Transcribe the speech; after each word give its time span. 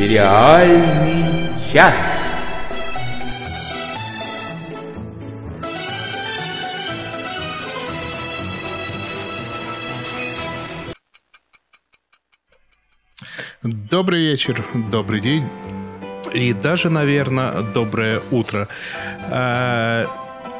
Сериальный 0.00 1.50
час. 1.70 1.98
Добрый 13.62 14.22
вечер, 14.22 14.64
добрый 14.90 15.20
день 15.20 15.46
и 16.32 16.54
даже, 16.54 16.88
наверное, 16.88 17.60
доброе 17.74 18.22
утро. 18.30 18.68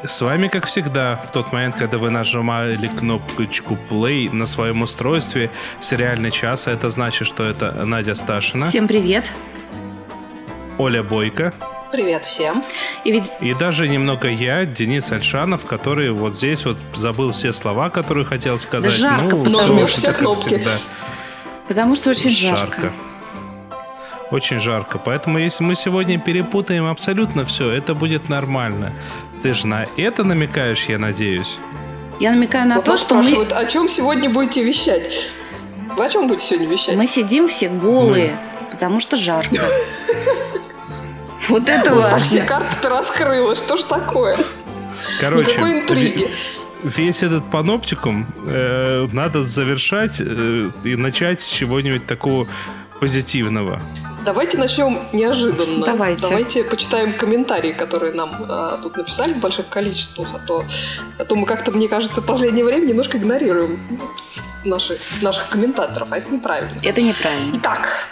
А, 0.03 0.07
с 0.07 0.21
вами, 0.21 0.47
как 0.47 0.65
всегда, 0.65 1.15
в 1.27 1.31
тот 1.31 1.51
момент, 1.51 1.75
когда 1.75 1.97
вы 1.97 2.09
нажимали 2.09 2.87
кнопочку 2.87 3.77
play 3.89 4.31
на 4.31 4.45
своем 4.45 4.81
устройстве 4.81 5.49
сериальный 5.81 6.31
час, 6.31 6.67
это 6.67 6.89
значит, 6.89 7.27
что 7.27 7.43
это 7.43 7.71
Надя 7.85 8.15
Сташина. 8.15 8.65
Всем 8.65 8.87
привет. 8.87 9.25
Оля 10.77 11.03
Бойко. 11.03 11.53
Привет 11.91 12.23
всем. 12.23 12.63
И, 13.03 13.11
ведь... 13.11 13.33
и 13.41 13.53
даже 13.53 13.87
немного 13.87 14.29
я, 14.29 14.65
Денис 14.65 15.11
Альшанов, 15.11 15.65
который 15.65 16.11
вот 16.11 16.35
здесь 16.35 16.65
вот 16.65 16.77
забыл 16.95 17.31
все 17.33 17.51
слова, 17.51 17.89
которые 17.89 18.25
хотел 18.25 18.57
сказать. 18.57 18.93
Да 19.01 19.17
жарко, 19.17 19.35
ну, 19.35 19.43
потому 19.43 19.85
все 19.87 20.13
кнопки. 20.13 20.47
Всегда. 20.47 20.71
Потому 21.67 21.95
что 21.95 22.11
очень 22.11 22.29
жарко. 22.29 22.81
жарко. 22.81 22.93
Очень 24.31 24.59
жарко. 24.59 24.97
Поэтому 24.97 25.37
если 25.37 25.63
мы 25.65 25.75
сегодня 25.75 26.17
перепутаем 26.17 26.85
абсолютно 26.85 27.43
все, 27.43 27.69
это 27.69 27.93
будет 27.93 28.29
нормально. 28.29 28.93
Ты 29.43 29.53
же 29.53 29.67
на 29.67 29.85
это 29.97 30.23
намекаешь, 30.23 30.85
я 30.85 30.99
надеюсь. 30.99 31.57
Я 32.19 32.31
намекаю 32.31 32.67
на 32.67 32.75
вот 32.75 32.85
то, 32.85 32.97
что 32.97 33.15
мы... 33.15 33.43
о 33.45 33.65
чем 33.65 33.89
сегодня 33.89 34.29
будете 34.29 34.63
вещать? 34.63 35.31
Вы 35.95 36.05
о 36.05 36.09
чем 36.09 36.27
будете 36.27 36.45
сегодня 36.45 36.69
вещать? 36.69 36.95
Мы 36.95 37.07
сидим 37.07 37.47
все 37.47 37.69
голые, 37.69 38.37
мы. 38.65 38.71
потому 38.71 38.99
что 38.99 39.17
жарко. 39.17 39.55
Вот 41.49 41.67
это 41.67 41.95
важно. 41.95 42.19
Все 42.19 42.43
карты 42.43 42.69
ты 42.81 42.87
раскрыла, 42.87 43.55
что 43.55 43.75
ж 43.75 43.83
такое? 43.83 44.37
Короче, 45.19 45.51
Никакой 45.51 45.79
интриги 45.81 46.31
весь 46.83 47.23
этот 47.23 47.49
паноптикум 47.49 48.25
э, 48.47 49.07
надо 49.11 49.43
завершать 49.43 50.17
э, 50.19 50.69
и 50.83 50.95
начать 50.95 51.41
с 51.41 51.49
чего-нибудь 51.49 52.05
такого 52.05 52.47
позитивного. 52.99 53.81
Давайте 54.23 54.57
начнем 54.57 54.99
неожиданно. 55.13 55.85
Давайте. 55.85 56.21
Давайте 56.21 56.63
почитаем 56.63 57.13
комментарии, 57.13 57.71
которые 57.71 58.13
нам 58.13 58.31
э, 58.47 58.77
тут 58.81 58.97
написали 58.97 59.33
в 59.33 59.39
больших 59.39 59.69
количествах, 59.69 60.27
а 60.33 60.39
то, 60.39 60.63
а 61.17 61.25
то 61.25 61.35
мы 61.35 61.45
как-то, 61.45 61.71
мне 61.71 61.87
кажется, 61.87 62.21
в 62.21 62.25
последнее 62.25 62.63
время 62.63 62.85
немножко 62.85 63.17
игнорируем 63.17 63.79
наши, 64.63 64.99
наших 65.21 65.49
комментаторов, 65.49 66.07
а 66.11 66.17
это 66.17 66.31
неправильно. 66.31 66.79
Это 66.83 67.01
неправильно. 67.01 67.57
Итак, 67.57 68.09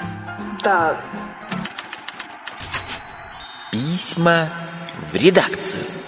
да. 0.63 0.97
Письма 3.71 4.47
в 5.11 5.15
редакцию. 5.15 5.98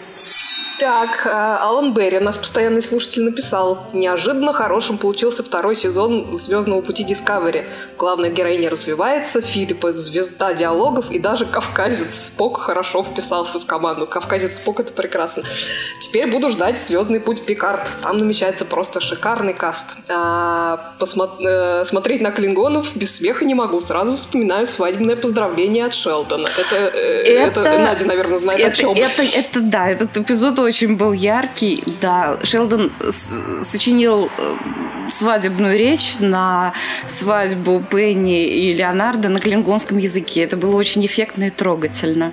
Так, 0.82 1.28
э, 1.28 1.30
Алан 1.30 1.94
Берри, 1.94 2.18
наш 2.18 2.40
постоянный 2.40 2.82
слушатель, 2.82 3.22
написал. 3.22 3.86
Неожиданно 3.94 4.52
хорошим 4.52 4.98
получился 4.98 5.44
второй 5.44 5.76
сезон 5.76 6.36
«Звездного 6.36 6.82
пути 6.82 7.04
Дискавери». 7.04 7.68
Главная 8.00 8.32
героиня 8.32 8.72
развивается, 8.72 9.44
Филипп– 9.44 9.86
звезда 9.94 10.56
диалогов, 10.56 11.12
и 11.12 11.20
даже 11.20 11.46
кавказец 11.46 12.16
Спок 12.16 12.58
хорошо 12.62 13.04
вписался 13.04 13.60
в 13.60 13.68
команду. 13.68 14.08
Кавказец 14.08 14.56
Спок– 14.56 14.80
это 14.82 14.92
прекрасно. 14.92 15.44
Теперь 16.00 16.26
буду 16.32 16.50
ждать 16.50 16.80
«Звездный 16.80 17.20
путь 17.20 17.46
Пикард». 17.46 17.88
Там 18.02 18.18
намечается 18.18 18.66
просто 18.66 19.02
шикарный 19.02 19.54
каст. 19.54 19.90
А, 20.10 20.96
посмо- 21.00 21.40
э, 21.40 21.86
смотреть 21.86 22.22
на 22.22 22.32
клингонов 22.32 22.96
без 22.96 23.18
смеха 23.18 23.46
не 23.46 23.54
могу. 23.54 23.82
Сразу 23.82 24.16
вспоминаю 24.16 24.66
свадебное 24.66 25.16
поздравление 25.16 25.86
от 25.86 25.94
Шелдона. 25.94 26.48
Это, 26.48 26.76
э, 26.76 27.22
это, 27.22 27.60
это 27.60 27.78
Надя, 27.78 28.06
наверное, 28.06 28.40
знает 28.40 28.60
это, 28.62 28.72
о 28.72 28.74
чем. 28.74 28.94
Это, 28.94 29.22
это, 29.22 29.60
да, 29.60 29.88
этот 29.88 30.18
эпизод 30.18 30.58
очень 30.58 30.71
очень 30.72 30.96
был 30.96 31.12
яркий. 31.12 31.84
Да, 32.00 32.40
Шелдон 32.44 32.92
сочинил 33.64 34.30
э, 34.38 34.56
свадебную 35.10 35.78
речь 35.78 36.16
на 36.20 36.74
свадьбу 37.08 37.84
Пенни 37.92 38.46
и 38.46 38.74
Леонардо 38.74 39.28
на 39.28 39.42
клингонском 39.42 39.98
языке. 39.98 40.44
Это 40.44 40.56
было 40.56 40.78
очень 40.78 41.06
эффектно 41.06 41.46
и 41.46 41.50
трогательно. 41.50 42.32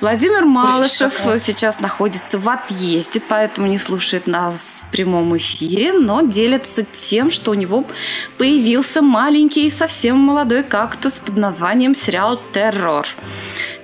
Владимир 0.00 0.44
Малышев 0.46 1.14
сейчас 1.38 1.78
находится 1.78 2.38
в 2.38 2.48
отъезде, 2.48 3.20
поэтому 3.20 3.68
не 3.68 3.78
слушает 3.78 4.26
нас 4.26 4.82
в 4.82 4.90
прямом 4.90 5.36
эфире, 5.36 5.92
но 5.92 6.22
делится 6.22 6.84
тем, 7.08 7.30
что 7.30 7.52
у 7.52 7.54
него 7.54 7.84
появился 8.36 9.00
маленький 9.00 9.68
и 9.68 9.70
совсем 9.70 10.16
молодой 10.18 10.64
кактус 10.64 11.20
под 11.20 11.36
названием 11.36 11.94
сериал 11.94 12.40
«Террор». 12.52 13.06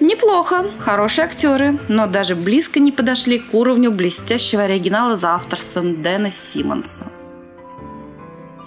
Неплохо, 0.01 0.67
хорошие 0.79 1.25
актеры, 1.25 1.79
но 1.89 2.07
даже 2.07 2.37
близко 2.37 2.81
не 2.81 2.93
подошли 2.93 3.39
к 3.39 3.55
уровню 3.55 3.91
блестящего 3.91 4.65
оригинала 4.65 5.17
за 5.17 5.34
авторством 5.34 6.03
Дэна 6.03 6.31
Симмонса. 6.31 7.05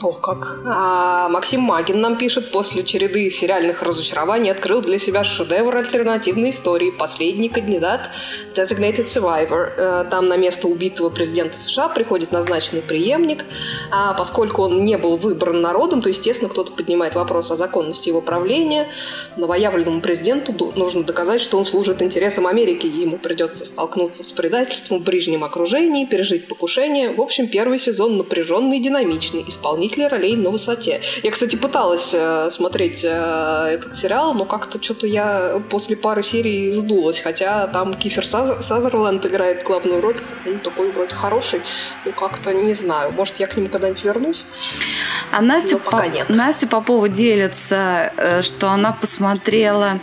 Ох 0.02 0.22
как. 0.22 0.62
А, 0.66 1.28
Максим 1.28 1.62
Магин 1.62 2.00
нам 2.00 2.18
пишет, 2.18 2.52
после 2.52 2.84
череды 2.84 3.30
сериальных 3.30 3.84
разочарований 3.84 4.50
открыл 4.50 4.82
для 4.82 4.98
себя 4.98 5.26
шедевр 5.26 5.76
альтернативной 5.76 6.52
истории 6.52 6.92
«Последний 6.92 7.50
кандидат 7.50 8.12
Designated 8.54 9.06
Survivor». 9.06 9.74
Э, 9.76 10.06
там 10.10 10.30
на 10.30 10.38
место 10.38 10.70
убитого 10.70 11.10
президента 11.10 11.58
США 11.58 11.90
приходит 11.90 12.32
назначенный 12.32 12.82
преемник. 12.82 13.44
А 13.92 14.14
поскольку 14.14 14.62
он 14.64 14.86
не 14.86 14.98
был 14.98 15.18
выбран 15.18 15.60
народом, 15.60 16.02
то, 16.02 16.08
естественно, 16.08 16.50
кто-то 16.50 16.72
поднимает 16.72 17.16
вопрос 17.16 17.52
о 17.52 17.58
законности 17.58 18.08
его 18.08 18.22
правления. 18.22 18.88
Новоявленному 19.36 20.00
президенту 20.00 20.54
нужно 20.78 21.04
доказать, 21.04 21.42
что 21.42 21.58
он 21.58 21.66
служит 21.66 22.02
интересам 22.02 22.48
Америки, 22.48 22.88
ему 22.88 23.18
придется 23.18 23.66
столкнуться 23.66 24.24
с 24.24 24.32
предательством 24.32 25.00
в 25.00 25.04
ближнем 25.04 25.44
окружении, 25.44 26.06
пережить 26.06 26.48
покушение. 26.48 27.12
В 27.12 27.20
общем, 27.20 27.48
первый 27.48 27.80
сезон 27.80 28.18
напряженный 28.18 28.78
и 28.78 28.82
динамичный. 28.82 29.44
Исполнитель 29.48 29.89
исполнителей 29.90 30.08
ролей 30.08 30.36
на 30.36 30.50
высоте. 30.50 31.02
Я, 31.24 31.32
кстати, 31.32 31.56
пыталась 31.56 32.12
э, 32.14 32.50
смотреть 32.52 33.04
э, 33.04 33.10
этот 33.10 33.96
сериал, 33.96 34.34
но 34.34 34.46
как-то 34.46 34.82
что-то 34.82 35.08
я 35.08 35.62
после 35.70 35.96
пары 35.96 36.24
серий 36.24 36.72
сдулась, 36.72 37.20
хотя 37.20 37.68
там 37.68 37.94
Кифер 37.94 38.24
Саз- 38.24 38.62
Сазерленд 38.62 39.26
играет 39.26 39.64
главную 39.64 40.02
роль, 40.02 40.16
он 40.46 40.60
такой 40.60 40.92
вроде 40.92 41.16
хороший, 41.16 41.62
ну 42.06 42.12
как-то 42.12 42.54
не 42.54 42.74
знаю, 42.74 43.12
может 43.12 43.40
я 43.40 43.48
к 43.48 43.58
нему 43.58 43.70
когда-нибудь 43.70 44.04
вернусь. 44.04 44.46
А 45.32 45.42
Настя, 45.42 45.78
пока 45.78 46.00
по- 46.04 46.04
нет. 46.08 46.30
Настя 46.30 46.68
Попова 46.68 47.10
делится, 47.10 48.12
э, 48.18 48.42
что 48.42 48.70
она 48.70 48.92
посмотрела, 48.92 50.00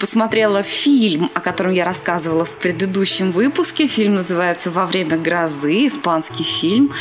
посмотрела 0.00 0.62
фильм, 0.62 1.30
о 1.34 1.40
котором 1.40 1.72
я 1.72 1.84
рассказывала 1.84 2.44
в 2.44 2.50
предыдущем 2.50 3.32
выпуске. 3.32 3.86
Фильм 3.86 4.14
называется 4.16 4.70
«Во 4.70 4.86
время 4.86 5.16
грозы», 5.16 5.86
испанский 5.86 6.44
фильм. 6.44 6.92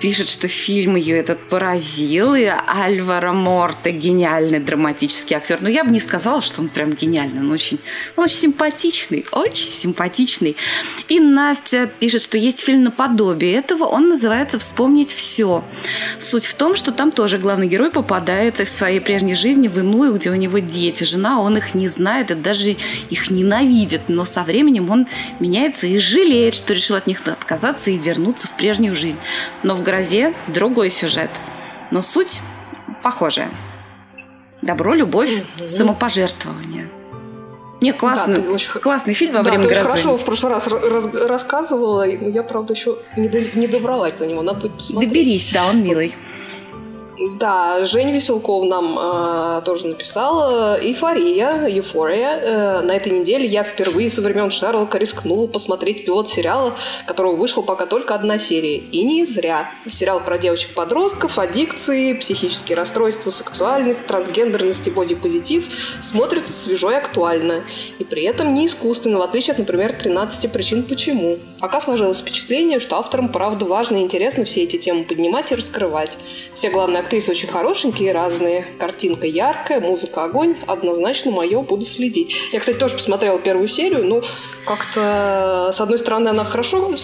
Пишет, 0.00 0.28
что 0.28 0.48
фильм 0.54 0.96
ее 0.96 1.18
этот 1.18 1.38
поразил, 1.38 2.34
и 2.34 2.44
Альваро 2.44 3.32
Морте 3.32 3.90
гениальный 3.90 4.60
драматический 4.60 5.36
актер. 5.36 5.58
Но 5.60 5.68
я 5.68 5.84
бы 5.84 5.90
не 5.90 6.00
сказала, 6.00 6.40
что 6.42 6.62
он 6.62 6.68
прям 6.68 6.92
гениальный, 6.92 7.40
он 7.40 7.50
очень, 7.50 7.78
он 8.16 8.24
очень 8.24 8.38
симпатичный, 8.38 9.24
очень 9.32 9.70
симпатичный. 9.70 10.56
И 11.08 11.20
Настя 11.20 11.90
пишет, 11.98 12.22
что 12.22 12.38
есть 12.38 12.60
фильм 12.60 12.84
наподобие 12.84 13.54
этого, 13.54 13.84
он 13.84 14.08
называется 14.08 14.58
«Вспомнить 14.58 15.12
все». 15.12 15.64
Суть 16.20 16.46
в 16.46 16.54
том, 16.54 16.76
что 16.76 16.92
там 16.92 17.10
тоже 17.10 17.38
главный 17.38 17.66
герой 17.66 17.90
попадает 17.90 18.60
из 18.60 18.70
своей 18.70 19.00
прежней 19.00 19.34
жизни 19.34 19.68
в 19.68 19.78
иную, 19.78 20.14
где 20.14 20.30
у 20.30 20.34
него 20.34 20.58
дети, 20.58 21.04
жена, 21.04 21.40
он 21.40 21.56
их 21.56 21.74
не 21.74 21.88
знает 21.88 22.30
и 22.30 22.34
даже 22.34 22.76
их 23.10 23.30
ненавидит, 23.30 24.02
но 24.08 24.24
со 24.24 24.42
временем 24.42 24.90
он 24.90 25.06
меняется 25.40 25.86
и 25.86 25.98
жалеет, 25.98 26.54
что 26.54 26.74
решил 26.74 26.96
от 26.96 27.06
них 27.06 27.26
отказаться 27.26 27.90
и 27.90 27.98
вернуться 27.98 28.48
в 28.48 28.56
прежнюю 28.56 28.94
жизнь. 28.94 29.18
Но 29.62 29.74
в 29.74 29.82
грозе 29.82 30.32
другой 30.48 30.90
сюжет. 30.90 31.30
Но 31.90 32.00
суть 32.00 32.40
похожая. 33.02 33.50
Добро, 34.62 34.94
любовь, 34.94 35.42
mm-hmm. 35.58 35.68
самопожертвование. 35.68 36.88
Не, 37.80 37.92
классный, 37.92 38.40
да, 38.40 38.50
очень... 38.50 38.70
классный 38.80 39.12
фильм 39.12 39.34
во 39.34 39.42
да, 39.42 39.50
время 39.50 39.64
ты 39.64 39.68
грозы. 39.68 39.80
очень 39.82 39.90
хорошо 39.90 40.16
в 40.16 40.24
прошлый 40.24 40.52
раз 40.54 40.68
раз 40.68 41.12
рассказывала, 41.12 42.06
но 42.06 42.28
я, 42.28 42.42
правда, 42.42 42.72
еще 42.72 42.96
не, 43.16 43.28
до, 43.28 43.40
не 43.58 43.66
добралась 43.66 44.16
до 44.16 44.26
него. 44.26 44.40
Надо 44.40 44.60
будет 44.60 44.76
посмотреть. 44.76 45.10
Доберись, 45.10 45.50
да, 45.52 45.68
он 45.68 45.82
милый. 45.82 46.14
Да, 47.18 47.84
Женя 47.84 48.12
Веселков 48.12 48.64
нам 48.64 48.98
э, 48.98 49.62
тоже 49.64 49.86
написала. 49.86 50.76
Эйфория, 50.80 51.66
Эйфория. 51.68 52.40
Э, 52.40 52.80
на 52.80 52.92
этой 52.92 53.12
неделе 53.12 53.46
я 53.46 53.62
впервые 53.62 54.10
со 54.10 54.20
времен 54.20 54.50
Шерлока 54.50 54.98
рискнула 54.98 55.46
посмотреть 55.46 56.04
пилот 56.04 56.28
сериала, 56.28 56.74
которого 57.06 57.36
вышла 57.36 57.62
пока 57.62 57.86
только 57.86 58.16
одна 58.16 58.40
серия. 58.40 58.78
И 58.78 59.04
не 59.04 59.24
зря. 59.24 59.70
Сериал 59.88 60.20
про 60.24 60.38
девочек-подростков, 60.38 61.38
аддикции, 61.38 62.14
психические 62.14 62.76
расстройства, 62.76 63.30
сексуальность, 63.30 64.04
трансгендерность 64.06 64.86
и 64.88 64.90
бодипозитив 64.90 65.66
смотрится 66.02 66.52
свежо 66.52 66.90
и 66.90 66.96
актуально. 66.96 67.62
И 68.00 68.04
при 68.04 68.24
этом 68.24 68.54
не 68.54 68.66
искусственно, 68.66 69.18
в 69.18 69.22
отличие 69.22 69.52
от, 69.52 69.60
например, 69.60 69.92
13 69.92 70.50
причин 70.50 70.82
почему. 70.82 71.38
Пока 71.60 71.80
сложилось 71.80 72.18
впечатление, 72.18 72.80
что 72.80 72.96
авторам 72.96 73.28
правда 73.28 73.66
важно 73.66 73.98
и 73.98 74.00
интересно 74.00 74.44
все 74.44 74.64
эти 74.64 74.78
темы 74.78 75.04
поднимать 75.04 75.52
и 75.52 75.54
раскрывать. 75.54 76.10
Все 76.54 76.70
главные 76.70 77.03
Актрисы 77.04 77.32
очень 77.32 77.48
хорошенькие, 77.48 78.12
разные. 78.12 78.64
Картинка 78.78 79.26
яркая, 79.26 79.78
музыка 79.78 80.24
огонь. 80.24 80.56
Однозначно 80.66 81.30
мое, 81.30 81.60
буду 81.60 81.84
следить. 81.84 82.34
Я, 82.50 82.60
кстати, 82.60 82.78
тоже 82.78 82.94
посмотрела 82.94 83.38
первую 83.38 83.68
серию. 83.68 84.06
Ну, 84.06 84.22
как-то, 84.64 85.70
с 85.74 85.80
одной 85.82 85.98
стороны, 85.98 86.28
она 86.28 86.46
хорошо 86.46 86.94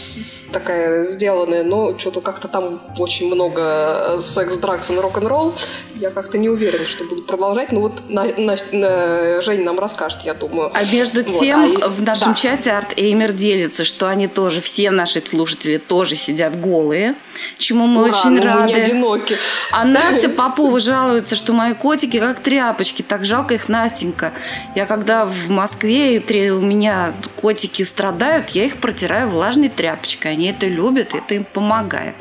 такая 0.52 1.04
сделанная, 1.04 1.64
но 1.64 1.98
что-то 1.98 2.22
как-то 2.22 2.48
там 2.48 2.80
очень 2.98 3.32
много 3.32 4.18
секс, 4.22 4.56
дракс 4.56 4.88
и 4.88 4.96
рок-н-ролл. 4.96 5.52
Я 5.96 6.08
как-то 6.08 6.38
не 6.38 6.48
уверена, 6.48 6.86
что 6.86 7.04
буду 7.04 7.22
продолжать. 7.22 7.72
Ну 7.72 7.80
вот 7.80 8.00
на, 8.08 8.24
на, 8.24 8.56
на, 8.72 9.42
Женя 9.42 9.64
нам 9.64 9.78
расскажет, 9.78 10.20
я 10.24 10.32
думаю. 10.32 10.70
А 10.72 10.82
между 10.84 11.22
вот, 11.22 11.40
тем 11.40 11.78
а 11.82 11.88
в 11.88 12.00
нашем 12.02 12.28
да. 12.28 12.34
чате 12.34 12.70
Арт 12.70 12.94
Эймер 12.96 13.32
делится, 13.32 13.84
что 13.84 14.08
они 14.08 14.26
тоже, 14.26 14.62
все 14.62 14.90
наши 14.90 15.20
слушатели 15.20 15.76
тоже 15.76 16.16
сидят 16.16 16.58
голые, 16.58 17.16
чему 17.58 17.86
мы 17.86 18.04
Ура, 18.04 18.10
очень 18.10 18.30
ну 18.30 18.42
рады. 18.42 18.60
Мы 18.60 18.66
не 18.68 18.74
одиноки. 18.74 19.36
А 19.70 19.84
Настя 19.92 20.28
Попова 20.28 20.80
жалуется, 20.80 21.36
что 21.36 21.52
мои 21.52 21.74
котики 21.74 22.18
как 22.18 22.40
тряпочки, 22.40 23.02
так 23.02 23.24
жалко 23.24 23.54
их 23.54 23.68
Настенька. 23.68 24.32
Я 24.74 24.86
когда 24.86 25.26
в 25.26 25.50
Москве 25.50 26.20
у 26.52 26.60
меня 26.60 27.12
котики 27.36 27.82
страдают, 27.82 28.50
я 28.50 28.64
их 28.64 28.76
протираю 28.76 29.28
влажной 29.28 29.68
тряпочкой. 29.68 30.32
Они 30.32 30.50
это 30.50 30.66
любят, 30.66 31.14
это 31.14 31.34
им 31.34 31.44
помогает. 31.44 32.14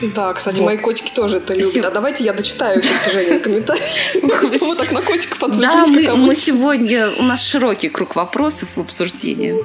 Да, 0.00 0.32
кстати, 0.32 0.60
вот. 0.60 0.66
мои 0.66 0.78
котики 0.78 1.12
тоже 1.14 1.38
это 1.38 1.54
любят. 1.54 1.72
Сев... 1.72 1.84
А 1.84 1.90
давайте 1.90 2.24
я 2.24 2.32
дочитаю 2.32 2.82
Женя 3.12 3.38
комментарии. 3.38 3.82
Мы 4.22 4.76
так 4.76 4.92
на 4.92 5.02
котиков 5.02 5.58
Да, 5.58 5.84
мы 5.86 6.34
сегодня, 6.36 7.10
у 7.18 7.22
нас 7.22 7.42
широкий 7.42 7.88
круг 7.88 8.16
вопросов 8.16 8.68
в 8.76 8.80
обсуждении. 8.80 9.56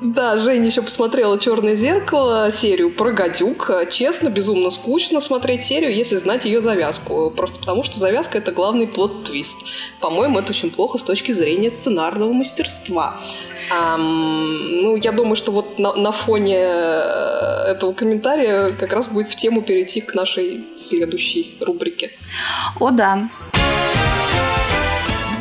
Да, 0.00 0.38
Женя 0.38 0.66
еще 0.66 0.80
посмотрела 0.80 1.38
«Черное 1.38 1.76
зеркало», 1.76 2.50
серию 2.50 2.90
про 2.90 3.12
гадюк. 3.12 3.70
Честно, 3.90 4.30
безумно 4.30 4.70
скучно 4.70 5.20
смотреть 5.20 5.62
серию, 5.62 5.94
если 5.94 6.16
знать 6.16 6.46
ее 6.46 6.62
завязку. 6.62 7.30
Просто 7.30 7.58
потому, 7.58 7.82
что 7.82 7.98
завязка— 7.98 8.38
это 8.38 8.50
главный 8.50 8.86
плод-твист. 8.86 9.58
По-моему, 10.00 10.38
это 10.38 10.50
очень 10.50 10.70
плохо 10.70 10.96
с 10.96 11.02
точки 11.02 11.32
зрения 11.32 11.68
сценарного 11.68 12.32
мастерства. 12.32 13.20
Um, 13.70 14.82
ну, 14.82 14.96
я 14.96 15.12
думаю, 15.12 15.36
что 15.36 15.52
вот 15.52 15.78
на, 15.78 15.92
на 15.94 16.12
фоне 16.12 16.56
э, 16.56 17.72
этого 17.72 17.92
комментария 17.92 18.70
как 18.70 18.94
раз 18.94 19.08
будет 19.08 19.28
в 19.28 19.36
тему 19.36 19.60
перейти 19.60 20.00
к 20.00 20.14
нашей 20.14 20.64
следующей 20.76 21.58
рубрике. 21.60 22.10
О, 22.80 22.90
да. 22.90 23.28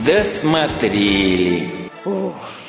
Досмотрели. 0.06 1.70
Ух. 2.04 2.69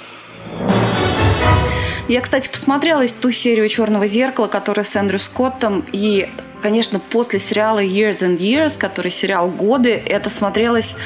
Я, 2.11 2.21
кстати, 2.21 2.49
посмотрела 2.49 3.07
ту 3.07 3.31
серию 3.31 3.69
«Черного 3.69 4.09
зеркала», 4.09 4.49
которая 4.49 4.85
с 4.85 4.97
Эндрю 4.97 5.21
Скоттом, 5.21 5.85
и 5.93 6.29
конечно, 6.61 6.99
после 6.99 7.39
сериала 7.39 7.79
Years 7.79 8.23
and 8.23 8.37
Years, 8.39 8.77
который 8.77 9.13
сериал 9.13 9.49
«Годы», 9.49 9.91
это 9.91 10.29
смотрелось 10.29 10.97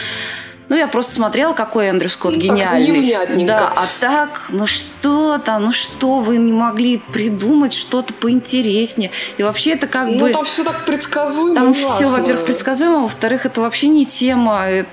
ну, 0.71 0.77
я 0.77 0.89
просто 0.89 1.13
смотрела, 1.13 1.53
какой 1.53 1.89
Эндрю 1.89 2.09
Скотт 2.09 2.37
ну, 2.37 2.41
гениальный. 2.41 3.45
Да, 3.45 3.71
а 3.77 3.87
так, 4.01 4.47
ну 4.49 4.67
что 4.67 5.37
там, 5.37 5.65
ну 5.65 5.73
что, 5.73 6.21
вы 6.21 6.39
не 6.39 6.55
могли 6.55 7.03
придумать 7.13 7.75
что-то 7.75 8.15
поинтереснее. 8.15 9.11
И 9.37 9.43
вообще 9.43 9.73
это 9.73 9.87
как 9.87 10.07
ну, 10.07 10.19
бы... 10.19 10.27
Ну, 10.29 10.33
там 10.33 10.45
все 10.47 10.65
так 10.65 10.87
предсказуемо. 10.87 11.55
Там 11.55 11.71
ужасно. 11.73 11.95
все, 11.97 12.09
во-первых, 12.09 12.47
предсказуемо, 12.47 13.03
во-вторых, 13.03 13.45
это 13.45 13.61
вообще 13.61 13.89
не 13.89 14.07
тема 14.07 14.65
э, 14.71 14.85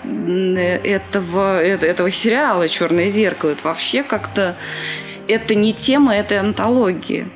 этого, 0.83 1.63
э, 1.63 1.77
этого 1.77 2.11
сериала 2.11 2.67
«Черное 2.67 3.07
зеркало». 3.07 3.51
Это 3.51 3.63
вообще 3.63 4.03
как-то 4.03 4.57
это 5.27 5.55
не 5.55 5.73
тема 5.73 6.15
этой 6.15 6.39
антологии. 6.39 7.27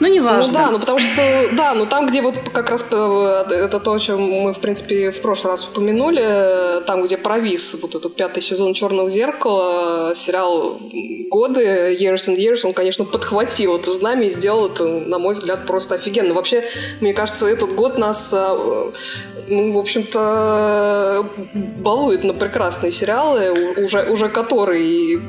Ну, 0.00 0.08
не 0.08 0.20
важно. 0.20 0.52
Ну 0.52 0.58
да, 0.58 0.70
ну 0.72 0.78
потому 0.78 0.98
что, 0.98 1.48
да, 1.52 1.74
ну 1.74 1.86
там, 1.86 2.06
где 2.06 2.22
вот 2.22 2.34
как 2.52 2.70
раз 2.70 2.84
э, 2.90 3.44
это 3.50 3.80
то, 3.80 3.92
о 3.92 3.98
чем 3.98 4.20
мы, 4.20 4.52
в 4.52 4.58
принципе, 4.58 5.10
в 5.10 5.20
прошлый 5.20 5.52
раз 5.52 5.68
упомянули, 5.68 6.82
там, 6.86 7.04
где 7.04 7.16
провис 7.16 7.76
вот 7.80 7.94
этот 7.94 8.16
пятый 8.16 8.42
сезон 8.42 8.74
«Черного 8.74 9.08
зеркала», 9.08 10.12
сериал 10.14 10.80
«Годы», 11.28 11.96
«Years 12.00 12.28
and 12.28 12.36
Years», 12.36 12.60
он, 12.64 12.72
конечно, 12.72 13.04
подхватил 13.04 13.76
это 13.76 13.92
знамя 13.92 14.26
и 14.26 14.30
сделал 14.30 14.66
это, 14.66 14.84
на 14.84 15.18
мой 15.18 15.34
взгляд, 15.34 15.66
просто 15.66 15.94
офигенно. 15.94 16.34
Вообще, 16.34 16.64
мне 17.00 17.14
кажется, 17.14 17.46
этот 17.46 17.74
год 17.74 17.98
нас, 17.98 18.30
э, 18.32 18.92
ну, 19.50 19.70
в 19.70 19.78
общем-то, 19.78 21.26
балует 21.54 22.24
на 22.24 22.32
прекрасные 22.32 22.92
сериалы, 22.92 23.74
уже, 23.84 24.04
уже 24.04 24.28
который 24.28 25.20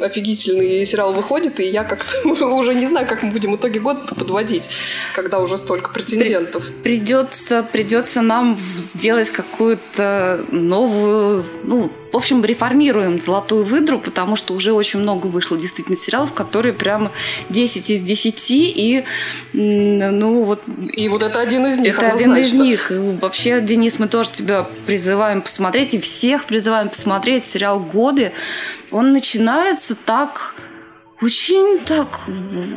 офигительный 0.00 0.84
сериал 0.86 1.12
выходит, 1.12 1.60
и 1.60 1.64
я 1.64 1.84
как-то 1.84 2.28
уже 2.46 2.74
не 2.74 2.86
знаю, 2.86 3.06
как 3.06 3.22
мы 3.22 3.32
будем 3.32 3.52
в 3.52 3.56
итоге 3.56 3.80
год 3.80 4.06
подводить, 4.16 4.64
когда 5.14 5.40
уже 5.40 5.56
столько 5.58 5.90
претендентов. 5.92 6.64
Придется, 6.82 7.62
придется 7.62 8.22
нам 8.22 8.58
сделать 8.76 9.30
какую-то 9.30 10.44
новую, 10.50 11.44
ну, 11.64 11.90
в 12.14 12.16
общем, 12.16 12.44
реформируем 12.44 13.20
«Золотую 13.20 13.64
выдру», 13.64 13.98
потому 13.98 14.36
что 14.36 14.54
уже 14.54 14.72
очень 14.72 15.00
много 15.00 15.26
вышло 15.26 15.58
действительно 15.58 15.96
сериалов, 15.96 16.32
которые 16.32 16.72
прямо 16.72 17.10
10 17.48 17.90
из 17.90 18.02
10, 18.02 18.50
и 18.50 19.04
ну 19.52 20.44
вот... 20.44 20.62
И 20.92 21.08
вот 21.08 21.24
это 21.24 21.40
один 21.40 21.66
из 21.66 21.78
них, 21.78 21.98
Это 21.98 22.12
один 22.12 22.36
из 22.36 22.54
них. 22.54 22.92
И 22.92 22.94
вообще, 23.20 23.60
Денис, 23.60 23.98
мы 23.98 24.06
тоже 24.06 24.30
тебя 24.30 24.68
призываем 24.86 25.42
посмотреть, 25.42 25.94
и 25.94 26.00
всех 26.00 26.44
призываем 26.44 26.88
посмотреть 26.88 27.44
сериал 27.44 27.80
«Годы». 27.80 28.30
Он 28.92 29.12
начинается 29.12 29.96
так 29.96 30.54
очень 31.20 31.80
так 31.80 32.20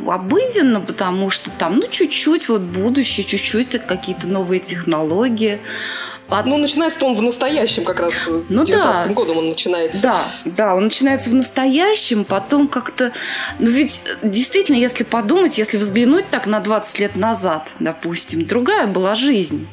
обыденно, 0.08 0.80
потому 0.80 1.30
что 1.30 1.52
там, 1.52 1.76
ну, 1.76 1.86
чуть-чуть 1.88 2.48
вот 2.48 2.62
будущее, 2.62 3.24
чуть-чуть 3.24 3.78
какие-то 3.86 4.26
новые 4.26 4.58
технологии. 4.58 5.60
А... 6.28 6.42
Ну, 6.42 6.58
начинается 6.58 7.04
он 7.04 7.14
в 7.14 7.22
настоящем 7.22 7.84
как 7.84 8.00
раз. 8.00 8.28
Ну, 8.48 8.64
19 8.64 9.08
да. 9.08 9.14
годом 9.14 9.38
он 9.38 9.48
начинается. 9.48 10.02
Да, 10.02 10.24
да, 10.44 10.74
он 10.74 10.84
начинается 10.84 11.30
в 11.30 11.34
настоящем, 11.34 12.24
потом 12.24 12.68
как-то... 12.68 13.12
Ну, 13.58 13.70
ведь 13.70 14.02
действительно, 14.22 14.76
если 14.76 15.04
подумать, 15.04 15.58
если 15.58 15.78
взглянуть 15.78 16.28
так 16.30 16.46
на 16.46 16.60
20 16.60 16.98
лет 17.00 17.16
назад, 17.16 17.72
допустим, 17.78 18.44
другая 18.44 18.86
была 18.86 19.14
жизнь. 19.14 19.66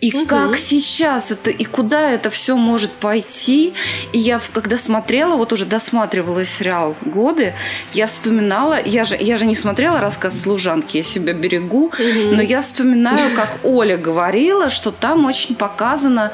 И 0.00 0.14
угу. 0.14 0.26
как 0.26 0.56
сейчас 0.58 1.30
это, 1.30 1.50
и 1.50 1.64
куда 1.64 2.10
это 2.10 2.30
все 2.30 2.56
может 2.56 2.92
пойти. 2.92 3.74
И 4.12 4.18
я, 4.18 4.40
когда 4.52 4.76
смотрела, 4.76 5.36
вот 5.36 5.52
уже 5.52 5.64
досматривала 5.64 6.44
сериал 6.44 6.94
«Годы», 7.02 7.54
я 7.92 8.06
вспоминала, 8.06 8.78
я 8.84 9.04
же, 9.04 9.16
я 9.18 9.36
же 9.36 9.46
не 9.46 9.54
смотрела 9.54 10.00
рассказ 10.00 10.40
служанки, 10.40 10.98
я 10.98 11.02
себя 11.02 11.32
берегу, 11.32 11.86
угу. 11.86 12.34
но 12.34 12.42
я 12.42 12.60
вспоминаю, 12.60 13.34
как 13.34 13.60
Оля 13.62 13.96
говорила, 13.96 14.70
что 14.70 14.90
там 14.90 15.24
очень 15.24 15.54
показано 15.54 16.32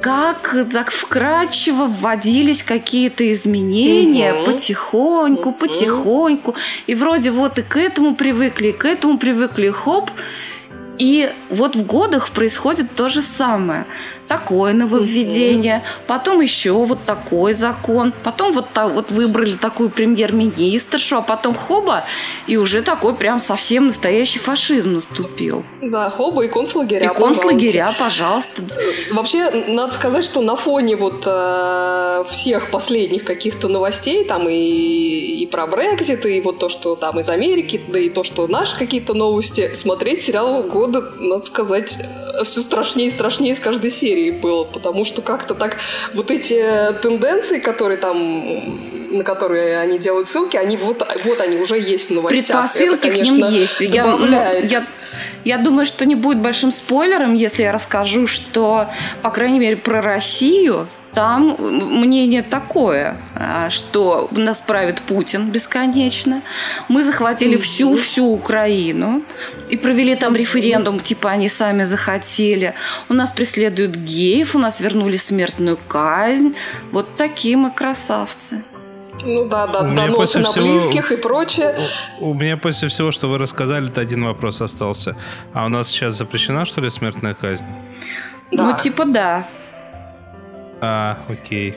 как 0.00 0.56
так 0.72 0.90
вкрадчиво 0.90 1.86
вводились 1.86 2.62
какие-то 2.62 3.30
изменения 3.30 4.32
угу. 4.32 4.46
потихоньку, 4.46 5.52
потихоньку. 5.52 6.54
И 6.86 6.94
вроде 6.94 7.30
вот 7.30 7.58
и 7.58 7.62
к 7.62 7.76
этому 7.76 8.14
привыкли, 8.14 8.68
и 8.68 8.72
к 8.72 8.84
этому 8.84 9.18
привыкли, 9.18 9.68
хоп, 9.70 10.10
и 11.00 11.32
вот 11.48 11.76
в 11.76 11.86
годах 11.86 12.30
происходит 12.30 12.94
то 12.94 13.08
же 13.08 13.22
самое. 13.22 13.86
Такое 14.30 14.74
нововведение, 14.74 15.82
потом 16.06 16.40
еще 16.40 16.70
вот 16.70 17.00
такой 17.04 17.52
закон, 17.52 18.14
потом 18.22 18.52
вот, 18.52 18.66
так, 18.72 18.92
вот 18.92 19.10
выбрали 19.10 19.56
такую 19.56 19.90
премьер-министршу, 19.90 21.16
а 21.16 21.20
потом 21.20 21.52
хоба, 21.52 22.04
и 22.46 22.56
уже 22.56 22.82
такой 22.82 23.16
прям 23.16 23.40
совсем 23.40 23.86
настоящий 23.86 24.38
фашизм 24.38 24.92
наступил. 24.92 25.64
Да, 25.82 26.10
хоба 26.10 26.44
и 26.44 26.48
концлагеря. 26.48 27.10
И 27.10 27.12
концлагеря, 27.12 27.92
пожалуйста. 27.98 28.62
Вообще, 29.10 29.50
надо 29.66 29.92
сказать, 29.94 30.24
что 30.24 30.42
на 30.42 30.54
фоне 30.54 30.94
вот 30.94 31.24
э, 31.26 32.24
всех 32.30 32.70
последних 32.70 33.24
каких-то 33.24 33.66
новостей, 33.66 34.24
там 34.24 34.48
и, 34.48 34.54
и 34.54 35.46
про 35.48 35.66
Брекзит, 35.66 36.24
и 36.24 36.40
вот 36.40 36.60
то, 36.60 36.68
что 36.68 36.94
там 36.94 37.18
из 37.18 37.28
Америки, 37.28 37.80
да 37.88 37.98
и 37.98 38.08
то, 38.08 38.22
что 38.22 38.46
наши 38.46 38.78
какие-то 38.78 39.12
новости, 39.12 39.74
смотреть 39.74 40.22
сериал 40.22 40.62
года, 40.62 41.00
надо 41.18 41.42
сказать, 41.42 41.98
все 42.44 42.60
страшнее 42.60 43.08
и 43.08 43.10
страшнее 43.10 43.56
с 43.56 43.60
каждой 43.60 43.90
серии 43.90 44.19
было, 44.28 44.64
потому 44.64 45.04
что 45.04 45.22
как-то 45.22 45.54
так 45.54 45.78
вот 46.14 46.30
эти 46.30 46.62
тенденции, 47.00 47.58
которые 47.58 47.96
там 47.96 48.90
на 49.10 49.24
которые 49.24 49.78
они 49.78 49.98
делают 49.98 50.28
ссылки, 50.28 50.56
они 50.56 50.76
вот, 50.76 51.02
вот 51.24 51.40
они 51.40 51.58
уже 51.58 51.78
есть 51.78 52.10
в 52.10 52.12
новостях. 52.12 52.46
Предпосылки 52.46 53.06
Это, 53.06 53.16
конечно, 53.16 53.46
к 53.46 53.50
ним 53.50 53.60
есть. 53.60 53.80
Я, 53.80 54.06
ну, 54.06 54.26
я, 54.26 54.84
я 55.44 55.58
думаю, 55.58 55.86
что 55.86 56.06
не 56.06 56.14
будет 56.14 56.38
большим 56.38 56.70
спойлером, 56.70 57.34
если 57.34 57.62
я 57.64 57.72
расскажу, 57.72 58.26
что, 58.26 58.88
по 59.22 59.30
крайней 59.30 59.58
мере, 59.58 59.76
про 59.76 60.00
Россию 60.00 60.86
там 61.14 61.56
мнение 61.58 62.42
такое, 62.42 63.16
а, 63.34 63.68
что 63.70 64.28
нас 64.30 64.60
правит 64.60 65.00
Путин 65.02 65.50
бесконечно. 65.50 66.42
Мы 66.88 67.04
захватили 67.04 67.56
всю-всю 67.56 68.26
Украину 68.26 69.22
и 69.68 69.76
провели 69.76 70.14
там 70.14 70.36
референдум, 70.36 71.00
типа 71.00 71.30
они 71.30 71.48
сами 71.48 71.84
захотели. 71.84 72.74
У 73.08 73.14
нас 73.14 73.32
преследуют 73.32 73.96
геев, 73.96 74.54
у 74.54 74.58
нас 74.58 74.80
вернули 74.80 75.16
смертную 75.16 75.78
казнь. 75.88 76.54
Вот 76.92 77.16
такие 77.16 77.56
мы 77.56 77.70
красавцы. 77.70 78.62
Ну 79.22 79.44
да, 79.48 79.66
да, 79.66 79.82
доносы 79.82 80.38
на 80.38 80.48
всего, 80.48 80.66
близких 80.66 81.12
и 81.12 81.16
прочее. 81.16 81.74
У, 82.20 82.30
у 82.30 82.34
меня 82.34 82.56
после 82.56 82.88
всего, 82.88 83.10
что 83.10 83.28
вы 83.28 83.38
рассказали, 83.38 83.88
то 83.88 84.00
один 84.00 84.24
вопрос 84.24 84.60
остался. 84.60 85.16
А 85.52 85.66
у 85.66 85.68
нас 85.68 85.88
сейчас 85.88 86.14
запрещена, 86.14 86.64
что 86.64 86.80
ли, 86.80 86.88
смертная 86.88 87.34
казнь? 87.34 87.66
Да. 88.50 88.64
Ну, 88.64 88.76
типа 88.78 89.04
да. 89.04 89.46
А, 90.80 91.22
окей. 91.28 91.76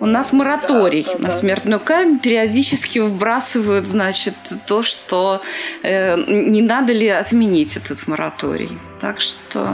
У 0.00 0.06
нас 0.06 0.32
мораторий 0.32 1.04
да, 1.04 1.12
да, 1.16 1.24
на 1.24 1.30
смертную 1.30 1.80
казнь. 1.80 2.18
Периодически 2.18 2.98
вбрасывают, 2.98 3.86
значит, 3.86 4.34
то, 4.66 4.82
что 4.82 5.42
э, 5.84 6.16
не 6.26 6.60
надо 6.60 6.92
ли 6.92 7.06
отменить 7.06 7.76
этот 7.76 8.08
мораторий. 8.08 8.70
Так 9.02 9.20
что... 9.20 9.68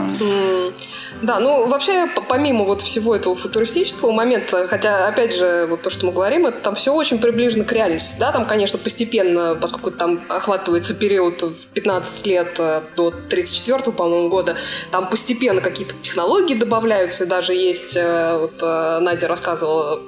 Да, 1.21 1.39
ну 1.39 1.67
вообще, 1.67 2.07
помимо 2.27 2.65
вот 2.65 2.81
всего 2.81 3.15
этого 3.15 3.35
футуристического 3.35 4.11
момента, 4.11 4.67
хотя, 4.67 5.07
опять 5.07 5.35
же, 5.35 5.67
вот 5.69 5.83
то, 5.83 5.91
что 5.91 6.07
мы 6.07 6.11
говорим, 6.11 6.47
это 6.47 6.61
там 6.61 6.73
все 6.73 6.93
очень 6.93 7.19
приближено 7.19 7.63
к 7.63 7.71
реальности, 7.71 8.19
да, 8.19 8.31
там, 8.31 8.47
конечно, 8.47 8.79
постепенно, 8.79 9.55
поскольку 9.59 9.91
там 9.91 10.23
охватывается 10.29 10.95
период 10.95 11.43
15 11.73 12.25
лет 12.25 12.55
э, 12.57 12.81
до 12.95 13.11
34 13.11 13.91
по-моему, 13.91 14.29
года, 14.29 14.57
там 14.91 15.09
постепенно 15.09 15.61
какие-то 15.61 15.93
технологии 16.01 16.55
добавляются, 16.55 17.25
и 17.25 17.27
даже 17.27 17.53
есть, 17.53 17.95
э, 17.97 18.35
вот 18.35 18.53
э, 18.61 18.99
Надя 18.99 19.27
рассказывала, 19.27 19.99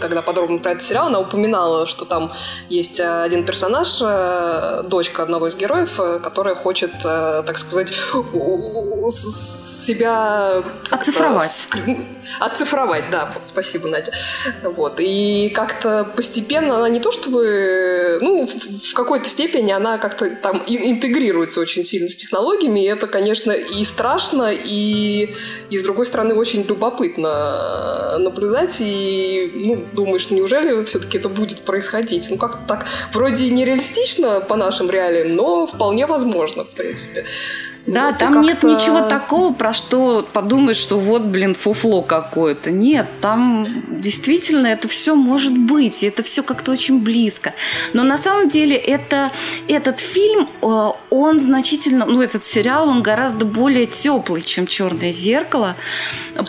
когда 0.00 0.22
подробно 0.22 0.58
про 0.58 0.72
этот 0.72 0.84
сериал, 0.84 1.08
она 1.08 1.18
упоминала, 1.18 1.86
что 1.86 2.04
там 2.04 2.32
есть 2.68 3.00
один 3.00 3.44
персонаж, 3.44 3.98
дочка 4.84 5.24
одного 5.24 5.48
из 5.48 5.56
героев, 5.56 5.96
которая 6.22 6.54
хочет, 6.54 6.92
так 7.02 7.58
сказать, 7.58 7.92
себя... 9.10 10.62
Оцифровать. 10.90 11.68
Оцифровать, 12.38 13.10
да, 13.10 13.34
спасибо, 13.42 13.88
Надя. 13.88 14.12
Вот. 14.62 14.96
И 14.98 15.50
как-то 15.54 16.04
постепенно 16.16 16.76
она 16.76 16.88
не 16.88 17.00
то 17.00 17.10
чтобы... 17.10 18.18
Ну, 18.20 18.46
в 18.46 18.94
какой-то 18.94 19.28
степени 19.28 19.72
она 19.72 19.98
как-то 19.98 20.30
там 20.30 20.62
интегрируется 20.66 21.60
очень 21.60 21.84
сильно 21.84 22.08
с 22.08 22.16
технологиями, 22.16 22.84
и 22.84 22.88
это, 22.88 23.06
конечно, 23.06 23.52
и 23.52 23.82
страшно, 23.84 24.50
и, 24.52 25.34
и 25.70 25.76
с 25.76 25.82
другой 25.82 26.06
стороны, 26.06 26.34
очень 26.34 26.64
любопытно 26.66 28.18
наблюдать, 28.18 28.76
и 28.80 29.50
ну, 29.54 29.84
думаешь, 29.92 30.22
что 30.22 30.34
неужели 30.34 30.84
все-таки 30.84 31.18
это 31.18 31.28
будет 31.28 31.62
происходить? 31.62 32.28
Ну, 32.30 32.36
как-то 32.36 32.60
так 32.66 32.86
вроде 33.12 33.50
нереалистично 33.50 34.40
по 34.40 34.56
нашим 34.56 34.90
реалиям, 34.90 35.34
но 35.36 35.66
вполне 35.66 36.06
возможно, 36.06 36.64
в 36.64 36.70
принципе. 36.70 37.24
Да, 37.86 38.08
вот, 38.08 38.18
там 38.18 38.40
нет 38.40 38.62
ничего 38.62 39.02
такого, 39.02 39.52
про 39.52 39.72
что 39.72 40.26
подумать, 40.32 40.76
что 40.76 40.98
вот, 40.98 41.22
блин, 41.22 41.54
фуфло 41.54 42.02
какое-то. 42.02 42.70
Нет, 42.70 43.06
там 43.20 43.64
действительно 43.88 44.66
это 44.66 44.88
все 44.88 45.14
может 45.14 45.56
быть, 45.56 46.02
и 46.02 46.06
это 46.06 46.22
все 46.22 46.42
как-то 46.42 46.72
очень 46.72 47.00
близко. 47.00 47.54
Но 47.92 48.02
на 48.02 48.18
самом 48.18 48.48
деле 48.48 48.76
это, 48.76 49.32
этот 49.68 50.00
фильм, 50.00 50.48
э, 50.62 50.88
он 51.10 51.40
значительно, 51.40 52.06
ну, 52.06 52.22
этот 52.22 52.44
сериал, 52.44 52.88
он 52.88 53.02
гораздо 53.02 53.44
более 53.44 53.86
теплый, 53.86 54.42
чем 54.42 54.66
«Черное 54.66 55.12
зеркало». 55.12 55.76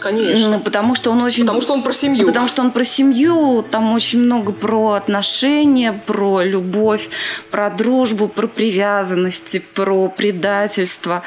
Конечно. 0.01 0.59
Потому 0.59 0.95
что 0.95 1.11
он 1.11 1.21
очень... 1.21 1.43
Потому 1.43 1.61
что 1.61 1.73
он 1.73 1.83
про 1.83 1.93
семью. 1.93 2.27
Потому 2.27 2.47
что 2.47 2.61
он 2.61 2.71
про 2.71 2.83
семью, 2.83 3.65
там 3.69 3.93
очень 3.93 4.19
много 4.19 4.51
про 4.51 4.93
отношения, 4.93 5.93
про 6.05 6.41
любовь, 6.41 7.09
про 7.49 7.69
дружбу, 7.69 8.27
про 8.27 8.47
привязанности, 8.47 9.63
про 9.73 10.09
предательство. 10.09 11.20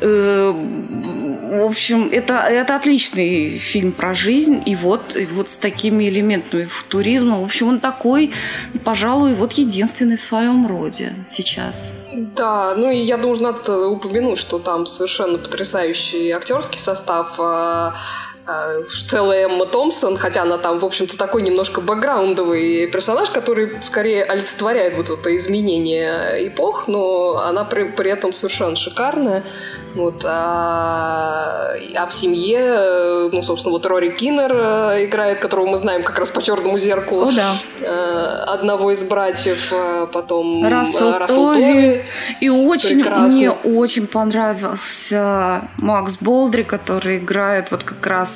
Э, 0.00 0.52
в 0.52 1.66
общем, 1.66 2.08
это, 2.12 2.34
это 2.34 2.76
отличный 2.76 3.58
фильм 3.58 3.92
про 3.92 4.14
жизнь, 4.14 4.62
и 4.66 4.74
вот, 4.74 5.16
и 5.16 5.26
вот 5.26 5.48
с 5.48 5.58
такими 5.58 6.08
элементами 6.08 6.64
футуризма. 6.64 7.40
В 7.40 7.44
общем, 7.44 7.68
он 7.68 7.80
такой, 7.80 8.32
пожалуй, 8.84 9.34
вот 9.34 9.52
единственный 9.52 10.16
в 10.16 10.20
своем 10.20 10.66
роде 10.66 11.12
сейчас. 11.28 11.98
Да, 12.12 12.74
ну 12.76 12.90
и 12.90 12.98
я 12.98 13.16
надо 13.16 13.88
упомянуть, 13.88 14.38
что 14.38 14.58
там 14.58 14.86
совершенно 14.86 15.38
потрясающий 15.38 16.30
актерский 16.30 16.78
состав. 16.78 17.38
А, 18.46 18.86
Штелла 18.88 19.32
Эмма 19.32 19.64
Томпсон, 19.64 20.18
хотя 20.18 20.42
она 20.42 20.58
там, 20.58 20.78
в 20.78 20.84
общем-то, 20.84 21.16
такой 21.16 21.42
немножко 21.42 21.80
бэкграундовый 21.80 22.86
персонаж, 22.88 23.30
который 23.30 23.70
скорее 23.82 24.22
олицетворяет 24.24 24.96
вот 24.96 25.08
это 25.08 25.34
изменение 25.36 26.46
эпох, 26.48 26.86
но 26.86 27.38
она 27.38 27.64
при, 27.64 27.84
при 27.84 28.10
этом 28.10 28.34
совершенно 28.34 28.76
шикарная. 28.76 29.44
Вот, 29.94 30.24
а, 30.24 31.72
а 31.94 32.06
в 32.06 32.12
семье, 32.12 33.30
ну, 33.32 33.42
собственно, 33.42 33.72
вот 33.72 33.86
Рори 33.86 34.10
Киннер 34.10 34.52
э, 34.52 35.04
играет, 35.04 35.38
которого 35.38 35.68
мы 35.68 35.78
знаем 35.78 36.02
как 36.02 36.18
раз 36.18 36.30
по 36.30 36.42
черному 36.42 36.78
зеркалу. 36.78 37.28
О, 37.28 37.30
да. 37.30 37.52
Э, 37.80 38.44
одного 38.48 38.90
из 38.90 39.04
братьев, 39.04 39.68
э, 39.70 40.08
потом 40.12 40.66
Рассел, 40.66 41.16
Рассел 41.16 41.54
Тови. 41.54 42.02
И 42.40 42.48
очень 42.48 42.96
Прекрасно. 42.96 43.28
мне 43.28 43.50
очень 43.52 44.08
понравился 44.08 45.68
Макс 45.76 46.18
Болдри, 46.18 46.64
который 46.64 47.18
играет 47.18 47.70
вот 47.70 47.84
как 47.84 48.04
раз 48.04 48.33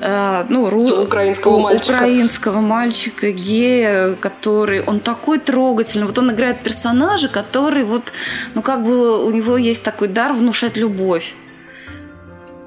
ну, 0.00 0.70
ру... 0.70 1.02
украинского 1.04 1.58
мальчика. 1.58 1.96
Украинского 1.96 2.60
мальчика, 2.60 3.30
гея, 3.30 4.14
который... 4.14 4.82
Он 4.82 5.00
такой 5.00 5.38
трогательный. 5.38 6.06
Вот 6.06 6.18
он 6.18 6.30
играет 6.30 6.62
персонажа, 6.62 7.28
который 7.28 7.84
вот, 7.84 8.12
ну, 8.54 8.62
как 8.62 8.84
бы 8.84 9.24
у 9.24 9.30
него 9.30 9.56
есть 9.56 9.82
такой 9.82 10.08
дар 10.08 10.32
внушать 10.32 10.76
любовь. 10.76 11.34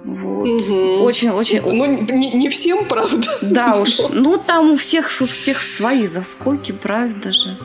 Вот. 0.03 0.47
Угу. 0.47 1.03
Очень, 1.03 1.29
очень. 1.29 1.61
Ну, 1.61 1.85
не, 1.85 2.31
не 2.31 2.49
всем, 2.49 2.85
правда. 2.85 3.27
Да 3.41 3.79
уж. 3.79 3.99
Ну, 4.09 4.37
там 4.37 4.71
у 4.71 4.77
всех, 4.77 5.11
у 5.21 5.25
всех 5.25 5.61
свои 5.61 6.07
заскоки, 6.07 6.71
правда 6.71 7.31
же. 7.31 7.55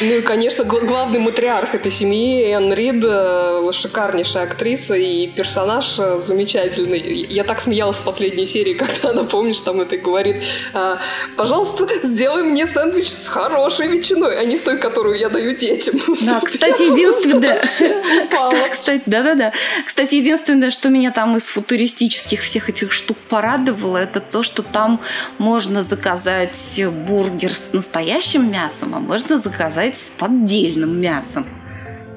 Ну 0.00 0.14
и, 0.14 0.20
конечно, 0.22 0.64
главный 0.64 1.18
матриарх 1.18 1.74
этой 1.74 1.92
семьи 1.92 2.50
Энн 2.50 2.72
Рид, 2.72 3.04
э, 3.04 3.70
шикарнейшая 3.72 4.44
актриса 4.44 4.94
и 4.94 5.26
персонаж 5.26 5.98
э, 5.98 6.18
замечательный. 6.20 7.26
Я 7.28 7.44
так 7.44 7.60
смеялась 7.60 7.96
в 7.96 8.04
последней 8.04 8.46
серии, 8.46 8.72
когда 8.84 9.10
она, 9.10 9.24
помнишь, 9.24 9.60
там 9.60 9.82
это 9.82 9.98
говорит, 9.98 10.36
«А, 10.72 11.00
пожалуйста, 11.36 11.86
сделай 12.02 12.42
мне 12.42 12.66
сэндвич 12.66 13.10
с 13.10 13.28
хорошей 13.28 13.88
ветчиной, 13.88 14.38
а 14.38 14.44
не 14.44 14.56
с 14.56 14.62
той, 14.62 14.78
которую 14.78 15.18
я 15.18 15.28
даю 15.28 15.54
детям. 15.54 16.00
Да, 16.22 16.40
кстати, 16.44 16.82
единственное... 16.82 17.62
Кстати, 18.70 19.02
да-да-да. 19.06 19.52
Кстати, 19.86 20.16
единственное, 20.16 20.70
что 20.70 20.88
меня 20.88 21.10
там 21.10 21.36
из 21.36 21.48
фото 21.48 21.73
туристических 21.74 22.40
всех 22.42 22.68
этих 22.68 22.92
штук 22.92 23.16
порадовало, 23.28 23.96
это 23.96 24.20
то, 24.20 24.44
что 24.44 24.62
там 24.62 25.00
можно 25.38 25.82
заказать 25.82 26.80
бургер 27.08 27.52
с 27.52 27.72
настоящим 27.72 28.48
мясом, 28.48 28.94
а 28.94 29.00
можно 29.00 29.40
заказать 29.40 29.96
с 29.98 30.08
поддельным 30.08 31.00
мясом. 31.00 31.44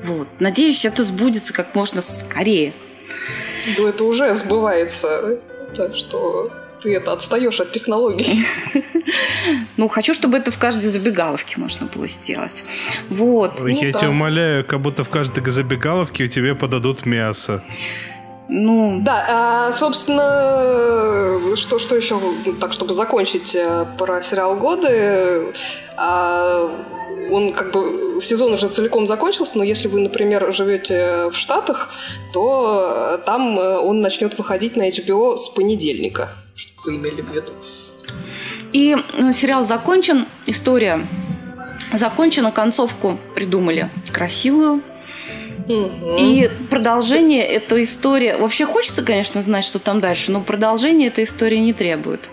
Вот. 0.03 0.27
Надеюсь, 0.39 0.85
это 0.85 1.03
сбудется 1.03 1.53
как 1.53 1.73
можно 1.73 2.03
скорее. 2.03 2.73
Ну, 3.79 3.87
это 3.87 4.03
уже 4.03 4.31
сбывается. 4.35 5.39
Так 5.75 5.95
что 5.95 6.51
ты 6.83 6.95
это 6.95 7.13
отстаешь 7.13 7.59
от 7.59 7.71
технологий. 7.71 8.45
Ну, 9.77 9.87
хочу, 9.87 10.13
чтобы 10.13 10.37
это 10.37 10.51
в 10.51 10.57
каждой 10.57 10.89
забегаловке 10.89 11.59
можно 11.59 11.85
было 11.85 12.07
сделать. 12.07 12.63
Вот. 13.09 13.61
Я 13.65 13.93
тебя 13.93 14.09
умоляю, 14.09 14.65
как 14.65 14.81
будто 14.81 15.03
в 15.03 15.09
каждой 15.09 15.49
забегаловке 15.49 16.27
тебе 16.27 16.55
подадут 16.55 17.05
мясо. 17.05 17.63
Ну... 18.49 18.99
Да, 19.01 19.25
а, 19.27 19.71
собственно, 19.71 21.55
что, 21.55 21.79
что 21.79 21.95
еще, 21.95 22.19
так, 22.61 22.71
чтобы 22.71 22.93
закончить 22.93 23.55
э, 23.55 23.85
про 23.97 24.21
сериал 24.21 24.55
«Годы», 24.55 25.53
а, 25.97 26.71
он 27.29 27.53
как 27.53 27.71
бы 27.71 28.19
сезон 28.21 28.53
уже 28.53 28.67
целиком 28.69 29.05
закончился, 29.05 29.57
но 29.57 29.63
если 29.63 29.87
вы, 29.89 29.99
например, 29.99 30.53
живете 30.53 31.29
в 31.29 31.35
Штатах, 31.35 31.89
то 32.31 33.21
там 33.25 33.59
э, 33.59 33.79
он 33.79 33.99
начнет 34.01 34.37
выходить 34.37 34.77
на 34.77 34.87
HBO 34.87 35.37
с 35.37 35.49
понедельника, 35.49 36.29
вы 36.85 36.95
имели 36.95 37.21
в 37.21 37.29
виду. 37.29 37.51
И 38.71 38.95
ну, 39.17 39.33
сериал 39.33 39.63
закончен, 39.65 40.25
история 40.45 41.05
закончена, 41.93 42.51
концовку 42.51 43.17
придумали 43.35 43.89
красивую, 44.11 44.81
и 45.67 46.49
продолжение 46.69 47.43
этой 47.43 47.83
истории... 47.83 48.35
Вообще 48.39 48.65
хочется, 48.65 49.03
конечно, 49.03 49.41
знать, 49.41 49.63
что 49.63 49.79
там 49.79 49.99
дальше, 49.99 50.31
но 50.31 50.41
продолжение 50.41 51.09
этой 51.09 51.25
истории 51.25 51.57
не 51.57 51.73
требует 51.73 52.29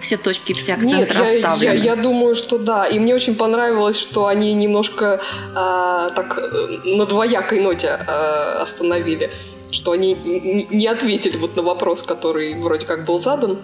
все 0.00 0.16
точки, 0.16 0.52
все 0.54 0.74
акценты 0.74 0.96
Нет, 0.96 1.14
расставлены. 1.14 1.62
Я, 1.62 1.72
я, 1.74 1.94
я 1.94 1.96
думаю, 1.96 2.34
что 2.34 2.58
да. 2.58 2.86
И 2.86 2.98
мне 2.98 3.14
очень 3.14 3.34
понравилось, 3.34 3.98
что 3.98 4.26
они 4.26 4.54
немножко 4.54 5.20
а, 5.54 6.08
так 6.10 6.38
э, 6.38 6.96
на 6.96 7.04
двоякой 7.06 7.60
ноте 7.60 7.88
а, 8.06 8.62
остановили. 8.62 9.30
Что 9.70 9.92
они 9.92 10.14
не 10.70 10.86
ответили 10.88 11.36
вот 11.36 11.54
на 11.54 11.62
вопрос, 11.62 12.02
который 12.02 12.54
вроде 12.54 12.86
как 12.86 13.04
был 13.04 13.18
задан 13.18 13.58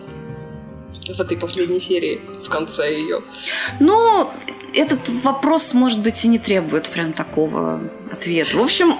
в 1.15 1.21
этой 1.21 1.37
последней 1.37 1.81
серии, 1.81 2.21
в 2.45 2.49
конце 2.49 2.93
ее. 2.93 3.23
Ну, 3.81 4.31
этот 4.75 5.09
вопрос, 5.09 5.73
может 5.75 6.01
быть, 6.01 6.25
и 6.25 6.29
не 6.29 6.39
требует 6.39 6.89
прям 6.89 7.13
такого 7.13 7.81
ответа. 8.13 8.57
В 8.57 8.61
общем, 8.61 8.95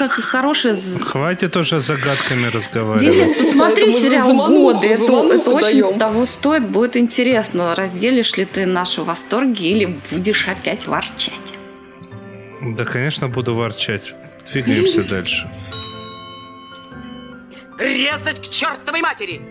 хороший... 0.00 0.74
Хватит 1.00 1.56
уже 1.56 1.80
загадками 1.80 2.46
разговаривать. 2.46 3.02
Денис, 3.02 3.36
посмотри 3.36 3.92
сериал 3.92 4.34
«Годы». 4.46 4.88
Это, 4.88 5.34
это 5.34 5.50
очень 5.50 5.98
того 5.98 6.24
стоит. 6.26 6.68
Будет 6.68 6.96
интересно, 6.96 7.74
разделишь 7.74 8.36
ли 8.36 8.44
ты 8.44 8.66
наши 8.66 9.02
восторги 9.02 9.68
или 9.68 9.98
будешь 10.10 10.48
опять 10.48 10.86
ворчать. 10.86 11.34
Да, 12.62 12.84
конечно, 12.84 13.28
буду 13.28 13.54
ворчать. 13.54 14.14
Двигаемся 14.50 15.02
дальше. 15.08 15.50
резать 17.78 18.46
к 18.46 18.50
чертовой 18.50 19.00
матери! 19.00 19.49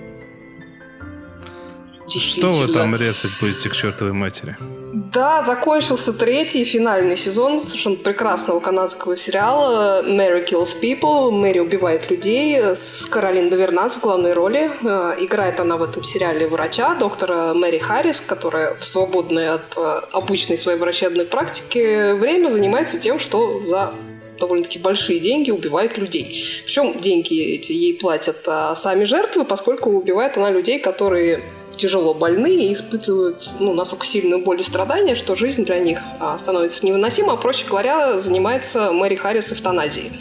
Что 2.10 2.48
вы 2.48 2.74
там 2.74 2.96
резать 2.96 3.32
будете 3.40 3.70
к 3.70 3.76
чертовой 3.76 4.14
матери? 4.14 4.58
Да, 4.94 5.44
закончился 5.44 6.14
третий 6.14 6.64
финальный 6.64 7.16
сезон 7.16 7.64
совершенно 7.64 7.96
прекрасного 7.96 8.60
канадского 8.60 9.16
сериала 9.16 10.04
«Mary 10.04 10.48
Kills 10.48 10.76
People», 10.82 11.32
«Мэри 11.32 11.60
убивает 11.60 12.10
людей» 12.10 12.58
с 12.76 13.06
Каролин 13.06 13.50
Довернас 13.50 13.96
в 13.96 14.02
главной 14.02 14.34
роли. 14.34 14.72
Э, 14.82 15.16
играет 15.20 15.60
она 15.60 15.78
в 15.78 15.84
этом 15.84 16.04
сериале 16.04 16.48
врача, 16.48 16.96
доктора 16.96 17.54
Мэри 17.54 17.78
Харрис, 17.78 18.22
которая 18.22 18.76
в 18.76 18.86
свободное 18.86 19.56
от 19.56 19.78
э, 19.78 20.02
обычной 20.12 20.58
своей 20.58 20.80
врачебной 20.80 21.26
практики 21.26 22.14
время 22.14 22.50
занимается 22.50 23.00
тем, 23.00 23.20
что 23.20 23.66
за 23.68 23.94
довольно-таки 24.40 24.80
большие 24.80 25.20
деньги 25.20 25.52
убивает 25.52 25.98
людей. 25.98 26.44
Причем 26.66 27.00
деньги 27.00 27.56
эти 27.56 27.74
ей 27.74 27.94
платят 27.94 28.38
а, 28.48 28.74
сами 28.76 29.04
жертвы, 29.04 29.44
поскольку 29.44 29.90
убивает 29.90 30.38
она 30.38 30.50
людей, 30.50 30.80
которые 30.80 31.44
тяжело 31.80 32.14
больны 32.14 32.66
и 32.66 32.74
испытывают 32.74 33.50
ну, 33.60 33.74
настолько 33.74 34.06
сильную 34.06 34.44
боль 34.44 34.60
и 34.60 34.64
страдания, 34.64 35.16
что 35.16 35.36
жизнь 35.36 35.66
для 35.66 35.80
них 35.80 36.00
а, 36.20 36.38
становится 36.38 36.86
невыносима. 36.86 37.34
А, 37.34 37.38
проще 37.38 37.66
говоря, 37.68 38.20
занимается 38.20 38.92
Мэри 38.92 39.16
Харрис 39.16 39.52
эвтаназией. 39.54 40.12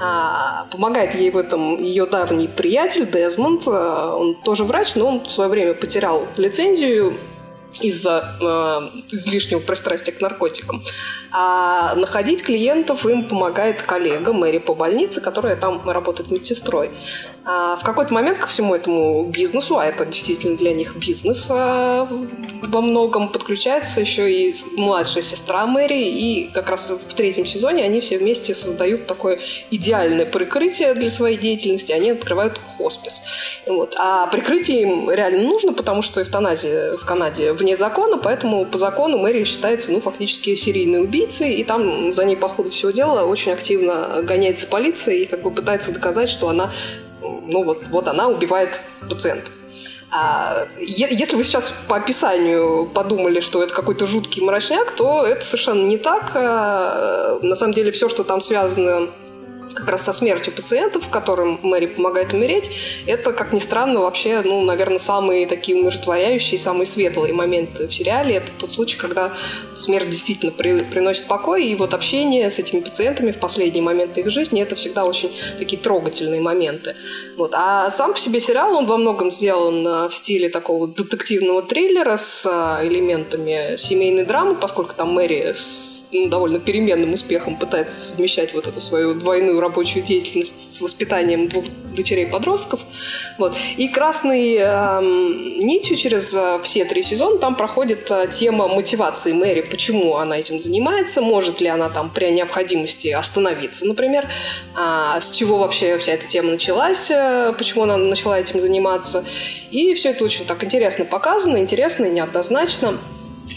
А, 0.00 0.66
помогает 0.70 1.14
ей 1.14 1.30
в 1.30 1.36
этом 1.36 1.82
ее 1.82 2.06
давний 2.06 2.48
приятель 2.48 3.10
Дезмонд. 3.10 3.64
А, 3.66 4.14
он 4.16 4.36
тоже 4.42 4.64
врач, 4.64 4.94
но 4.94 5.06
он 5.06 5.24
в 5.24 5.30
свое 5.30 5.50
время 5.50 5.74
потерял 5.74 6.26
лицензию 6.36 7.18
из-за 7.80 8.36
э, 8.40 9.00
излишнего 9.10 9.58
пристрастия 9.58 10.12
к 10.12 10.20
наркотикам. 10.20 10.82
А 11.32 11.94
находить 11.96 12.42
клиентов 12.42 13.04
им 13.06 13.24
помогает 13.24 13.82
коллега 13.82 14.32
Мэри 14.32 14.58
по 14.58 14.74
больнице, 14.74 15.20
которая 15.20 15.56
там 15.56 15.88
работает 15.88 16.30
медсестрой. 16.30 16.90
А 17.46 17.76
в 17.76 17.82
какой-то 17.84 18.14
момент 18.14 18.38
ко 18.38 18.46
всему 18.46 18.74
этому 18.74 19.26
бизнесу, 19.26 19.78
а 19.78 19.84
это 19.84 20.06
действительно 20.06 20.56
для 20.56 20.72
них 20.72 20.96
бизнес 20.96 21.46
а, 21.50 22.08
во 22.62 22.80
многом, 22.80 23.28
подключается 23.28 24.00
еще 24.00 24.32
и 24.32 24.54
младшая 24.78 25.22
сестра 25.22 25.66
Мэри, 25.66 26.08
и 26.08 26.50
как 26.54 26.70
раз 26.70 26.90
в 26.90 27.12
третьем 27.12 27.44
сезоне 27.44 27.84
они 27.84 28.00
все 28.00 28.16
вместе 28.16 28.54
создают 28.54 29.06
такое 29.06 29.40
идеальное 29.70 30.24
прикрытие 30.24 30.94
для 30.94 31.10
своей 31.10 31.36
деятельности, 31.36 31.92
они 31.92 32.12
открывают 32.12 32.58
хоспис. 32.78 33.22
Вот. 33.66 33.94
А 33.98 34.26
прикрытие 34.28 34.82
им 34.82 35.10
реально 35.10 35.42
нужно, 35.42 35.74
потому 35.74 36.00
что 36.00 36.22
эвтаназия 36.22 36.96
в 36.96 37.04
Канаде 37.04 37.52
вне 37.52 37.76
закона, 37.76 38.16
поэтому 38.16 38.64
по 38.64 38.78
закону 38.78 39.18
Мэри 39.18 39.44
считается 39.44 39.92
ну, 39.92 40.00
фактически 40.00 40.54
серийной 40.54 41.02
убийцей, 41.02 41.56
и 41.56 41.64
там 41.64 42.10
за 42.14 42.24
ней 42.24 42.36
по 42.36 42.48
ходу 42.48 42.70
всего 42.70 42.90
дела 42.90 43.26
очень 43.26 43.52
активно 43.52 44.22
гоняется 44.22 44.66
полиция 44.66 45.16
и 45.16 45.24
как 45.26 45.42
бы 45.42 45.50
пытается 45.50 45.92
доказать, 45.92 46.30
что 46.30 46.48
она 46.48 46.72
ну 47.42 47.64
вот, 47.64 47.88
вот 47.88 48.08
она 48.08 48.28
убивает 48.28 48.80
пациентов. 49.08 49.52
А 50.10 50.68
если 50.78 51.34
вы 51.34 51.42
сейчас 51.42 51.72
по 51.88 51.96
описанию 51.96 52.86
подумали, 52.86 53.40
что 53.40 53.62
это 53.62 53.74
какой-то 53.74 54.06
жуткий 54.06 54.42
мрачняк, 54.42 54.92
то 54.92 55.26
это 55.26 55.44
совершенно 55.44 55.84
не 55.86 55.98
так. 55.98 56.32
А, 56.34 57.40
на 57.42 57.56
самом 57.56 57.74
деле 57.74 57.90
все, 57.90 58.08
что 58.08 58.22
там 58.22 58.40
связано 58.40 59.08
как 59.74 59.88
раз 59.88 60.02
со 60.02 60.12
смертью 60.12 60.52
пациентов, 60.52 61.08
которым 61.08 61.58
Мэри 61.62 61.86
помогает 61.86 62.32
умереть, 62.32 62.70
это, 63.06 63.32
как 63.32 63.52
ни 63.52 63.58
странно, 63.58 64.00
вообще, 64.00 64.42
ну, 64.42 64.62
наверное, 64.62 64.98
самые 64.98 65.46
такие 65.46 65.76
умиротворяющие, 65.78 66.58
самые 66.58 66.86
светлые 66.86 67.34
моменты 67.34 67.88
в 67.88 67.94
сериале. 67.94 68.36
Это 68.36 68.50
тот 68.58 68.74
случай, 68.74 68.96
когда 68.96 69.32
смерть 69.76 70.10
действительно 70.10 70.52
при, 70.52 70.80
приносит 70.80 71.26
покой, 71.26 71.66
и 71.66 71.74
вот 71.74 71.94
общение 71.94 72.50
с 72.50 72.58
этими 72.58 72.80
пациентами 72.80 73.32
в 73.32 73.38
последние 73.38 73.82
моменты 73.82 74.20
их 74.20 74.30
жизни, 74.30 74.62
это 74.62 74.74
всегда 74.76 75.04
очень 75.04 75.32
такие 75.58 75.80
трогательные 75.80 76.40
моменты. 76.40 76.94
Вот. 77.36 77.52
А 77.54 77.90
сам 77.90 78.12
по 78.12 78.18
себе 78.18 78.40
сериал, 78.40 78.76
он 78.76 78.86
во 78.86 78.96
многом 78.96 79.30
сделан 79.30 79.86
э, 79.86 80.08
в 80.08 80.14
стиле 80.14 80.48
такого 80.48 80.86
детективного 80.86 81.62
триллера 81.62 82.16
с 82.16 82.46
э, 82.46 82.86
элементами 82.86 83.76
семейной 83.76 84.24
драмы, 84.24 84.54
поскольку 84.54 84.94
там 84.94 85.12
Мэри 85.12 85.52
с 85.52 86.08
ну, 86.12 86.28
довольно 86.28 86.60
переменным 86.60 87.12
успехом 87.12 87.56
пытается 87.56 87.96
совмещать 87.96 88.54
вот 88.54 88.66
эту 88.66 88.80
свою 88.80 89.14
двойную 89.14 89.60
рабочую 89.64 90.04
деятельность 90.04 90.74
с 90.74 90.80
воспитанием 90.80 91.48
двух 91.48 91.64
дочерей-подростков. 91.96 92.80
Вот. 93.38 93.54
И 93.76 93.88
красной 93.88 94.56
э, 94.56 95.00
нитью 95.62 95.96
через 95.96 96.34
э, 96.34 96.60
все 96.62 96.84
три 96.84 97.02
сезона 97.02 97.38
там 97.38 97.56
проходит 97.56 98.10
э, 98.10 98.28
тема 98.30 98.68
мотивации 98.68 99.32
Мэри, 99.32 99.62
почему 99.62 100.16
она 100.16 100.38
этим 100.38 100.60
занимается, 100.60 101.22
может 101.22 101.60
ли 101.60 101.68
она 101.68 101.88
там 101.88 102.10
при 102.10 102.30
необходимости 102.30 103.08
остановиться, 103.08 103.86
например, 103.86 104.28
э, 104.76 105.20
с 105.20 105.30
чего 105.30 105.58
вообще 105.58 105.98
вся 105.98 106.12
эта 106.12 106.26
тема 106.26 106.50
началась, 106.50 107.10
э, 107.10 107.54
почему 107.56 107.84
она 107.84 107.96
начала 107.96 108.38
этим 108.38 108.60
заниматься. 108.60 109.24
И 109.70 109.94
все 109.94 110.10
это 110.10 110.24
очень 110.24 110.44
так 110.44 110.62
интересно 110.62 111.04
показано, 111.04 111.58
интересно 111.58 112.06
и 112.06 112.10
неоднозначно. 112.10 112.98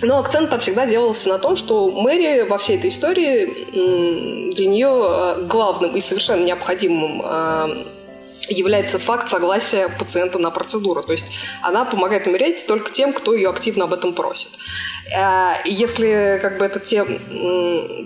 Но 0.02 0.20
акцент 0.20 0.50
там 0.50 0.60
всегда 0.60 0.86
делался 0.86 1.30
на 1.30 1.40
том, 1.40 1.56
что 1.56 1.90
Мэри 1.90 2.48
во 2.48 2.58
всей 2.58 2.78
этой 2.78 2.90
истории 2.90 4.52
для 4.52 4.68
нее 4.68 4.90
э, 4.90 5.46
главным 5.48 5.96
и 5.96 6.00
совершенно 6.00 6.44
необходимым 6.44 7.22
э, 7.24 7.86
является 8.50 9.00
факт 9.00 9.30
согласия 9.30 9.90
пациента 9.90 10.40
на 10.40 10.52
процедуру. 10.52 11.04
То 11.04 11.14
есть 11.14 11.28
она 11.62 11.86
помогает 11.86 12.28
умереть 12.28 12.66
только 12.68 12.92
тем, 12.92 13.14
кто 13.14 13.34
ее 13.34 13.50
активно 13.50 13.86
об 13.86 13.94
этом 13.94 14.14
просит. 14.14 14.52
Э, 15.16 15.64
и 15.64 15.74
если 15.74 16.40
как 16.42 16.60
бы 16.60 16.66
эта 16.66 16.80
тема, 16.80 17.18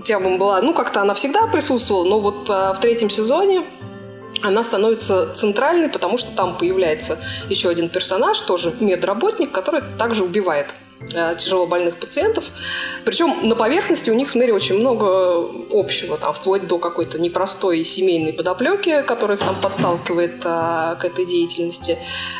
тема 0.04 0.38
была, 0.38 0.62
ну 0.62 0.74
как-то 0.74 1.02
она 1.02 1.14
всегда 1.14 1.48
присутствовала, 1.48 2.06
но 2.06 2.20
вот 2.20 2.48
в 2.48 2.78
третьем 2.82 3.10
сезоне 3.10 3.64
она 4.44 4.64
становится 4.64 5.34
центральной, 5.34 5.90
потому 5.90 6.18
что 6.18 6.36
там 6.36 6.58
появляется 6.58 7.20
еще 7.50 7.70
один 7.70 7.90
персонаж, 7.90 8.40
тоже 8.40 8.74
медработник, 8.80 9.52
который 9.52 9.82
также 9.98 10.24
убивает 10.24 10.68
тяжело 11.38 11.66
больных 11.66 11.98
пациентов. 11.98 12.46
Причем 13.06 13.48
на 13.48 13.56
поверхности 13.56 14.10
у 14.10 14.14
них 14.14 14.30
с 14.30 14.36
Мэри 14.36 14.52
очень 14.52 14.80
много 14.80 15.50
общего, 15.72 16.18
там, 16.18 16.34
вплоть 16.34 16.68
до 16.68 16.78
какой-то 16.78 17.20
непростой 17.20 17.84
семейной 17.84 18.34
подоплеки, 18.34 19.02
которая 19.02 19.38
их 19.38 19.44
там 19.44 19.60
подталкивает 19.60 20.42
а, 20.44 20.96
к 20.96 21.06
этой 21.06 21.26
деятельности, 21.26 21.98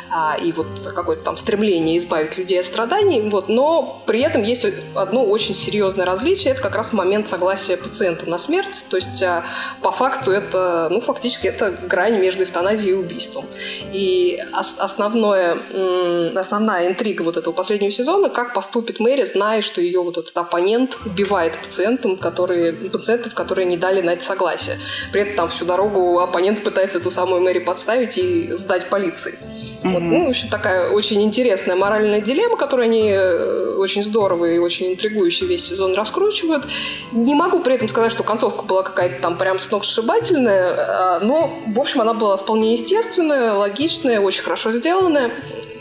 а, 0.10 0.38
и 0.38 0.52
вот 0.52 0.68
какое-то 0.96 1.24
там 1.24 1.38
стремление 1.38 1.98
избавить 1.98 2.38
людей 2.38 2.60
от 2.60 2.66
страданий. 2.66 3.22
Вот. 3.22 3.50
Но 3.50 4.04
при 4.06 4.22
этом 4.22 4.44
есть 4.44 4.66
одно 4.96 5.26
очень 5.26 5.56
серьезное 5.56 6.06
различие, 6.06 6.54
это 6.54 6.62
как 6.62 6.76
раз 6.76 6.94
момент 6.94 7.28
согласия 7.28 7.78
пациента 7.78 8.30
на 8.30 8.40
смерть. 8.40 8.86
То 8.90 8.98
есть 8.98 9.22
а, 9.24 9.44
по 9.82 9.92
факту 9.92 10.32
это, 10.32 10.88
ну, 10.92 11.02
фактически 11.02 11.48
это 11.48 11.72
грань 11.72 12.20
между 12.20 12.44
эвтаназией 12.44 12.92
и 12.92 12.98
убийством. 12.98 13.46
И 13.92 14.42
ос- 14.54 14.78
основное, 14.80 16.38
основная 16.38 16.88
интрига 16.88 17.24
вот 17.24 17.38
этого 17.38 17.54
последнего 17.54 17.92
сезона, 17.92 18.30
как 18.30 18.51
поступит 18.54 19.00
Мэри, 19.00 19.24
зная, 19.26 19.62
что 19.62 19.82
ее 19.82 20.02
вот 20.02 20.18
этот 20.18 20.36
оппонент 20.38 20.98
убивает 21.06 21.58
пациентам, 21.58 22.18
которые, 22.18 22.74
пациентов, 22.74 23.34
которые 23.34 23.66
не 23.66 23.78
дали 23.78 24.02
на 24.02 24.12
это 24.12 24.24
согласие. 24.24 24.78
При 25.12 25.22
этом 25.22 25.36
там 25.36 25.50
всю 25.50 25.66
дорогу 25.66 26.20
оппонент 26.20 26.64
пытается 26.64 27.00
эту 27.00 27.12
самую 27.12 27.42
Мэри 27.42 27.60
подставить 27.60 28.18
и 28.18 28.52
сдать 28.54 28.90
полиции. 28.90 29.38
Mm-hmm. 29.84 29.94
Вот, 29.94 30.02
ну, 30.02 30.26
в 30.26 30.30
общем, 30.30 30.50
такая 30.50 30.92
очень 30.92 31.22
интересная 31.22 31.76
моральная 31.76 32.22
дилемма, 32.22 32.58
которую 32.58 32.86
они 32.86 33.10
э, 33.10 33.76
очень 33.78 34.04
здорово 34.04 34.46
и 34.46 34.58
очень 34.60 34.92
интригующе 34.94 35.46
весь 35.46 35.68
сезон 35.68 35.96
раскручивают. 35.96 36.68
Не 37.12 37.34
могу 37.34 37.60
при 37.60 37.76
этом 37.76 37.88
сказать, 37.88 38.12
что 38.12 38.24
концовка 38.24 38.64
была 38.64 38.84
какая-то 38.84 39.22
там 39.22 39.38
прям 39.38 39.60
сногсшибательная, 39.60 40.76
а, 40.78 41.20
но, 41.22 41.62
в 41.68 41.80
общем, 41.80 42.02
она 42.02 42.14
была 42.14 42.38
вполне 42.38 42.74
естественная, 42.74 43.54
логичная, 43.54 44.20
очень 44.20 44.44
хорошо 44.44 44.72
сделанная. 44.72 45.32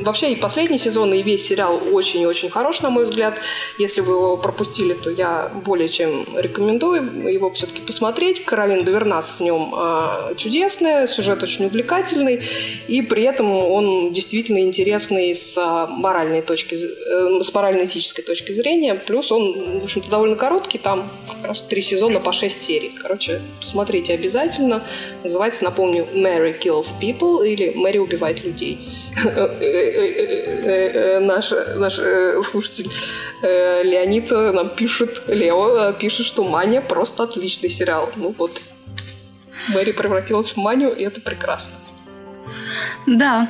Вообще 0.00 0.32
и 0.32 0.36
последний 0.36 0.78
сезон, 0.78 1.12
и 1.12 1.22
весь 1.22 1.46
сериал 1.46 1.80
очень-очень 1.92 2.48
хорош, 2.48 2.80
на 2.80 2.90
мой 2.90 3.04
взгляд. 3.04 3.38
Если 3.78 4.00
вы 4.00 4.14
его 4.14 4.36
пропустили, 4.38 4.94
то 4.94 5.10
я 5.10 5.50
более 5.64 5.88
чем 5.88 6.24
рекомендую 6.36 7.28
его 7.28 7.50
все-таки 7.50 7.82
посмотреть. 7.82 8.44
Каролин 8.44 8.84
Довернас 8.84 9.34
в 9.38 9.40
нем 9.40 9.74
э, 9.76 10.34
чудесная, 10.36 11.06
сюжет 11.06 11.42
очень 11.42 11.66
увлекательный, 11.66 12.42
и 12.88 13.02
при 13.02 13.24
этом 13.24 13.52
он 13.52 14.12
действительно 14.12 14.60
интересный 14.60 15.34
с 15.34 15.58
а, 15.58 15.86
моральной 15.86 16.40
точки, 16.40 16.76
э, 16.76 17.42
с 17.42 17.52
морально-этической 17.52 18.24
точки 18.24 18.52
зрения. 18.52 18.94
Плюс 18.94 19.30
он, 19.30 19.80
в 19.80 19.84
общем-то, 19.84 20.10
довольно 20.10 20.36
короткий, 20.36 20.78
там 20.78 21.10
как 21.28 21.48
раз 21.48 21.62
три 21.64 21.82
сезона 21.82 22.20
по 22.20 22.32
шесть 22.32 22.62
серий. 22.62 22.92
Короче, 23.02 23.40
посмотрите 23.60 24.14
обязательно. 24.14 24.82
Называется, 25.22 25.64
напомню, 25.64 26.06
Mary 26.14 26.58
Kills 26.58 26.88
People 27.00 27.46
или 27.46 27.74
Мэри 27.74 27.98
убивает 27.98 28.42
людей. 28.44 28.78
Наш, 31.20 31.50
наш 31.76 31.94
слушатель 32.46 32.90
Леонид 33.42 34.30
нам 34.30 34.70
пишет, 34.70 35.22
Лео 35.26 35.92
пишет, 35.92 36.26
что 36.26 36.44
Маня 36.44 36.80
просто 36.80 37.24
отличный 37.24 37.68
сериал. 37.68 38.10
Ну 38.16 38.34
вот, 38.36 38.60
Мэри 39.68 39.92
превратилась 39.92 40.52
в 40.52 40.56
Маню, 40.56 40.90
и 40.90 41.02
это 41.04 41.20
прекрасно. 41.20 41.76
Да. 43.06 43.48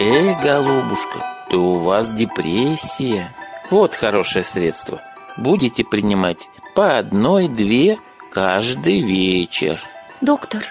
Эй, 0.00 0.34
голубушка, 0.42 1.24
то 1.50 1.58
у 1.58 1.74
вас 1.76 2.12
депрессия. 2.12 3.34
Вот 3.70 3.94
хорошее 3.94 4.42
средство. 4.42 5.00
Будете 5.38 5.84
принимать 5.84 6.48
по 6.74 6.98
одной-две 6.98 7.98
каждый 8.32 9.00
вечер. 9.00 9.80
Доктор, 10.20 10.62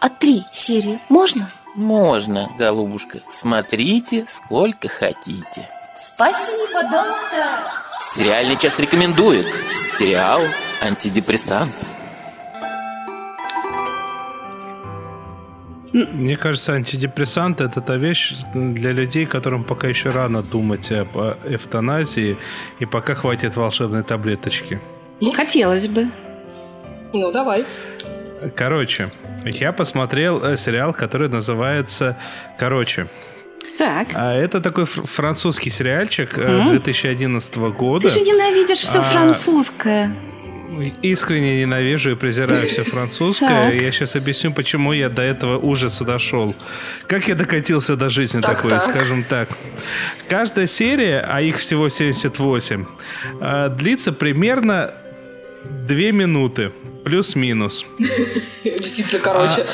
А 0.00 0.08
три 0.08 0.42
серии 0.52 0.98
можно? 1.08 1.50
Можно, 1.74 2.48
голубушка. 2.58 3.20
Смотрите, 3.28 4.24
сколько 4.26 4.88
хотите. 4.88 5.68
Спасибо, 5.96 6.82
доктор. 6.82 7.48
Сериальный 8.00 8.56
час 8.56 8.78
рекомендует. 8.80 9.46
Сериал 9.98 10.40
«Антидепрессант». 10.82 11.72
Мне 15.92 16.36
кажется, 16.36 16.72
антидепрессант 16.72 17.60
это 17.60 17.80
та 17.80 17.96
вещь 17.96 18.34
для 18.54 18.92
людей, 18.92 19.26
которым 19.26 19.64
пока 19.64 19.88
еще 19.88 20.10
рано 20.10 20.42
думать 20.42 20.90
об 20.92 21.16
эвтаназии, 21.44 22.36
и 22.78 22.86
пока 22.86 23.14
хватит 23.14 23.56
волшебной 23.56 24.04
таблеточки. 24.04 24.80
Хотелось 25.34 25.88
бы. 25.88 26.08
Ну, 27.12 27.32
давай. 27.32 27.66
Короче, 28.56 29.10
я 29.44 29.72
посмотрел 29.72 30.42
э, 30.44 30.56
сериал, 30.56 30.92
который 30.92 31.28
называется 31.28 32.16
«Короче». 32.58 33.06
Так. 33.76 34.08
А 34.14 34.34
это 34.34 34.60
такой 34.60 34.84
французский 34.84 35.70
сериальчик 35.70 36.36
mm-hmm. 36.36 36.70
2011 36.70 37.56
года. 37.56 38.08
Ты 38.08 38.14
же 38.14 38.20
ненавидишь 38.20 38.80
все 38.80 38.98
а... 38.98 39.02
французское. 39.02 40.14
Искренне 41.02 41.60
ненавижу 41.60 42.12
и 42.12 42.14
презираю 42.14 42.66
все 42.66 42.84
французское. 42.84 43.72
Я 43.72 43.90
сейчас 43.90 44.16
объясню, 44.16 44.52
почему 44.52 44.92
я 44.92 45.08
до 45.08 45.22
этого 45.22 45.58
ужаса 45.58 46.04
дошел. 46.04 46.54
Как 47.06 47.28
я 47.28 47.34
докатился 47.34 47.96
до 47.96 48.08
жизни 48.08 48.40
так, 48.40 48.56
такой, 48.56 48.70
так. 48.70 48.82
скажем 48.82 49.24
так. 49.24 49.48
Каждая 50.28 50.66
серия, 50.66 51.26
а 51.26 51.40
их 51.40 51.56
всего 51.56 51.88
78, 51.88 52.84
а, 53.40 53.68
длится 53.68 54.12
примерно 54.12 54.94
две 55.64 56.12
минуты. 56.12 56.72
Плюс-минус. 57.04 57.86
Действительно, 58.64 59.22
короче. 59.22 59.66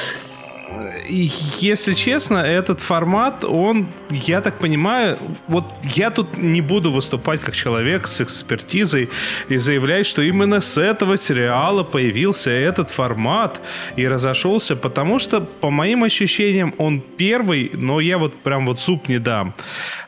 Если 1.09 1.93
честно, 1.93 2.39
этот 2.39 2.81
формат, 2.81 3.45
он, 3.45 3.87
я 4.11 4.41
так 4.41 4.59
понимаю, 4.59 5.19
вот 5.47 5.65
я 5.83 6.11
тут 6.11 6.37
не 6.37 6.61
буду 6.61 6.91
выступать 6.91 7.41
как 7.41 7.55
человек 7.55 8.07
с 8.07 8.21
экспертизой 8.21 9.09
и 9.49 9.57
заявлять, 9.57 10.07
что 10.07 10.23
именно 10.23 10.61
с 10.61 10.79
этого 10.79 11.17
сериала 11.17 11.85
появился 11.85 12.51
этот 12.51 12.91
формат 12.91 13.61
и 13.97 14.09
разошелся, 14.09 14.75
потому 14.77 15.19
что, 15.19 15.41
по 15.41 15.71
моим 15.71 16.03
ощущениям, 16.03 16.75
он 16.79 17.01
первый, 17.01 17.71
но 17.73 18.01
я 18.01 18.19
вот 18.19 18.35
прям 18.35 18.67
вот 18.67 18.81
зуб 18.81 19.09
не 19.09 19.19
дам. 19.19 19.55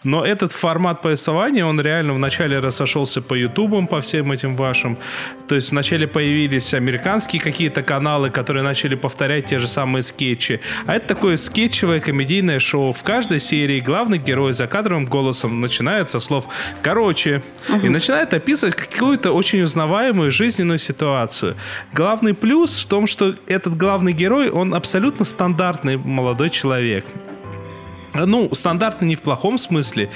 Но 0.04 0.24
этот 0.24 0.52
формат 0.52 1.02
повествования, 1.02 1.64
он 1.64 1.80
реально 1.80 2.14
вначале 2.14 2.58
разошелся 2.58 3.20
по 3.22 3.34
ютубам, 3.34 3.86
по 3.86 4.00
всем 4.00 4.32
этим 4.32 4.56
вашим. 4.56 4.98
То 5.48 5.54
есть 5.54 5.70
вначале 5.70 6.06
появились 6.06 6.74
американские 6.74 7.40
какие-то 7.40 7.82
каналы, 7.82 8.30
которые 8.30 8.62
начали 8.62 8.94
повторять 8.94 9.46
те 9.46 9.58
же 9.58 9.68
самые 9.68 10.02
скетчи. 10.02 10.60
А 10.88 10.94
это 10.94 11.08
такое 11.08 11.36
скетчевое 11.36 12.00
комедийное 12.00 12.58
шоу. 12.60 12.94
В 12.94 13.02
каждой 13.02 13.40
серии 13.40 13.78
главный 13.78 14.16
герой 14.16 14.54
за 14.54 14.66
кадровым 14.66 15.04
голосом 15.04 15.60
начинает 15.60 16.08
со 16.08 16.18
слов 16.18 16.46
«короче» 16.80 17.42
угу. 17.68 17.78
и 17.84 17.90
начинает 17.90 18.32
описывать 18.32 18.74
какую-то 18.74 19.32
очень 19.32 19.60
узнаваемую 19.60 20.30
жизненную 20.30 20.78
ситуацию. 20.78 21.56
Главный 21.92 22.32
плюс 22.32 22.82
в 22.82 22.88
том, 22.88 23.06
что 23.06 23.34
этот 23.46 23.76
главный 23.76 24.14
герой, 24.14 24.48
он 24.48 24.72
абсолютно 24.72 25.26
стандартный 25.26 25.98
молодой 25.98 26.48
человек. 26.48 27.04
Ну, 28.14 28.48
стандартный 28.54 29.08
не 29.08 29.14
в 29.14 29.20
плохом 29.20 29.58
смысле, 29.58 30.10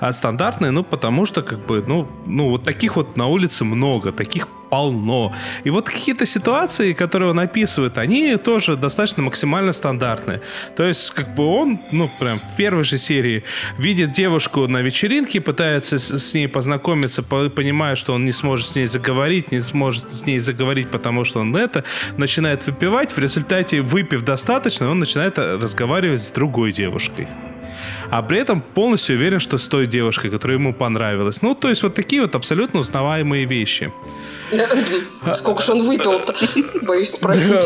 а 0.00 0.10
стандартный, 0.10 0.72
ну, 0.72 0.82
потому 0.82 1.26
что, 1.26 1.42
как 1.42 1.64
бы, 1.64 1.84
ну, 1.86 2.08
ну, 2.26 2.48
вот 2.48 2.64
таких 2.64 2.96
вот 2.96 3.16
на 3.16 3.28
улице 3.28 3.64
много, 3.64 4.10
таких 4.10 4.48
полно. 4.70 5.34
И 5.64 5.70
вот 5.70 5.88
какие-то 5.88 6.26
ситуации, 6.26 6.92
которые 6.92 7.30
он 7.30 7.38
описывает, 7.40 7.98
они 7.98 8.36
тоже 8.36 8.76
достаточно 8.76 9.22
максимально 9.22 9.72
стандартные. 9.72 10.40
То 10.76 10.84
есть, 10.84 11.10
как 11.10 11.34
бы 11.34 11.44
он, 11.44 11.80
ну, 11.92 12.10
прям 12.20 12.40
в 12.40 12.56
первой 12.56 12.84
же 12.84 12.98
серии 12.98 13.44
видит 13.78 14.12
девушку 14.12 14.66
на 14.66 14.82
вечеринке, 14.82 15.40
пытается 15.40 15.98
с, 15.98 16.34
ней 16.34 16.48
познакомиться, 16.48 17.22
понимая, 17.22 17.96
что 17.96 18.14
он 18.14 18.24
не 18.24 18.32
сможет 18.32 18.68
с 18.68 18.74
ней 18.74 18.86
заговорить, 18.86 19.52
не 19.52 19.60
сможет 19.60 20.12
с 20.12 20.26
ней 20.26 20.38
заговорить, 20.38 20.90
потому 20.90 21.24
что 21.24 21.40
он 21.40 21.56
это, 21.56 21.84
начинает 22.16 22.66
выпивать, 22.66 23.12
в 23.12 23.18
результате, 23.18 23.80
выпив 23.80 24.24
достаточно, 24.24 24.90
он 24.90 24.98
начинает 24.98 25.38
разговаривать 25.38 26.22
с 26.22 26.30
другой 26.30 26.72
девушкой 26.72 27.28
а 28.10 28.22
при 28.22 28.38
этом 28.38 28.60
полностью 28.60 29.16
уверен, 29.16 29.40
что 29.40 29.58
с 29.58 29.68
той 29.68 29.86
девушкой, 29.86 30.30
которая 30.30 30.58
ему 30.58 30.72
понравилась. 30.72 31.42
Ну, 31.42 31.54
то 31.54 31.68
есть 31.68 31.82
вот 31.82 31.94
такие 31.94 32.22
вот 32.22 32.34
абсолютно 32.34 32.80
узнаваемые 32.80 33.46
вещи. 33.46 33.92
Сколько 35.34 35.62
же 35.62 35.72
он 35.72 35.82
выпил 35.82 36.20
Боюсь 36.82 37.10
спросить. 37.10 37.62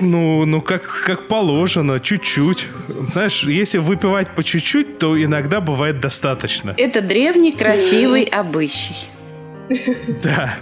Ну, 0.00 0.44
ну 0.44 0.60
как, 0.60 0.82
как 1.06 1.28
положено, 1.28 1.98
чуть-чуть. 1.98 2.66
Знаешь, 3.10 3.42
если 3.42 3.78
выпивать 3.78 4.30
по 4.30 4.44
чуть-чуть, 4.44 4.98
то 4.98 5.20
иногда 5.22 5.60
бывает 5.60 6.00
достаточно. 6.00 6.74
Это 6.76 7.00
древний, 7.00 7.52
красивый 7.52 8.24
обычай. 8.24 9.08
Да. 10.22 10.58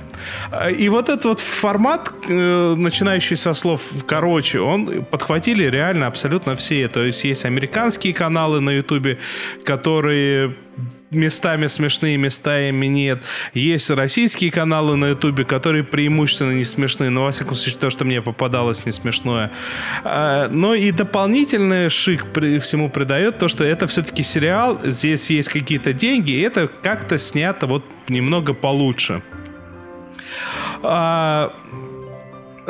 И 0.79 0.89
вот 0.89 1.09
этот 1.09 1.25
вот 1.25 1.41
формат, 1.41 2.13
э, 2.29 2.75
начинающий 2.77 3.37
со 3.37 3.55
слов 3.55 3.83
«короче», 4.07 4.61
он 4.61 5.05
подхватили 5.05 5.65
реально 5.65 6.07
абсолютно 6.07 6.55
все. 6.57 6.89
То 6.89 7.05
есть 7.05 7.25
есть 7.25 7.45
американские 7.45 8.15
каналы 8.15 8.61
на 8.61 8.71
Ютубе, 8.71 9.19
которые 9.65 10.55
местами 11.11 11.67
смешные, 11.67 12.17
местами 12.17 12.87
нет. 12.87 13.23
Есть 13.55 13.91
российские 13.91 14.51
каналы 14.51 14.97
на 14.97 15.11
Ютубе, 15.11 15.45
которые 15.45 15.85
преимущественно 15.85 16.53
не 16.53 16.65
смешные, 16.65 17.11
но, 17.11 17.25
во 17.25 17.31
всяком 17.31 17.57
случае, 17.57 17.81
то, 17.81 17.91
что 17.91 18.05
мне 18.05 18.23
попадалось, 18.23 18.87
не 18.87 18.93
смешное. 18.93 19.51
А, 20.05 20.49
но 20.49 20.75
и 20.75 20.91
дополнительный 20.91 21.89
шик 21.91 22.25
всему 22.61 22.91
придает 22.91 23.39
то, 23.39 23.49
что 23.49 23.65
это 23.65 23.87
все-таки 23.87 24.23
сериал, 24.23 24.81
здесь 24.85 25.31
есть 25.31 25.49
какие-то 25.49 25.93
деньги, 25.93 26.33
и 26.33 26.41
это 26.41 26.69
как-то 26.83 27.19
снято 27.19 27.67
вот 27.67 27.85
немного 28.09 28.53
получше. 28.55 29.23
А, 30.83 31.53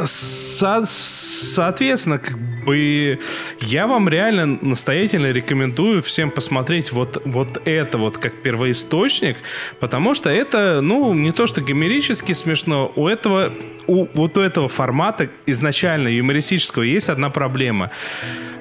со- 0.04 0.84
соответственно, 0.86 2.18
как 2.18 2.36
бы 2.64 3.18
я 3.60 3.86
вам 3.86 4.08
реально 4.08 4.58
настоятельно 4.60 5.32
рекомендую 5.32 6.02
всем 6.02 6.30
посмотреть 6.30 6.92
вот, 6.92 7.22
вот 7.24 7.62
это 7.64 7.98
вот 7.98 8.18
как 8.18 8.42
первоисточник, 8.42 9.36
потому 9.80 10.14
что 10.14 10.30
это, 10.30 10.80
ну, 10.80 11.14
не 11.14 11.32
то 11.32 11.46
что 11.46 11.60
гомерически 11.60 12.32
смешно, 12.32 12.92
у 12.96 13.08
этого, 13.08 13.52
у 13.86 14.06
вот 14.14 14.36
у 14.36 14.40
этого 14.40 14.68
формата 14.68 15.28
изначально 15.46 16.08
юмористического 16.08 16.82
есть 16.82 17.08
одна 17.08 17.30
проблема. 17.30 17.90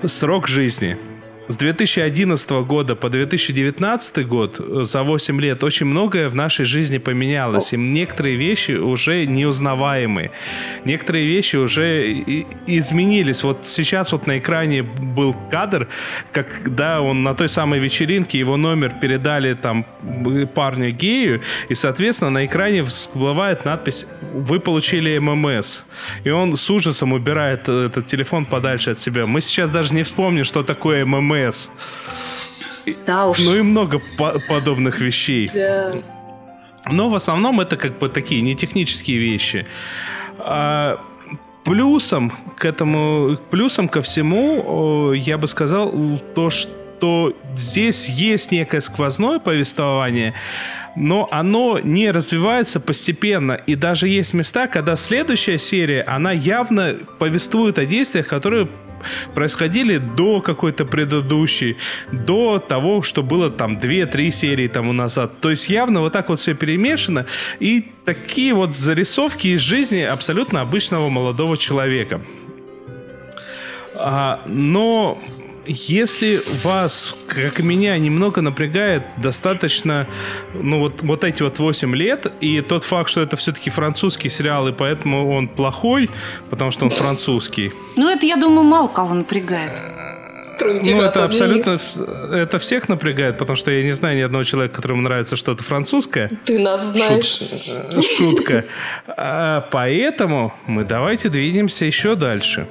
Срок 0.03 0.47
жизни 0.47 0.97
с 1.47 1.57
2011 1.57 2.49
года 2.65 2.95
по 2.95 3.09
2019 3.09 4.27
год, 4.27 4.59
э, 4.59 4.83
за 4.83 5.03
8 5.03 5.41
лет, 5.41 5.63
очень 5.63 5.85
многое 5.85 6.29
в 6.29 6.35
нашей 6.35 6.65
жизни 6.65 6.97
поменялось. 6.97 7.73
И 7.73 7.77
некоторые 7.77 8.35
вещи 8.35 8.71
уже 8.71 9.25
неузнаваемые. 9.25 10.31
Некоторые 10.85 11.27
вещи 11.27 11.55
уже 11.57 12.11
изменились. 12.67 13.43
Вот 13.43 13.67
сейчас 13.67 14.11
вот 14.11 14.27
на 14.27 14.39
экране 14.39 14.83
был 14.83 15.35
кадр, 15.51 15.87
когда 16.31 17.01
он 17.01 17.23
на 17.23 17.33
той 17.35 17.49
самой 17.49 17.79
вечеринке, 17.79 18.39
его 18.39 18.57
номер 18.57 18.93
передали 19.01 19.53
там 19.53 19.85
парню 20.55 20.91
гею, 20.91 21.41
и, 21.69 21.75
соответственно, 21.75 22.31
на 22.31 22.45
экране 22.45 22.83
всплывает 22.83 23.65
надпись 23.65 24.07
«Вы 24.33 24.59
получили 24.59 25.17
ММС». 25.17 25.83
И 26.23 26.29
он 26.29 26.55
с 26.55 26.69
ужасом 26.69 27.13
убирает 27.13 27.67
э, 27.67 27.85
этот 27.85 28.07
телефон 28.07 28.45
подальше 28.45 28.91
от 28.91 28.99
себя. 28.99 29.25
Мы 29.25 29.41
сейчас 29.41 29.69
даже 29.69 29.93
не 29.93 30.03
вспомним, 30.03 30.45
что 30.45 30.63
такое 30.63 31.05
ММС. 31.05 31.34
Да 33.05 33.27
уж. 33.27 33.39
Ну 33.39 33.55
и 33.55 33.61
много 33.61 34.01
по- 34.17 34.39
подобных 34.47 34.99
вещей. 34.99 35.49
Да. 35.53 35.93
Но 36.87 37.09
в 37.09 37.15
основном 37.15 37.59
это 37.61 37.77
как 37.77 37.97
бы 37.97 38.09
такие 38.09 38.41
не 38.41 38.55
технические 38.55 39.17
вещи. 39.17 39.65
А, 40.37 40.99
плюсом 41.63 42.31
к 42.57 42.65
этому, 42.65 43.37
плюсом 43.49 43.89
ко 43.89 44.01
всему, 44.01 45.13
я 45.13 45.37
бы 45.37 45.47
сказал 45.47 45.91
то, 46.35 46.49
что 46.51 47.35
здесь 47.57 48.07
есть 48.07 48.51
некое 48.51 48.81
сквозное 48.81 49.39
повествование, 49.39 50.35
но 50.95 51.27
оно 51.31 51.79
не 51.79 52.11
развивается 52.11 52.79
постепенно. 52.79 53.53
И 53.53 53.75
даже 53.75 54.07
есть 54.07 54.33
места, 54.33 54.67
когда 54.67 54.95
следующая 54.95 55.57
серия, 55.57 56.03
она 56.03 56.31
явно 56.31 56.95
повествует 57.17 57.79
о 57.79 57.85
действиях, 57.85 58.27
которые 58.27 58.67
происходили 59.33 59.97
до 59.97 60.41
какой-то 60.41 60.85
предыдущей, 60.85 61.77
до 62.11 62.59
того, 62.59 63.01
что 63.01 63.23
было 63.23 63.49
там 63.49 63.77
2-3 63.77 64.31
серии 64.31 64.67
тому 64.67 64.93
назад. 64.93 65.39
То 65.41 65.49
есть 65.49 65.69
явно 65.69 66.01
вот 66.01 66.13
так 66.13 66.29
вот 66.29 66.39
все 66.39 66.53
перемешано. 66.53 67.25
И 67.59 67.91
такие 68.05 68.53
вот 68.53 68.75
зарисовки 68.75 69.47
из 69.47 69.61
жизни 69.61 70.01
абсолютно 70.01 70.61
обычного 70.61 71.09
молодого 71.09 71.57
человека. 71.57 72.21
А, 73.97 74.41
но 74.45 75.17
если 75.67 76.41
вас, 76.63 77.15
как 77.27 77.59
и 77.59 77.63
меня, 77.63 77.97
немного 77.97 78.41
напрягает 78.41 79.03
достаточно, 79.17 80.05
ну 80.53 80.79
вот, 80.79 81.01
вот 81.01 81.23
эти 81.23 81.43
вот 81.43 81.59
8 81.59 81.95
лет, 81.95 82.31
и 82.41 82.61
тот 82.61 82.83
факт, 82.83 83.09
что 83.09 83.21
это 83.21 83.35
все-таки 83.35 83.69
французский 83.69 84.29
сериал, 84.29 84.67
и 84.67 84.71
поэтому 84.71 85.31
он 85.31 85.47
плохой, 85.47 86.09
потому 86.49 86.71
что 86.71 86.85
он 86.85 86.91
французский. 86.91 87.71
Ну 87.97 88.09
это, 88.09 88.25
я 88.25 88.35
думаю, 88.37 88.63
мало 88.63 88.87
кого 88.87 89.13
напрягает. 89.13 89.71
Кроме 90.57 90.81
Ну, 90.85 91.01
это 91.01 91.25
абсолютно... 91.25 91.71
Вс- 91.71 92.33
Это 92.33 92.59
всех 92.59 92.87
напрягает, 92.87 93.37
потому 93.37 93.57
что 93.57 93.71
я 93.71 93.83
не 93.83 93.91
знаю 93.91 94.17
ни 94.17 94.21
одного 94.21 94.43
человека, 94.45 94.75
которому 94.75 95.01
нравится 95.01 95.35
что-то 95.35 95.63
французское. 95.63 96.31
Ты 96.45 96.59
нас 96.59 96.91
знаешь. 96.91 97.41
Э, 97.67 98.01
Шутка. 98.01 98.63
А, 99.07 99.67
Поэтому 99.71 100.53
мы 100.65 100.85
давайте 100.85 101.27
двинемся 101.29 101.83
еще 101.85 102.15
дальше. 102.15 102.67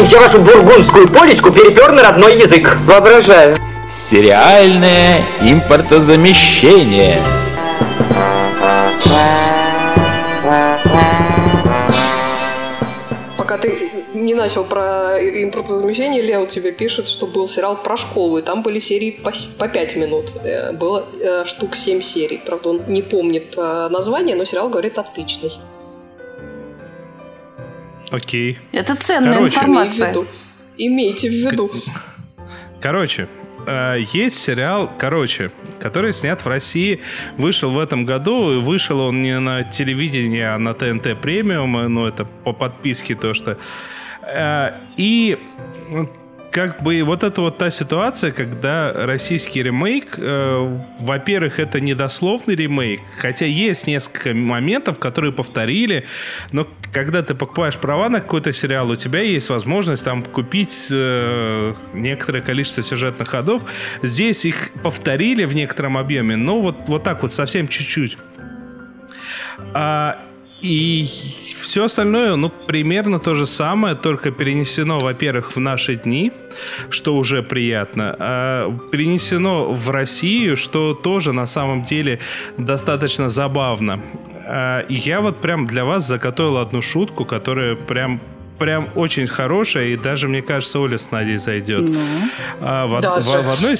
Лев 0.00 0.08
я 0.08 0.20
вашу 0.20 0.38
бургундскую 0.38 1.08
полечку 1.08 1.50
перепер 1.50 1.92
на 1.92 2.02
родной 2.02 2.38
язык. 2.40 2.76
Воображаю. 2.86 3.58
Сериальное 3.88 5.26
импортозамещение. 5.42 7.18
Пока 8.60 9.39
не 14.30 14.36
начал 14.36 14.64
про 14.64 15.18
импортозамещение, 15.18 16.22
Лео 16.22 16.46
тебе 16.46 16.70
пишет, 16.70 17.08
что 17.08 17.26
был 17.26 17.48
сериал 17.48 17.82
про 17.82 17.96
школу, 17.96 18.38
и 18.38 18.42
там 18.42 18.62
были 18.62 18.78
серии 18.78 19.10
по, 19.10 19.32
по 19.58 19.68
5 19.68 19.96
минут. 19.96 20.32
Э, 20.44 20.72
Было 20.72 21.04
э, 21.20 21.44
штук 21.46 21.74
7 21.74 22.00
серий. 22.00 22.40
Правда, 22.46 22.68
он 22.68 22.82
не 22.86 23.02
помнит 23.02 23.54
э, 23.56 23.88
название, 23.90 24.36
но 24.36 24.44
сериал, 24.44 24.70
говорит, 24.70 24.98
отличный. 24.98 25.50
Окей. 28.12 28.58
Это 28.72 28.94
ценная 28.94 29.34
Короче. 29.34 29.54
Информация. 29.54 30.08
виду. 30.10 30.26
Имейте 30.76 31.28
в 31.28 31.32
виду. 31.32 31.70
Короче, 32.80 33.28
есть 34.14 34.42
сериал, 34.42 34.90
короче, 34.98 35.50
который 35.80 36.12
снят 36.12 36.40
в 36.40 36.46
России, 36.46 37.00
вышел 37.36 37.70
в 37.70 37.78
этом 37.78 38.06
году, 38.06 38.52
и 38.52 38.60
вышел 38.62 39.00
он 39.00 39.22
не 39.22 39.38
на 39.38 39.64
телевидении, 39.64 40.40
а 40.40 40.56
на 40.58 40.72
ТНТ 40.72 41.20
премиум, 41.20 41.72
ну 41.92 42.06
это 42.06 42.24
по 42.44 42.52
подписке 42.52 43.16
то, 43.16 43.34
что... 43.34 43.58
Э, 44.32 44.72
И 44.96 45.38
как 46.50 46.82
бы 46.82 47.02
вот 47.02 47.22
это 47.22 47.40
вот 47.40 47.58
та 47.58 47.70
ситуация, 47.70 48.32
когда 48.32 48.92
российский 48.92 49.62
ремейк, 49.62 50.14
э, 50.18 50.78
во-первых, 50.98 51.60
это 51.60 51.80
недословный 51.80 52.56
ремейк, 52.56 53.00
хотя 53.18 53.46
есть 53.46 53.86
несколько 53.86 54.34
моментов, 54.34 54.98
которые 54.98 55.32
повторили, 55.32 56.06
но 56.50 56.66
когда 56.92 57.22
ты 57.22 57.34
покупаешь 57.34 57.76
права 57.76 58.08
на 58.08 58.20
какой-то 58.20 58.52
сериал, 58.52 58.90
у 58.90 58.96
тебя 58.96 59.20
есть 59.20 59.48
возможность 59.48 60.04
там 60.04 60.24
купить 60.24 60.86
э, 60.90 61.74
некоторое 61.94 62.42
количество 62.42 62.82
сюжетных 62.82 63.28
ходов. 63.28 63.62
Здесь 64.02 64.44
их 64.44 64.70
повторили 64.82 65.44
в 65.44 65.54
некотором 65.54 65.96
объеме, 65.96 66.34
но 66.36 66.60
вот, 66.60 66.76
вот 66.88 67.04
так 67.04 67.22
вот 67.22 67.32
совсем 67.32 67.68
чуть-чуть. 67.68 68.18
А, 69.72 70.18
и 70.62 71.06
все 71.60 71.84
остальное, 71.84 72.36
ну, 72.36 72.48
примерно 72.48 73.18
то 73.18 73.34
же 73.34 73.46
самое, 73.46 73.94
только 73.94 74.30
перенесено, 74.30 74.98
во-первых, 74.98 75.56
в 75.56 75.60
наши 75.60 75.96
дни, 75.96 76.32
что 76.90 77.16
уже 77.16 77.42
приятно, 77.42 78.16
а 78.18 78.78
перенесено 78.90 79.72
в 79.72 79.90
Россию, 79.90 80.56
что 80.56 80.94
тоже 80.94 81.32
на 81.32 81.46
самом 81.46 81.84
деле 81.84 82.18
достаточно 82.56 83.28
забавно. 83.28 84.00
А, 84.46 84.80
и 84.80 84.94
я 84.94 85.20
вот 85.20 85.40
прям 85.40 85.66
для 85.66 85.84
вас 85.84 86.06
заготовил 86.06 86.58
одну 86.58 86.82
шутку, 86.82 87.24
которая 87.24 87.76
прям 87.76 88.20
прям 88.60 88.90
очень 88.94 89.26
хорошая, 89.26 89.86
и 89.88 89.96
даже, 89.96 90.28
мне 90.28 90.42
кажется, 90.42 90.78
Оля 90.78 90.98
с 90.98 91.10
Надей 91.10 91.38
зайдет. 91.38 91.90
А, 92.60 92.86
в, 92.86 93.00
в- 93.20 93.24
в 93.42 93.50
одной, 93.50 93.76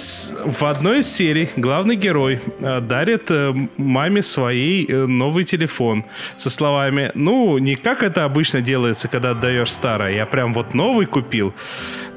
в 0.52 0.62
одной 0.64 0.98
из 1.00 1.12
серий 1.12 1.48
главный 1.56 1.96
герой 1.96 2.40
э, 2.60 2.80
дарит 2.80 3.30
э, 3.30 3.52
маме 3.76 4.22
своей 4.22 4.86
э, 4.90 5.06
новый 5.06 5.44
телефон 5.44 6.04
со 6.38 6.48
словами, 6.50 7.12
ну, 7.14 7.58
не 7.58 7.74
как 7.76 8.02
это 8.02 8.24
обычно 8.24 8.60
делается, 8.62 9.08
когда 9.08 9.30
отдаешь 9.30 9.70
старое, 9.70 10.14
я 10.14 10.26
прям 10.26 10.54
вот 10.54 10.74
новый 10.74 11.06
купил, 11.06 11.52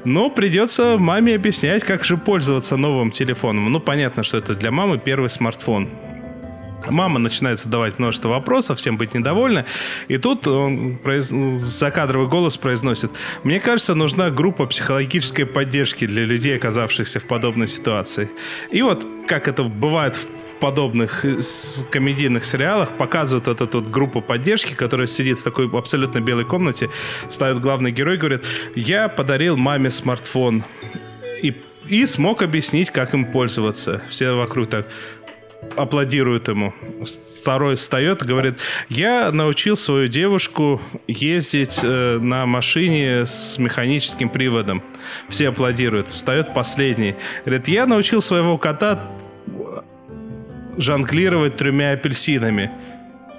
но 0.04 0.30
придется 0.30 0.96
маме 0.98 1.34
объяснять, 1.34 1.84
как 1.84 2.04
же 2.04 2.16
пользоваться 2.16 2.76
новым 2.76 3.10
телефоном. 3.10 3.70
Ну, 3.70 3.78
понятно, 3.80 4.22
что 4.22 4.38
это 4.38 4.54
для 4.54 4.70
мамы 4.70 4.98
первый 4.98 5.28
смартфон. 5.28 5.88
Мама 6.90 7.18
начинает 7.18 7.58
задавать 7.58 7.98
множество 7.98 8.28
вопросов, 8.28 8.78
всем 8.78 8.96
быть 8.96 9.14
недовольна. 9.14 9.64
И 10.08 10.18
тут 10.18 10.46
он 10.46 10.96
произ... 10.96 11.28
закадровый 11.28 12.28
голос 12.28 12.56
произносит. 12.56 13.10
Мне 13.42 13.60
кажется, 13.60 13.94
нужна 13.94 14.30
группа 14.30 14.66
психологической 14.66 15.46
поддержки 15.46 16.06
для 16.06 16.24
людей, 16.24 16.56
оказавшихся 16.56 17.20
в 17.20 17.24
подобной 17.26 17.68
ситуации. 17.68 18.30
И 18.70 18.82
вот, 18.82 19.06
как 19.26 19.48
это 19.48 19.62
бывает 19.62 20.16
в 20.16 20.58
подобных 20.60 21.24
э, 21.24 21.40
комедийных 21.90 22.44
сериалах, 22.44 22.90
показывают 22.96 23.46
вот 23.46 23.60
эту 23.60 23.80
вот 23.80 23.90
группу 23.90 24.20
поддержки, 24.20 24.74
которая 24.74 25.06
сидит 25.06 25.38
в 25.38 25.44
такой 25.44 25.68
абсолютно 25.70 26.20
белой 26.20 26.44
комнате, 26.44 26.90
ставит 27.30 27.60
главный 27.60 27.92
герой, 27.92 28.16
говорит, 28.16 28.44
я 28.74 29.08
подарил 29.08 29.56
маме 29.56 29.90
смартфон. 29.90 30.64
И, 31.42 31.54
и 31.88 32.06
смог 32.06 32.42
объяснить, 32.42 32.90
как 32.90 33.14
им 33.14 33.26
пользоваться. 33.26 34.02
Все 34.08 34.32
вокруг 34.32 34.70
так 34.70 34.86
аплодируют 35.76 36.48
ему. 36.48 36.72
Второй 37.40 37.76
встает 37.76 38.22
и 38.22 38.26
говорит, 38.26 38.54
я 38.88 39.30
научил 39.32 39.76
свою 39.76 40.08
девушку 40.08 40.80
ездить 41.06 41.80
э, 41.82 42.18
на 42.18 42.46
машине 42.46 43.26
с 43.26 43.58
механическим 43.58 44.28
приводом. 44.28 44.82
Все 45.28 45.48
аплодируют. 45.48 46.08
Встает 46.10 46.54
последний. 46.54 47.16
Говорит, 47.44 47.68
я 47.68 47.86
научил 47.86 48.20
своего 48.20 48.56
кота 48.58 49.10
жонглировать 50.76 51.56
тремя 51.56 51.92
апельсинами. 51.92 52.70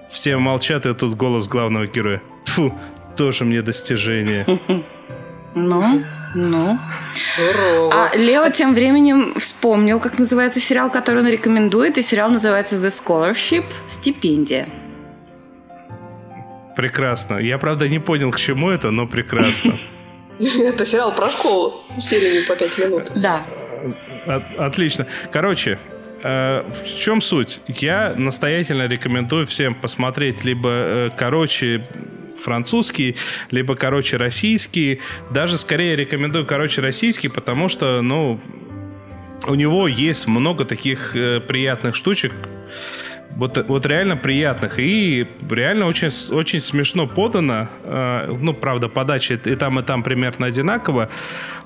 Все 0.10 0.38
молчат, 0.38 0.86
и 0.86 0.94
тут 0.94 1.16
голос 1.16 1.48
главного 1.48 1.88
героя. 1.88 2.22
Фу, 2.46 2.74
тоже 3.18 3.44
мне 3.44 3.62
достижение. 3.62 4.46
Ну, 5.56 6.04
ну. 6.36 6.78
Сурово. 7.16 7.92
А 7.94 8.16
Лео 8.16 8.50
тем 8.50 8.74
временем 8.74 9.34
вспомнил, 9.40 10.00
как 10.00 10.20
называется 10.20 10.60
сериал, 10.60 10.92
который 10.92 11.22
он 11.22 11.28
рекомендует, 11.30 11.98
и 11.98 12.04
сериал 12.04 12.30
называется 12.30 12.76
The 12.76 12.90
Scholarship 12.90 13.66
«Стипендия». 13.88 14.68
Прекрасно. 16.76 17.38
Я, 17.38 17.58
правда, 17.58 17.88
не 17.88 18.00
понял, 18.00 18.32
к 18.32 18.38
чему 18.38 18.70
это, 18.70 18.92
но 18.92 19.08
прекрасно. 19.08 19.74
Это 20.40 20.84
сериал 20.84 21.16
про 21.16 21.30
школу 21.32 21.82
сериями 21.98 22.46
по 22.46 22.56
5 22.56 22.78
минут. 22.80 23.04
Да. 23.16 23.42
От- 24.26 24.60
отлично. 24.60 25.08
Короче, 25.32 25.80
э, 26.22 26.64
в 26.70 26.98
чем 27.00 27.22
суть? 27.22 27.62
Я 27.68 28.14
настоятельно 28.18 28.88
рекомендую 28.88 29.48
всем 29.48 29.74
посмотреть 29.74 30.44
либо 30.44 30.70
э, 30.70 31.10
короче 31.18 31.86
французский, 32.46 33.16
либо 33.52 33.76
короче 33.76 34.18
российский. 34.18 35.00
Даже 35.32 35.58
скорее 35.58 35.96
рекомендую 35.96 36.46
короче 36.46 36.82
российский, 36.82 37.28
потому 37.28 37.70
что, 37.70 38.02
ну, 38.02 38.40
у 39.48 39.56
него 39.56 39.88
есть 39.88 40.28
много 40.28 40.66
таких 40.66 41.16
э, 41.16 41.40
приятных 41.40 41.96
штучек. 41.96 42.32
Вот, 43.36 43.58
вот 43.68 43.86
реально 43.86 44.16
приятных. 44.16 44.80
И 44.80 45.28
реально 45.50 45.88
очень, 45.88 46.10
очень 46.34 46.60
смешно 46.60 47.06
подано. 47.06 47.68
Э, 47.84 48.34
ну, 48.40 48.54
правда, 48.54 48.88
подача 48.88 49.34
и 49.34 49.56
там, 49.56 49.80
и 49.80 49.84
там 49.84 50.04
примерно 50.04 50.48
одинаково. 50.48 51.10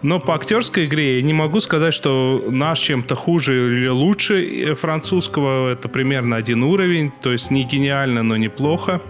Но 0.02 0.20
по 0.20 0.34
актерской 0.34 0.86
игре 0.86 1.18
я 1.18 1.22
не 1.22 1.34
могу 1.34 1.60
сказать, 1.60 1.94
что 1.94 2.44
наш 2.50 2.80
чем-то 2.80 3.16
хуже 3.16 3.78
или 3.78 3.88
лучше 3.88 4.44
э, 4.44 4.76
французского. 4.76 5.72
Это 5.72 5.90
примерно 5.90 6.38
один 6.38 6.64
уровень. 6.64 7.12
То 7.22 7.32
есть 7.32 7.52
не 7.52 7.64
гениально, 7.64 8.24
но 8.24 8.36
неплохо. 8.36 9.02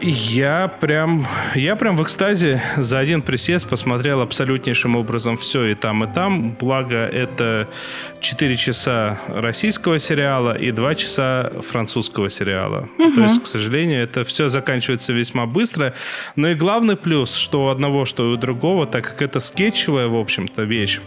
Я 0.00 0.68
прям, 0.80 1.26
я 1.54 1.76
прям 1.76 1.96
в 1.96 2.02
экстазе 2.02 2.60
за 2.76 2.98
один 2.98 3.22
присест 3.22 3.68
посмотрел 3.68 4.20
абсолютнейшим 4.20 4.96
образом 4.96 5.36
все 5.36 5.66
и 5.66 5.74
там, 5.74 6.02
и 6.04 6.12
там. 6.12 6.50
Благо, 6.58 6.96
это 6.96 7.68
4 8.20 8.56
часа 8.56 9.20
российского 9.28 10.00
сериала 10.00 10.58
и 10.58 10.72
2 10.72 10.94
часа 10.96 11.52
французского 11.62 12.30
сериала. 12.30 12.88
То 12.96 13.22
есть, 13.22 13.42
к 13.42 13.46
сожалению, 13.46 14.02
это 14.02 14.24
все 14.24 14.48
заканчивается 14.48 15.12
весьма 15.12 15.46
быстро. 15.46 15.94
Но 16.34 16.48
и 16.48 16.54
главный 16.54 16.96
плюс, 16.96 17.36
что 17.36 17.66
у 17.66 17.68
одного, 17.68 18.06
что 18.06 18.24
и 18.24 18.34
у 18.34 18.36
другого, 18.36 18.86
так 18.86 19.04
как 19.04 19.22
это 19.22 19.38
скетчевая, 19.38 20.08
в 20.08 20.16
общем-то, 20.16 20.62
вещь, 20.62 21.00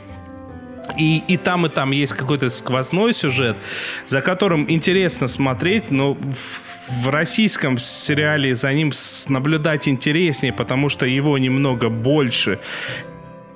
и, 0.98 1.24
и 1.28 1.38
там, 1.38 1.66
и 1.66 1.70
там 1.70 1.92
есть 1.92 2.14
какой-то 2.14 2.50
сквозной 2.50 3.14
сюжет, 3.14 3.58
за 4.06 4.22
которым 4.22 4.70
интересно 4.70 5.28
смотреть, 5.28 5.92
но 5.92 6.14
в, 6.14 7.04
в 7.04 7.10
российском 7.10 7.78
сериале 7.78 8.56
за 8.56 8.74
ним 8.74 8.92
наблюдать 9.28 9.88
интереснее, 9.88 10.54
потому 10.54 10.90
что 10.90 11.06
его 11.06 11.38
немного 11.38 11.90
больше. 11.90 12.60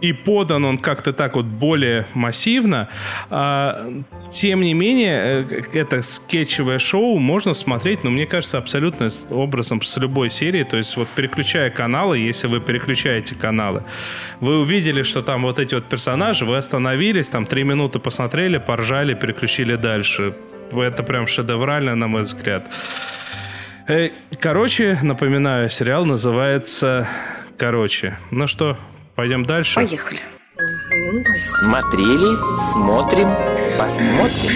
И 0.02 0.14
подан 0.14 0.66
он 0.66 0.78
как-то 0.78 1.14
так 1.14 1.36
вот 1.36 1.46
более 1.46 2.08
массивно. 2.14 2.90
А, 3.30 3.92
тем 4.32 4.62
не 4.62 4.74
менее, 4.74 5.46
э, 5.50 5.62
это 5.74 6.02
скетчевое 6.02 6.80
шоу 6.80 7.18
можно 7.18 7.54
смотреть, 7.54 8.04
но 8.04 8.10
мне 8.10 8.26
кажется, 8.26 8.58
абсолютно 8.58 9.10
образом 9.30 9.82
с 9.82 9.98
любой 9.98 10.30
серии. 10.30 10.64
То 10.64 10.78
есть 10.78 10.98
вот 10.98 11.08
переключая 11.16 11.70
каналы, 11.70 12.20
если 12.20 12.48
вы 12.48 12.60
переключаете 12.60 13.36
каналы, 13.36 13.84
вы 14.42 14.60
увидели, 14.60 15.04
что 15.04 15.22
там 15.22 15.44
вот 15.44 15.60
эти 15.60 15.76
вот 15.76 15.86
персонажи, 15.86 16.46
вы 16.46 16.58
остановились, 16.58 17.30
там 17.30 17.46
три 17.46 17.64
минуты 17.64 18.00
посмотрели, 18.00 18.58
поржали, 18.58 19.14
переключили 19.14 19.76
дальше. 19.76 20.36
Это 20.72 21.04
прям 21.04 21.28
шедеврально, 21.28 21.96
на 21.96 22.08
мой 22.08 22.24
взгляд. 22.24 22.68
Э, 23.88 24.10
короче, 24.40 24.98
напоминаю, 25.04 25.70
сериал 25.70 26.06
называется 26.06 27.08
«Короче». 27.58 28.18
Ну 28.32 28.48
что, 28.48 28.78
Пойдем 29.16 29.46
дальше? 29.46 29.76
Поехали. 29.76 30.20
Смотрели, 31.36 32.36
смотрим, 32.72 33.30
посмотрим. 33.80 34.52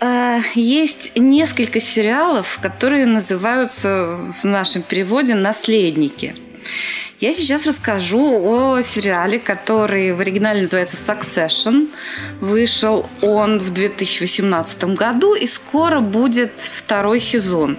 А, 0.00 0.40
есть 0.54 1.12
несколько 1.16 1.80
сериалов, 1.80 2.58
которые 2.60 3.06
называются 3.06 4.18
в 4.40 4.44
нашем 4.44 4.82
переводе 4.82 5.34
«Наследники». 5.34 6.34
Я 7.18 7.32
сейчас 7.32 7.66
расскажу 7.66 8.42
о 8.44 8.82
сериале, 8.82 9.38
который 9.38 10.12
в 10.12 10.20
оригинале 10.20 10.62
называется 10.62 10.96
Succession. 10.96 11.88
Вышел 12.40 13.08
он 13.22 13.58
в 13.58 13.72
2018 13.72 14.84
году, 14.96 15.34
и 15.34 15.46
скоро 15.46 16.00
будет 16.00 16.52
второй 16.58 17.20
сезон. 17.20 17.78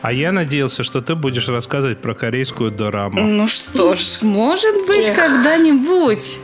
А 0.00 0.12
я 0.12 0.32
надеялся, 0.32 0.82
что 0.82 1.00
ты 1.00 1.14
будешь 1.14 1.48
рассказывать 1.48 2.00
про 2.00 2.14
корейскую 2.14 2.70
дораму. 2.70 3.20
Ну 3.20 3.46
что 3.48 3.94
ж, 3.94 4.22
может 4.22 4.86
быть, 4.86 5.12
когда-нибудь. 5.12 6.38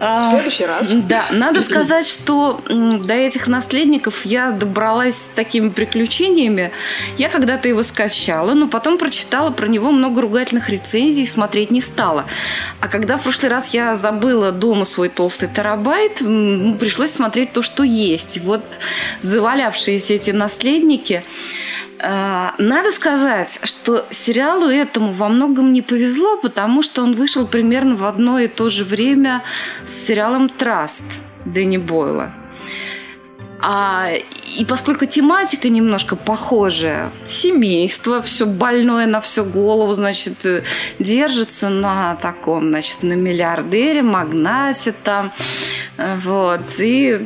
А, 0.00 0.22
в 0.22 0.26
следующий 0.26 0.64
раз. 0.64 0.92
Да, 0.92 1.26
надо 1.32 1.60
сказать, 1.60 2.06
что 2.06 2.60
до 2.68 3.14
этих 3.14 3.48
наследников 3.48 4.24
я 4.24 4.52
добралась 4.52 5.16
с 5.16 5.34
такими 5.34 5.70
приключениями. 5.70 6.70
Я 7.16 7.28
когда-то 7.28 7.68
его 7.68 7.82
скачала, 7.82 8.54
но 8.54 8.68
потом 8.68 8.96
прочитала 8.96 9.50
про 9.50 9.66
него 9.66 9.90
много 9.90 10.20
ругательных 10.20 10.68
рецензий 10.70 11.24
и 11.24 11.26
смотреть 11.26 11.72
не 11.72 11.80
стала. 11.80 12.26
А 12.80 12.86
когда 12.86 13.16
в 13.16 13.22
прошлый 13.22 13.50
раз 13.50 13.74
я 13.74 13.96
забыла 13.96 14.52
дома 14.52 14.84
свой 14.84 15.08
толстый 15.08 15.48
терабайт, 15.48 16.18
пришлось 16.18 17.10
смотреть 17.10 17.52
то, 17.52 17.62
что 17.62 17.82
есть. 17.82 18.38
Вот 18.38 18.62
завалявшиеся 19.20 20.14
эти 20.14 20.30
наследники 20.30 21.24
а, 21.24 21.87
надо 22.00 22.92
сказать, 22.92 23.60
что 23.64 24.06
сериалу 24.10 24.66
этому 24.66 25.12
во 25.12 25.28
многом 25.28 25.72
не 25.72 25.82
повезло, 25.82 26.36
потому 26.36 26.82
что 26.82 27.02
он 27.02 27.14
вышел 27.14 27.46
примерно 27.46 27.96
в 27.96 28.04
одно 28.04 28.38
и 28.38 28.46
то 28.46 28.70
же 28.70 28.84
время 28.84 29.42
с 29.84 30.06
сериалом 30.06 30.48
«Траст» 30.48 31.04
Дэнни 31.44 31.78
Бойла. 31.78 32.32
А, 33.60 34.12
и 34.56 34.64
поскольку 34.64 35.06
тематика 35.06 35.68
немножко 35.68 36.14
похожая, 36.14 37.10
семейство, 37.26 38.22
все 38.22 38.46
больное 38.46 39.06
на 39.06 39.20
всю 39.20 39.44
голову, 39.44 39.92
значит, 39.94 40.46
э, 40.46 40.62
держится 41.00 41.68
на 41.68 42.14
таком, 42.16 42.70
значит, 42.70 43.02
на 43.02 43.14
миллиардере, 43.14 44.02
магнате 44.02 44.94
там, 45.02 45.32
э, 45.96 46.18
вот, 46.22 46.78
и 46.78 47.18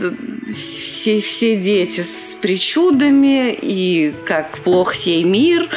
все, 0.45 1.21
все 1.21 1.57
дети 1.57 2.01
с 2.01 2.35
причудами, 2.41 3.53
и 3.53 4.15
как 4.25 4.59
плох 4.61 4.95
сей 4.95 5.25
мир, 5.25 5.69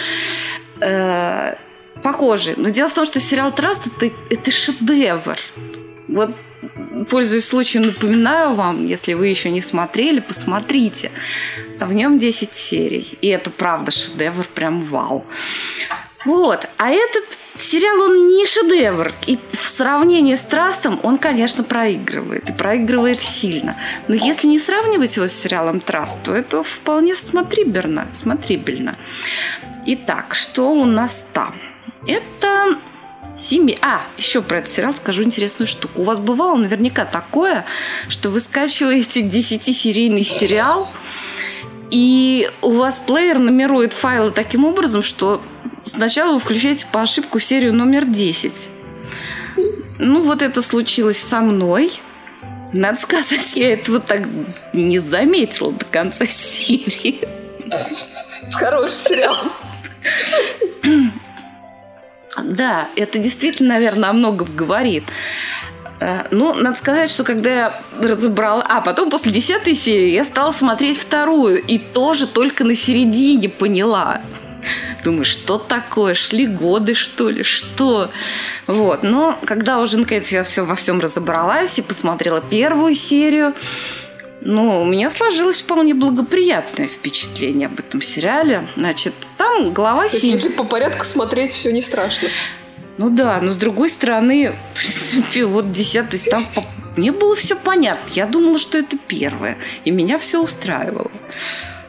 э, 0.79 1.55
похожи. 2.01 2.53
Но 2.55 2.69
дело 2.69 2.87
в 2.87 2.93
том, 2.93 3.05
что 3.05 3.19
сериал 3.19 3.53
«Траст» 3.53 3.81
это, 3.87 4.13
это 4.29 4.51
шедевр. 4.51 5.37
Вот 6.07 6.31
пользуясь 7.09 7.47
случаем, 7.47 7.85
напоминаю 7.85 8.53
вам, 8.55 8.85
если 8.85 9.13
вы 9.13 9.27
еще 9.27 9.51
не 9.51 9.61
смотрели, 9.61 10.19
посмотрите. 10.19 11.11
В 11.79 11.93
нем 11.93 12.17
10 12.17 12.53
серий. 12.53 13.17
И 13.21 13.27
это 13.27 13.49
правда 13.49 13.91
шедевр, 13.91 14.45
прям 14.53 14.83
вау. 14.85 15.25
Вот. 16.25 16.67
А 16.77 16.89
этот 16.89 17.25
сериал, 17.57 18.01
он 18.01 18.29
не 18.29 18.45
шедевр. 18.45 19.11
И 19.27 19.37
в 19.51 19.67
сравнении 19.67 20.35
с 20.35 20.41
Трастом 20.41 20.99
он, 21.03 21.17
конечно, 21.17 21.63
проигрывает. 21.63 22.49
И 22.49 22.53
проигрывает 22.53 23.21
сильно. 23.21 23.77
Но 24.07 24.15
если 24.15 24.47
не 24.47 24.59
сравнивать 24.59 25.15
его 25.17 25.27
с 25.27 25.33
сериалом 25.33 25.79
Траст, 25.79 26.23
то 26.23 26.33
это 26.33 26.63
вполне 26.63 27.15
смотрибельно. 27.15 28.07
смотрибельно. 28.13 28.95
Итак, 29.85 30.33
что 30.33 30.71
у 30.71 30.85
нас 30.85 31.25
там? 31.33 31.53
Это 32.07 32.77
Сими. 33.35 33.77
А, 33.81 34.01
еще 34.17 34.41
про 34.41 34.59
этот 34.59 34.71
сериал 34.71 34.95
скажу 34.95 35.23
интересную 35.23 35.67
штуку. 35.67 36.01
У 36.01 36.03
вас 36.05 36.19
бывало 36.19 36.55
наверняка 36.55 37.05
такое, 37.05 37.65
что 38.07 38.29
вы 38.29 38.39
скачиваете 38.39 39.21
10-серийный 39.21 40.23
сериал, 40.23 40.89
и 41.91 42.49
у 42.61 42.71
вас 42.71 42.99
плеер 42.99 43.39
нумерует 43.39 43.93
файлы 43.93 44.31
таким 44.31 44.63
образом, 44.63 45.03
что 45.03 45.41
сначала 45.83 46.33
вы 46.33 46.39
включаете 46.39 46.87
по 46.91 47.01
ошибку 47.01 47.39
серию 47.39 47.73
номер 47.73 48.05
10. 48.05 48.69
Ну, 49.99 50.21
вот 50.21 50.41
это 50.41 50.61
случилось 50.61 51.21
со 51.21 51.41
мной. 51.41 51.91
Надо 52.73 52.99
сказать, 52.99 53.55
я 53.55 53.73
этого 53.73 53.99
так 53.99 54.21
не 54.73 54.99
заметила 54.99 55.71
до 55.71 55.85
конца 55.85 56.25
серии. 56.29 57.27
Хороший 58.53 58.93
сериал. 58.93 59.37
Да, 62.43 62.89
это 62.95 63.19
действительно, 63.19 63.75
наверное, 63.75 64.09
о 64.09 64.13
многом 64.13 64.55
говорит. 64.55 65.05
Э, 65.99 66.27
ну, 66.31 66.53
надо 66.53 66.77
сказать, 66.77 67.09
что 67.09 67.23
когда 67.23 67.53
я 67.53 67.81
разобрала... 67.99 68.63
А, 68.67 68.81
потом 68.81 69.09
после 69.09 69.31
десятой 69.31 69.75
серии 69.75 70.09
я 70.09 70.25
стала 70.25 70.51
смотреть 70.51 70.97
вторую. 70.97 71.61
И 71.61 71.77
тоже 71.77 72.27
только 72.27 72.63
на 72.63 72.75
середине 72.75 73.49
поняла. 73.49 74.21
Думаю, 75.03 75.25
что 75.25 75.57
такое? 75.57 76.13
Шли 76.15 76.47
годы, 76.47 76.95
что 76.95 77.29
ли? 77.29 77.43
Что? 77.43 78.09
Вот. 78.67 79.03
Но 79.03 79.37
когда 79.45 79.79
уже, 79.79 79.99
наконец, 79.99 80.29
я 80.29 80.43
все 80.43 80.65
во 80.65 80.75
всем 80.75 80.99
разобралась 80.99 81.77
и 81.77 81.81
посмотрела 81.81 82.41
первую 82.41 82.95
серию, 82.95 83.53
ну, 84.45 84.81
у 84.81 84.85
меня 84.85 85.09
сложилось 85.09 85.63
вполне 85.63 85.95
благоприятное 85.95 86.87
впечатление 86.87 87.65
об 87.65 87.79
этом 87.79 88.01
сериале. 88.01 88.67
Значит, 88.75 89.15
там 89.37 89.73
глава 89.73 90.07
7... 90.07 90.19
То 90.19 90.27
есть, 90.27 90.43
если 90.43 90.49
по 90.55 90.63
порядку 90.63 91.03
смотреть, 91.03 91.51
все 91.51 91.71
не 91.71 91.81
страшно. 91.81 92.29
Ну 92.97 93.09
да, 93.09 93.39
но 93.41 93.49
с 93.49 93.57
другой 93.57 93.89
стороны, 93.89 94.55
в 94.73 94.79
принципе, 94.79 95.45
вот 95.45 95.71
десятый, 95.71 96.19
там 96.19 96.45
мне 96.95 97.11
было 97.11 97.35
все 97.35 97.55
понятно. 97.55 98.07
Я 98.13 98.27
думала, 98.27 98.59
что 98.59 98.77
это 98.77 98.97
первое. 99.07 99.57
И 99.83 99.89
меня 99.89 100.19
все 100.19 100.41
устраивало. 100.41 101.11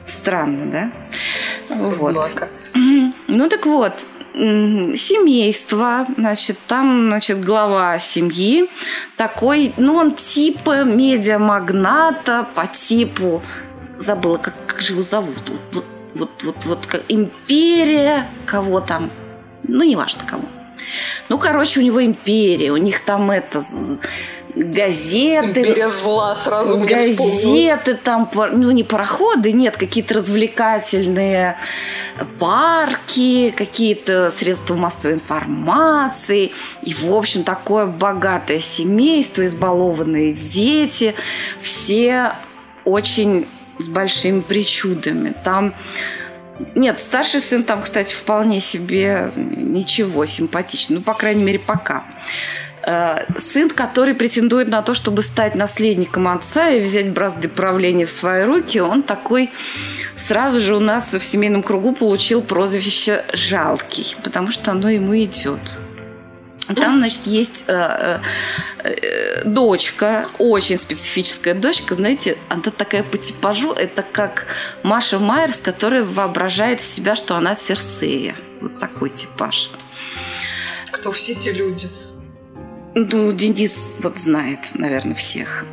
Странно, 0.07 0.71
да? 0.71 0.93
Вот. 1.69 2.31
Ну 3.29 3.49
так 3.51 3.67
вот, 3.67 4.07
семейство, 4.37 6.07
значит, 6.17 6.59
там, 6.67 7.07
значит, 7.09 7.43
глава 7.43 7.99
семьи 7.99 8.69
такой, 9.17 9.73
ну, 9.79 9.95
он 9.95 10.15
типа 10.15 10.85
медиамагната 10.85 12.47
по 12.55 12.67
типу, 12.67 13.43
забыла, 13.99 14.37
как, 14.37 14.55
как 14.67 14.83
же 14.83 14.93
его 14.93 15.03
зовут, 15.03 15.39
вот, 15.73 15.85
вот, 16.15 16.31
вот, 16.43 16.65
вот, 16.65 16.87
как 16.87 17.05
империя, 17.09 18.29
кого 18.45 18.81
там, 18.81 19.11
ну, 19.67 19.85
неважно 19.85 20.23
кого. 20.27 20.45
Ну, 21.31 21.39
короче, 21.39 21.81
у 21.81 21.83
него 21.83 22.05
империя, 22.05 22.71
у 22.73 22.77
них 22.77 23.01
там 23.05 23.31
это 23.31 23.65
газеты. 24.57 25.61
Империя 25.61 25.91
зла 25.91 26.35
сразу 26.35 26.79
Газеты 26.79 27.95
там, 27.95 28.31
ну 28.35 28.71
не 28.71 28.85
пароходы, 28.85 29.53
нет, 29.53 29.77
какие-то 29.77 30.15
развлекательные 30.15 31.59
парки, 32.39 33.51
какие-то 33.57 34.31
средства 34.31 34.75
массовой 34.75 35.15
информации. 35.15 36.53
И, 36.83 36.95
в 36.95 37.15
общем, 37.15 37.45
такое 37.45 37.87
богатое 37.87 38.61
семейство, 38.61 39.45
избалованные 39.45 40.33
дети. 40.33 41.15
Все 41.61 42.33
очень 42.85 43.47
с 43.79 43.89
большими 43.89 44.41
причудами. 44.41 45.35
Там 45.45 45.75
нет, 46.75 46.99
старший 46.99 47.41
сын 47.41 47.65
там, 47.65 47.83
кстати, 47.83 48.15
вполне 48.15 48.61
себе 48.61 49.31
ничего, 49.37 50.25
симпатичный. 50.25 50.97
Ну, 50.97 51.03
по 51.03 51.13
крайней 51.13 51.45
мере, 51.45 51.59
пока. 51.59 52.05
Э, 52.87 53.25
сын, 53.39 53.69
который 53.69 54.15
претендует 54.15 54.69
на 54.69 54.81
то, 54.81 54.95
чтобы 54.95 55.23
стать 55.23 55.57
наследником 55.57 56.29
отца 56.29 56.69
и 56.71 56.81
взять 56.81 57.11
бразды 57.11 57.49
правления 57.49 58.07
в 58.07 58.13
свои 58.13 58.45
руки, 58.45 58.79
он 58.79 59.03
такой 59.03 59.51
сразу 60.17 60.61
же 60.61 60.77
у 60.77 60.79
нас 60.79 61.13
в 61.13 61.21
семейном 61.21 61.65
кругу 61.65 61.93
получил 61.93 62.43
прозвище 62.43 63.25
«жалкий», 63.33 64.15
потому 64.23 64.53
что 64.53 64.71
оно 64.71 64.89
ему 64.89 65.17
идет. 65.17 65.59
Там, 66.77 66.99
значит, 66.99 67.27
есть 67.27 67.65
э, 67.67 68.21
э, 68.85 69.45
дочка, 69.45 70.29
очень 70.39 70.79
специфическая 70.79 71.55
дочка, 71.55 71.97
знаете, 71.97 72.39
она 72.49 72.63
такая 72.63 73.03
по 73.03 73.19
типажу, 73.19 73.73
это 73.73 74.05
как 74.05 74.47
Маша 74.85 75.19
Майерс, 75.19 75.61
которая 75.61 76.05
воображает 76.05 76.83
себя, 76.83 77.17
что 77.17 77.35
она 77.35 77.57
Серсея. 77.57 78.37
Вот 78.61 78.79
такой 78.79 79.11
типаж. 79.11 79.71
Кто 80.93 81.11
все 81.11 81.33
эти 81.33 81.49
люди? 81.49 81.89
Ну, 82.99 83.31
Денис 83.31 83.95
вот 83.99 84.17
знает, 84.17 84.61
наверное, 84.73 85.15
всех. 85.15 85.67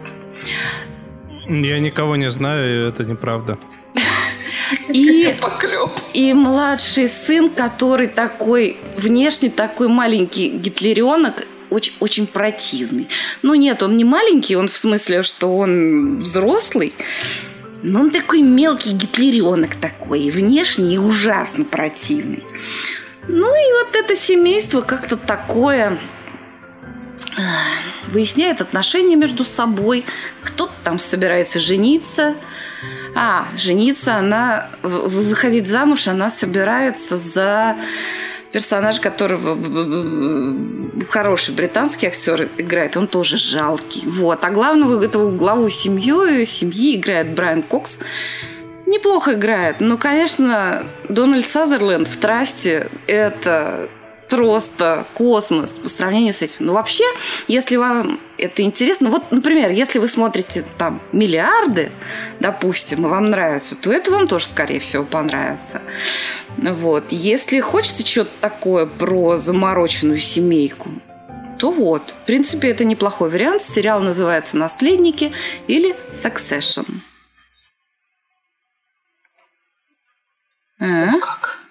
Я 1.48 1.80
никого 1.80 2.18
не 2.18 2.30
знаю, 2.30 2.68
и 2.68 2.90
это 2.90 3.06
неправда. 3.06 3.58
И, 4.90 5.34
Поклеп. 5.42 5.92
и 6.14 6.34
младший 6.34 7.08
сын, 7.08 7.50
который 7.50 8.08
такой, 8.08 8.76
внешне 8.98 9.50
такой 9.50 9.88
маленький 9.88 10.50
гитлеренок, 10.50 11.48
очень, 11.70 11.94
очень 12.02 12.28
противный. 12.28 13.08
Ну 13.42 13.56
нет, 13.56 13.84
он 13.84 13.96
не 13.96 14.04
маленький, 14.04 14.58
он 14.58 14.68
в 14.68 14.76
смысле, 14.76 15.24
что 15.24 15.56
он 15.56 16.20
взрослый, 16.20 16.92
но 17.84 18.02
он 18.02 18.12
такой 18.12 18.42
мелкий 18.42 18.92
гитлеренок 18.92 19.76
такой, 19.76 20.24
и 20.24 20.30
внешне 20.30 20.96
и 20.96 20.98
ужасно 20.98 21.64
противный. 21.64 22.44
Ну 23.30 23.48
и 23.48 23.72
вот 23.86 23.96
это 23.96 24.14
семейство 24.18 24.82
как-то 24.82 25.16
такое 25.16 25.98
выясняет 28.08 28.62
отношения 28.62 29.16
между 29.16 29.44
собой. 29.44 30.06
Кто-то 30.42 30.74
там 30.84 31.00
собирается 31.00 31.60
жениться. 31.60 32.36
А, 33.16 33.48
жениться 33.58 34.16
она, 34.16 34.70
выходить 34.82 35.68
замуж 35.68 36.08
она 36.08 36.30
собирается 36.30 37.18
за 37.18 37.78
персонаж, 38.52 39.00
которого 39.00 39.58
хороший 41.10 41.54
британский 41.56 42.08
актер 42.08 42.50
играет, 42.58 42.96
он 42.96 43.08
тоже 43.08 43.38
жалкий. 43.38 44.04
Вот. 44.06 44.44
А 44.44 44.50
главного 44.50 45.04
этого 45.04 45.36
главу 45.36 45.70
семью, 45.70 46.46
семьи 46.46 46.96
играет 46.96 47.34
Брайан 47.34 47.64
Кокс. 47.64 48.00
Неплохо 48.86 49.34
играет. 49.34 49.80
Но, 49.80 49.98
конечно, 49.98 50.84
Дональд 51.10 51.48
Сазерленд 51.48 52.08
в 52.08 52.18
«Трасте»– 52.18 52.90
это 53.08 53.90
просто 54.30 55.06
космос 55.14 55.80
по 55.80 55.90
сравнению 55.90 56.34
с 56.34 56.42
этим. 56.42 56.66
Ну, 56.66 56.74
вообще, 56.74 57.04
если 57.48 57.76
вам 57.76 58.20
это 58.38 58.62
интересно, 58.64 59.10
вот, 59.10 59.32
например, 59.32 59.72
если 59.72 60.00
вы 60.00 60.08
смотрите 60.08 60.66
там 60.78 61.02
«Миллиарды», 61.12 61.92
допустим, 62.40 63.06
и 63.06 63.10
вам 63.10 63.30
нравится, 63.30 63.76
то 63.76 63.92
это 63.92 64.12
вам 64.12 64.28
тоже, 64.28 64.48
скорее 64.48 64.80
всего, 64.80 65.04
понравится. 65.04 65.82
Вот. 66.58 67.06
Если 67.12 67.60
хочется 67.60 68.06
что-то 68.06 68.32
такое 68.42 68.86
про 68.86 69.38
замороченную 69.38 70.20
семейку, 70.20 70.90
то 71.60 71.72
вот, 71.72 72.14
в 72.24 72.26
принципе, 72.26 72.70
это 72.70 72.84
неплохой 72.84 73.30
вариант. 73.30 73.64
Сериал 73.64 74.02
называется 74.02 74.58
«Наследники» 74.58 75.32
или 75.68 75.96
«Succession». 76.12 76.86
А? 80.80 81.20
Как? 81.20 81.63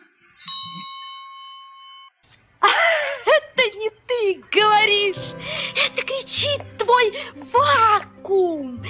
Говоришь! 4.50 5.34
Это 5.86 6.02
кричит 6.04 6.62
твой 6.78 7.12
вакуум! 7.52 8.82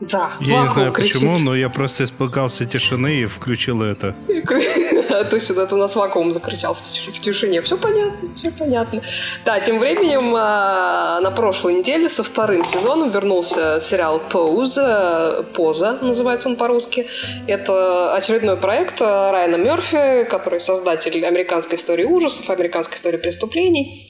Да, 0.00 0.30
Я 0.40 0.62
не 0.62 0.68
знаю 0.68 0.92
кричит. 0.92 1.14
почему, 1.14 1.38
но 1.38 1.56
я 1.56 1.68
просто 1.68 2.04
испугался 2.04 2.64
тишины 2.64 3.22
и 3.22 3.26
включил 3.26 3.82
это. 3.82 4.14
Точно, 5.30 5.60
это 5.60 5.74
у 5.74 5.78
нас 5.78 5.96
вакуум 5.96 6.32
закричал 6.32 6.74
в 6.74 6.78
тиш- 6.78 7.10
в 7.12 7.18
тишине. 7.20 7.60
Все 7.62 7.76
понятно, 7.76 8.28
все 8.36 8.50
понятно. 8.52 9.02
Да, 9.44 9.58
тем 9.58 9.80
временем 9.80 10.34
а, 10.36 11.20
на 11.20 11.32
прошлой 11.32 11.74
неделе 11.74 12.08
со 12.08 12.22
вторым 12.22 12.64
сезоном 12.64 13.10
вернулся 13.10 13.80
сериал 13.80 14.20
«Поза», 14.30 15.44
«Поза» 15.54 15.98
называется 16.00 16.48
он 16.48 16.54
по-русски. 16.56 17.06
Это 17.48 18.14
очередной 18.14 18.56
проект 18.56 19.02
а, 19.02 19.32
Райана 19.32 19.56
Мерфи, 19.56 20.24
который 20.30 20.60
создатель 20.60 21.26
американской 21.26 21.76
истории 21.76 22.04
ужасов, 22.04 22.50
американской 22.50 22.96
истории 22.96 23.16
преступлений. 23.16 24.07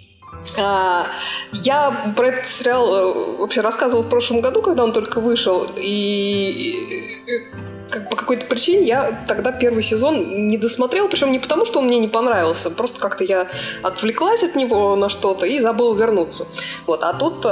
А, 0.59 1.07
Я 1.53 2.13
про 2.17 2.29
этот 2.29 2.47
сериал 2.47 2.95
э, 2.95 3.37
вообще 3.39 3.61
рассказывала 3.61 4.03
в 4.03 4.09
прошлом 4.09 4.41
году, 4.41 4.63
когда 4.63 4.85
он 4.85 4.93
только 4.93 5.21
вышел, 5.21 5.67
и 5.77 7.23
э, 7.27 8.01
по 8.11 8.17
какой-то 8.17 8.47
причине 8.47 8.87
я 8.87 9.25
тогда 9.27 9.53
первый 9.53 9.83
сезон 9.83 10.47
не 10.49 10.59
досмотрела, 10.59 11.09
причем 11.09 11.33
не 11.33 11.39
потому, 11.39 11.65
что 11.65 11.79
он 11.81 11.87
мне 11.87 11.99
не 11.99 12.09
понравился, 12.09 12.71
просто 12.71 13.01
как-то 13.01 13.25
я 13.25 13.49
отвлеклась 13.83 14.45
от 14.45 14.57
него 14.57 14.97
на 14.97 15.09
что-то 15.09 15.47
и 15.47 15.59
забыла 15.59 15.95
вернуться. 15.95 16.47
Вот, 16.87 17.03
а 17.03 17.13
тут 17.15 17.45
э, 17.45 17.49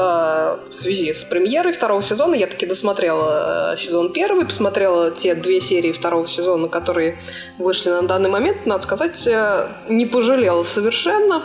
в 0.69 0.73
связи 0.73 1.13
с 1.13 1.25
премьерой 1.25 1.73
второго 1.73 2.03
сезона 2.03 2.35
я 2.35 2.47
таки 2.47 2.67
досмотрела 2.67 3.75
сезон 3.79 4.13
первый, 4.13 4.47
посмотрела 4.47 5.11
те 5.11 5.35
две 5.35 5.61
серии 5.61 5.93
второго 5.93 6.29
сезона, 6.29 6.69
которые 6.69 7.19
вышли 7.59 7.91
на 7.91 8.03
данный 8.03 8.31
момент, 8.31 8.67
надо 8.67 8.83
сказать, 8.83 9.29
не 9.89 10.07
пожалела 10.07 10.63
совершенно. 10.63 11.43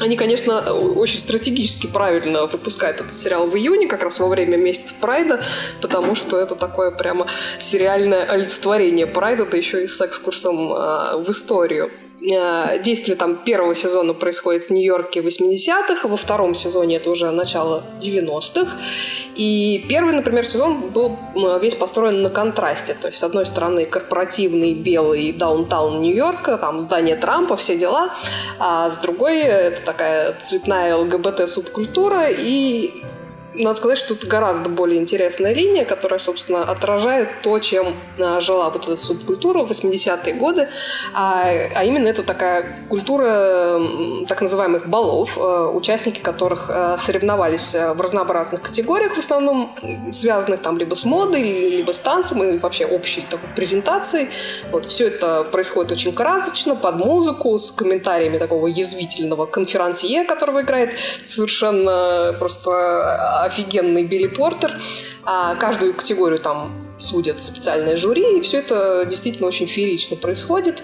Они, 0.00 0.16
конечно, 0.16 0.72
очень 0.72 1.18
стратегически 1.18 1.86
правильно 1.86 2.46
выпускают 2.46 3.00
этот 3.00 3.14
сериал 3.14 3.46
в 3.46 3.56
июне, 3.56 3.86
как 3.86 4.02
раз 4.02 4.18
во 4.18 4.28
время 4.28 4.56
месяца 4.56 4.94
Прайда, 5.00 5.44
потому 5.80 6.14
что 6.14 6.38
это 6.38 6.54
такое 6.54 6.90
прямо 6.90 7.26
сериальное 7.58 8.24
олицетворение 8.24 9.06
Прайда, 9.06 9.46
да 9.46 9.56
еще 9.56 9.84
и 9.84 9.86
с 9.86 10.00
экскурсом 10.00 10.72
э, 10.72 11.24
в 11.24 11.30
историю. 11.30 11.90
Э, 12.30 12.82
Действие 12.82 13.16
там 13.16 13.36
первого 13.36 13.74
сезона 13.74 14.12
происходит 14.14 14.64
в 14.64 14.70
Нью-Йорке 14.70 15.20
80-х, 15.20 16.08
во 16.08 16.16
втором 16.16 16.54
сезоне 16.54 16.96
это 16.96 17.10
уже 17.10 17.30
начало 17.30 17.84
90-х. 18.00 18.76
И 19.36 19.84
первый, 19.88 20.14
например, 20.14 20.46
сезон 20.46 20.90
был 20.90 21.16
весь 21.60 21.74
построен 21.74 22.22
на 22.22 22.30
контрасте. 22.30 22.96
То 23.00 23.08
есть, 23.08 23.18
с 23.18 23.22
одной 23.22 23.46
стороны, 23.46 23.84
корпоративный 23.86 24.74
белый 24.74 25.32
даунтаун 25.32 26.00
Нью-Йорка, 26.00 26.58
там 26.58 26.80
здание 26.80 27.16
Трампа, 27.16 27.56
все 27.56 27.76
дела. 27.76 28.10
А 28.58 28.90
с 28.90 28.98
другой, 28.98 29.40
это 29.40 29.82
такая 29.82 30.34
цветная 30.42 30.96
ЛГБТ-субкультура. 30.96 32.28
И 32.30 33.04
надо 33.58 33.76
сказать, 33.76 33.98
что 33.98 34.14
это 34.14 34.26
гораздо 34.26 34.68
более 34.68 35.00
интересная 35.00 35.54
линия, 35.54 35.84
которая, 35.84 36.18
собственно, 36.18 36.62
отражает 36.62 37.28
то, 37.42 37.58
чем 37.58 37.94
а, 38.18 38.40
жила 38.40 38.70
вот 38.70 38.84
эта 38.84 38.96
субкультура 38.96 39.64
в 39.64 39.70
80-е 39.70 40.34
годы. 40.34 40.68
А, 41.14 41.44
а 41.74 41.84
именно 41.84 42.08
это 42.08 42.22
такая 42.22 42.86
культура 42.88 43.80
так 44.28 44.40
называемых 44.40 44.88
балов, 44.88 45.36
э, 45.36 45.40
участники 45.74 46.20
которых 46.20 46.70
э, 46.70 46.96
соревновались 46.98 47.74
э, 47.74 47.94
в 47.94 48.00
разнообразных 48.00 48.62
категориях, 48.62 49.14
в 49.14 49.18
основном 49.18 49.74
связанных 50.12 50.62
там 50.62 50.78
либо 50.78 50.94
с 50.94 51.04
модой, 51.04 51.42
либо 51.42 51.92
с 51.92 51.98
танцем, 51.98 52.42
и 52.42 52.58
вообще 52.58 52.86
общей 52.86 53.26
такой 53.28 53.48
презентацией. 53.54 54.28
Вот, 54.70 54.86
все 54.86 55.08
это 55.08 55.44
происходит 55.44 55.92
очень 55.92 56.12
красочно, 56.12 56.74
под 56.74 56.96
музыку, 56.96 57.58
с 57.58 57.70
комментариями 57.70 58.38
такого 58.38 58.66
язвительного 58.66 59.46
конферансье, 59.46 60.24
которого 60.24 60.62
играет 60.62 60.90
совершенно 61.24 62.34
просто 62.38 63.45
офигенный 63.46 64.04
Билли 64.04 64.28
Портер. 64.28 64.80
А 65.24 65.54
каждую 65.56 65.94
категорию 65.94 66.38
там 66.38 66.72
судят 67.00 67.42
специальное 67.42 67.96
жюри, 67.96 68.38
и 68.38 68.40
все 68.40 68.58
это 68.58 69.04
действительно 69.04 69.48
очень 69.48 69.66
феерично 69.66 70.16
происходит. 70.16 70.82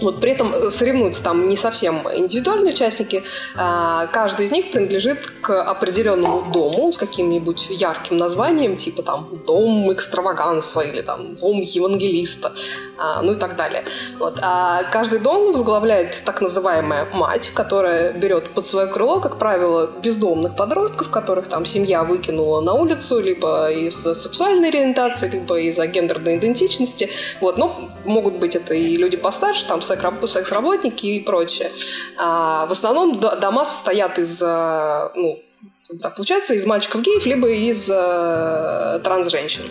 Вот 0.00 0.20
при 0.20 0.32
этом 0.32 0.70
соревнуются 0.70 1.22
там 1.22 1.48
не 1.48 1.56
совсем 1.56 2.06
индивидуальные 2.14 2.72
участники. 2.72 3.22
а 3.56 4.06
Каждый 4.06 4.46
из 4.46 4.50
них 4.50 4.70
принадлежит 4.70 5.26
к 5.40 5.60
определенному 5.60 6.52
дому 6.52 6.92
с 6.92 6.98
каким-нибудь 6.98 7.68
ярким 7.70 8.16
названием, 8.16 8.76
типа 8.76 9.02
там 9.02 9.28
«Дом 9.46 9.92
экстраваганса» 9.92 10.80
или 10.80 11.02
там 11.02 11.36
«Дом 11.36 11.60
евангелиста», 11.60 12.52
а, 12.96 13.22
ну 13.22 13.32
и 13.32 13.36
так 13.36 13.56
далее. 13.56 13.84
Вот. 14.18 14.38
А 14.42 14.84
каждый 14.84 15.18
дом 15.20 15.52
возглавляет 15.52 16.22
так 16.24 16.40
называемая 16.40 17.06
мать, 17.12 17.50
которая 17.54 18.12
берет 18.12 18.54
под 18.54 18.66
свое 18.66 18.86
крыло, 18.86 19.20
как 19.20 19.38
правило, 19.38 19.86
бездомных 19.86 20.56
подростков, 20.56 21.10
которых 21.10 21.48
там 21.48 21.64
семья 21.64 22.04
выкинула 22.04 22.60
на 22.60 22.74
улицу, 22.74 23.20
либо 23.20 23.70
из-за 23.70 24.14
сексуальной 24.14 24.68
ориентации, 24.68 25.28
либо 25.28 25.58
из-за 25.60 25.86
гендерной 25.86 26.36
идентичности. 26.36 27.10
Вот. 27.40 27.58
Но 27.58 27.90
могут 28.04 28.34
быть 28.34 28.56
это 28.56 28.74
и 28.74 28.96
люди 28.96 29.16
постарше, 29.16 29.66
там 29.66 29.82
секс-работники 30.26 31.06
и 31.06 31.20
прочее. 31.20 31.70
А 32.16 32.66
в 32.66 32.72
основном 32.72 33.20
дома 33.20 33.64
состоят 33.64 34.18
из, 34.18 34.42
э, 34.42 35.10
ну, 35.14 35.42
так 36.02 36.16
получается, 36.16 36.54
из 36.54 36.66
мальчиков-геев, 36.66 37.24
либо 37.24 37.48
из 37.48 37.88
э, 37.90 39.00
транс-женщин. 39.02 39.62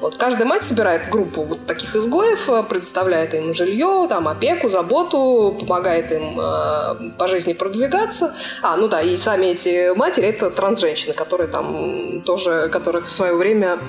Вот. 0.00 0.16
Каждая 0.16 0.46
мать 0.46 0.62
собирает 0.62 1.10
группу 1.10 1.42
вот 1.42 1.66
таких 1.66 1.96
изгоев, 1.96 2.48
э, 2.48 2.62
предоставляет 2.62 3.34
им 3.34 3.52
жилье, 3.54 4.06
там, 4.08 4.28
опеку, 4.28 4.68
заботу, 4.68 5.56
помогает 5.58 6.12
им 6.12 6.38
э, 6.38 7.10
по 7.18 7.26
жизни 7.26 7.54
продвигаться. 7.54 8.36
А, 8.62 8.76
ну 8.76 8.86
да, 8.86 9.02
и 9.02 9.16
сами 9.16 9.46
эти 9.46 9.92
матери— 9.96 10.26
это 10.28 10.50
транс-женщины, 10.50 11.12
которые 11.12 11.48
там 11.48 12.22
тоже, 12.22 12.68
которых 12.70 13.06
в 13.06 13.10
свое 13.10 13.34
время 13.34 13.80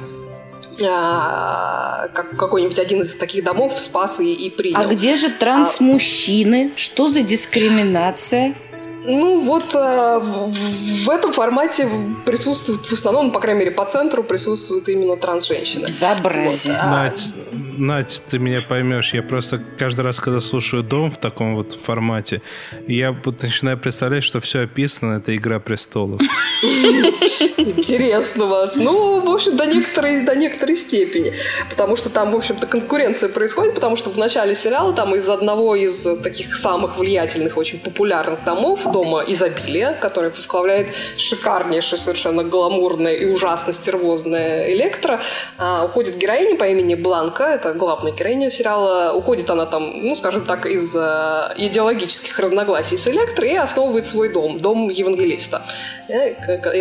как 0.77 2.37
какой-нибудь 2.37 2.79
один 2.79 3.01
из 3.01 3.15
таких 3.15 3.43
домов 3.43 3.79
спас 3.79 4.19
и, 4.19 4.33
и 4.33 4.49
принял. 4.49 4.79
А 4.79 4.85
где 4.85 5.15
же 5.15 5.29
транс-мужчины? 5.29 6.71
Что 6.75 7.07
за 7.07 7.21
дискриминация? 7.21 8.55
Ну 9.07 9.39
вот 9.39 9.75
э, 9.75 10.19
в, 10.19 11.09
этом 11.09 11.31
формате 11.31 11.87
присутствует 12.25 12.85
в 12.85 12.93
основном, 12.93 13.31
по 13.31 13.39
крайней 13.39 13.59
мере, 13.59 13.71
по 13.71 13.85
центру 13.85 14.23
присутствуют 14.23 14.89
именно 14.89 15.15
транс-женщины. 15.15 15.85
Безобразие. 15.85 16.73
Вот, 16.73 16.83
а... 16.83 16.91
Надь, 16.91 17.33
Надь, 17.77 18.23
ты 18.29 18.39
меня 18.39 18.59
поймешь. 18.67 19.13
Я 19.13 19.21
просто 19.21 19.61
каждый 19.77 20.01
раз, 20.01 20.19
когда 20.19 20.39
слушаю 20.39 20.83
«Дом» 20.83 21.11
в 21.11 21.17
таком 21.17 21.55
вот 21.55 21.73
формате, 21.73 22.41
я 22.87 23.11
вот 23.11 23.41
начинаю 23.41 23.77
представлять, 23.77 24.23
что 24.23 24.39
все 24.39 24.61
описано, 24.61 25.17
это 25.17 25.35
«Игра 25.35 25.59
престолов». 25.59 26.21
Интересно 27.57 28.45
вас. 28.45 28.75
Ну, 28.75 29.19
в 29.21 29.29
общем, 29.29 29.57
до 29.57 29.65
некоторой, 29.65 30.23
до 30.23 30.35
некоторой 30.35 30.75
степени. 30.77 31.33
Потому 31.69 31.95
что 31.95 32.09
там, 32.09 32.31
в 32.31 32.35
общем-то, 32.35 32.67
конкуренция 32.67 33.29
происходит, 33.29 33.75
потому 33.75 33.95
что 33.95 34.09
в 34.09 34.17
начале 34.17 34.55
сериала 34.55 34.93
там 34.93 35.15
из 35.15 35.29
одного 35.29 35.75
из 35.75 36.07
таких 36.23 36.55
самых 36.55 36.97
влиятельных, 36.97 37.57
очень 37.57 37.79
популярных 37.79 38.43
домов 38.43 38.85
дома 38.95 39.25
изобилия, 39.27 39.91
который 39.91 40.29
возглавляет 40.29 40.87
шикарнейшая, 41.17 41.99
совершенно 41.99 42.45
гламурная 42.45 43.13
и 43.13 43.25
ужасно 43.25 43.73
стервозная 43.73 44.71
Электро. 44.71 45.21
А, 45.57 45.83
уходит 45.83 46.15
героиня 46.15 46.55
по 46.55 46.63
имени 46.63 46.95
Бланка, 46.95 47.43
это 47.43 47.73
главная 47.73 48.13
героиня 48.13 48.49
сериала. 48.49 49.11
Уходит 49.13 49.49
она 49.49 49.65
там, 49.65 49.83
ну, 50.01 50.15
скажем 50.15 50.45
так, 50.45 50.65
из 50.65 50.95
э, 50.95 51.53
идеологических 51.57 52.39
разногласий 52.39 52.97
с 52.97 53.07
Электро 53.09 53.45
и 53.45 53.55
основывает 53.55 54.05
свой 54.05 54.29
дом, 54.29 54.59
дом 54.59 54.89
евангелиста. 54.89 55.61
Э, 56.07 56.29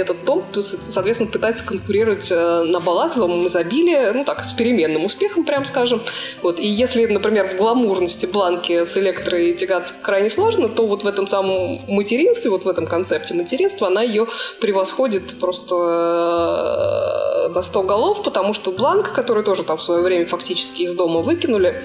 этот 0.02 0.24
дом, 0.24 0.44
соответственно, 0.52 1.32
пытается 1.32 1.66
конкурировать 1.66 2.30
э, 2.30 2.62
на 2.62 2.78
балах 2.78 3.12
с 3.12 3.16
домом 3.16 3.48
изобилия, 3.48 4.12
ну 4.12 4.24
так, 4.24 4.44
с 4.44 4.52
переменным 4.52 5.04
успехом, 5.04 5.44
прям 5.44 5.64
скажем. 5.64 6.00
Вот. 6.42 6.60
И 6.60 6.68
если, 6.68 7.06
например, 7.06 7.48
в 7.48 7.56
гламурности 7.56 8.26
Бланки 8.26 8.84
с 8.84 8.96
Электрой 8.96 9.54
тягаться 9.54 9.94
крайне 10.00 10.30
сложно, 10.30 10.68
то 10.68 10.86
вот 10.86 11.02
в 11.02 11.08
этом 11.08 11.26
самом 11.26 11.80
материнстве, 12.04 12.50
вот 12.50 12.64
в 12.64 12.68
этом 12.68 12.86
концепте 12.86 13.34
материнства, 13.34 13.86
она 13.88 14.02
ее 14.02 14.26
превосходит 14.60 15.38
просто 15.40 15.74
э, 15.74 17.48
на 17.48 17.62
100 17.62 17.82
голов, 17.82 18.22
потому 18.22 18.52
что 18.52 18.72
Бланк, 18.72 19.12
который 19.12 19.42
тоже 19.42 19.64
там 19.64 19.78
в 19.78 19.82
свое 19.82 20.02
время 20.02 20.26
фактически 20.26 20.82
из 20.82 20.94
дома 20.94 21.20
выкинули, 21.20 21.82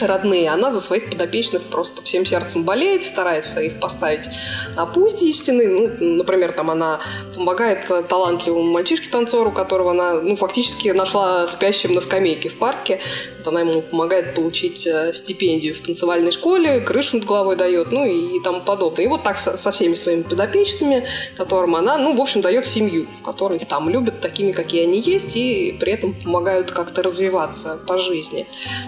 родные, 0.00 0.50
она 0.50 0.70
за 0.70 0.80
своих 0.80 1.10
подопечных 1.10 1.62
просто 1.62 2.02
всем 2.02 2.24
сердцем 2.24 2.64
болеет, 2.64 3.04
старается 3.04 3.60
их 3.60 3.80
поставить 3.80 4.28
на 4.76 4.86
путь 4.86 5.22
истины. 5.22 5.66
Ну, 5.66 6.16
например, 6.16 6.52
там 6.52 6.70
она 6.70 7.00
помогает 7.34 7.86
талантливому 8.08 8.70
мальчишке-танцору, 8.70 9.52
которого 9.52 9.90
она 9.90 10.14
ну, 10.14 10.36
фактически 10.36 10.88
нашла 10.88 11.46
спящим 11.46 11.94
на 11.94 12.00
скамейке 12.00 12.48
в 12.48 12.58
парке. 12.58 13.00
Вот 13.38 13.48
она 13.48 13.60
ему 13.60 13.82
помогает 13.82 14.34
получить 14.34 14.86
э, 14.86 15.12
стипендию 15.12 15.74
в 15.74 15.80
танцевальной 15.80 16.32
школе, 16.32 16.80
крышу 16.80 17.18
над 17.18 17.26
головой 17.26 17.56
дает, 17.56 17.92
ну 17.92 18.04
и, 18.04 18.38
и 18.38 18.40
тому 18.42 18.60
подобное. 18.60 19.04
И 19.04 19.08
вот 19.08 19.22
так 19.22 19.38
со, 19.38 19.56
со 19.56 19.72
всеми 19.72 19.94
своими 19.94 20.22
подопечными, 20.22 21.06
которым 21.36 21.76
она, 21.76 21.98
ну, 21.98 22.16
в 22.16 22.20
общем, 22.20 22.40
дает 22.40 22.66
семью, 22.66 23.06
в 23.20 23.22
которой 23.22 23.58
там 23.58 23.88
любят 23.88 24.20
такими, 24.20 24.52
какие 24.52 24.84
они 24.84 25.00
есть, 25.00 25.36
и 25.36 25.76
при 25.78 25.92
этом 25.92 26.14
помогают 26.14 26.70
как-то 26.70 27.02
развиваться 27.02 27.78
по 27.86 27.98
жизни. 27.98 28.46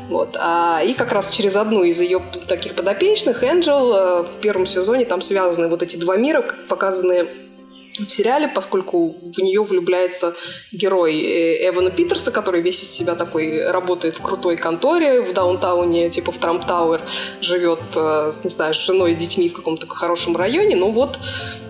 Вот. 0.09 0.37
А, 0.39 0.83
и 0.83 0.94
как 0.97 1.13
раз 1.13 1.31
через 1.31 1.57
одну 1.57 1.85
из 1.85 2.01
ее 2.01 2.23
таких 2.49 2.75
подопечных, 2.75 3.43
Энджел, 3.43 3.95
э, 3.95 4.23
в 4.23 4.41
первом 4.41 4.67
сезоне 4.67 5.05
там 5.05 5.21
связаны 5.21 5.69
вот 5.69 5.83
эти 5.83 5.97
два 5.97 6.17
мира, 6.17 6.45
показанные 6.69 7.29
в 7.99 8.09
сериале, 8.09 8.49
поскольку 8.49 9.15
в 9.23 9.39
нее 9.39 9.63
влюбляется 9.63 10.35
герой 10.73 11.21
э, 11.21 11.69
Эвана 11.69 11.91
Питерса, 11.91 12.33
который 12.33 12.61
весь 12.61 12.83
из 12.83 12.91
себя 12.91 13.15
такой 13.15 13.71
работает 13.71 14.17
в 14.17 14.23
крутой 14.23 14.57
конторе 14.57 15.23
в 15.23 15.33
даунтауне, 15.33 16.11
типа 16.11 16.33
в 16.33 16.39
Трамп 16.39 16.67
Тауэр, 16.67 17.03
живет, 17.41 17.81
э, 17.95 18.33
не 18.43 18.51
знаю, 18.51 18.75
с 18.75 18.79
женой 18.79 19.13
и 19.13 19.15
детьми 19.15 19.49
в 19.49 19.55
каком-то 19.55 19.87
хорошем 19.87 20.37
районе, 20.37 20.77
но 20.77 20.91
вот 20.91 21.19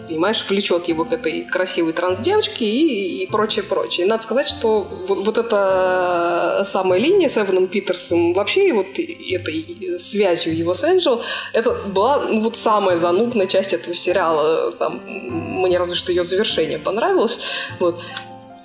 понимаешь, 0.09 0.45
влечет 0.49 0.89
его 0.89 1.05
к 1.05 1.13
этой 1.13 1.45
красивой 1.45 1.93
транс-девочке 1.93 2.65
и, 2.65 3.23
и 3.23 3.27
прочее, 3.27 3.65
прочее. 3.65 4.07
Надо 4.07 4.23
сказать, 4.23 4.47
что 4.47 4.87
вот, 5.09 5.25
вот 5.25 5.39
эта 5.39 6.63
самая 6.65 6.99
линия 6.99 7.29
с 7.29 7.37
Эваном 7.39 7.67
Питерсом, 7.67 8.33
вообще 8.35 8.73
вот 8.73 8.87
этой 8.99 9.99
связью 9.99 10.57
его 10.57 10.75
с 10.75 10.85
Энджел, 10.85 11.23
это 11.53 11.73
была 11.87 12.21
ну, 12.21 12.41
вот 12.41 12.57
самая 12.57 12.97
занудная 12.97 13.47
часть 13.47 13.73
этого 13.73 13.95
сериала. 13.95 14.73
Там, 14.73 15.01
мне 15.07 15.79
разве 15.79 15.97
что 15.97 16.13
ее 16.13 16.25
завершение 16.25 16.79
понравилось. 16.79 17.39
Вот. 17.79 18.01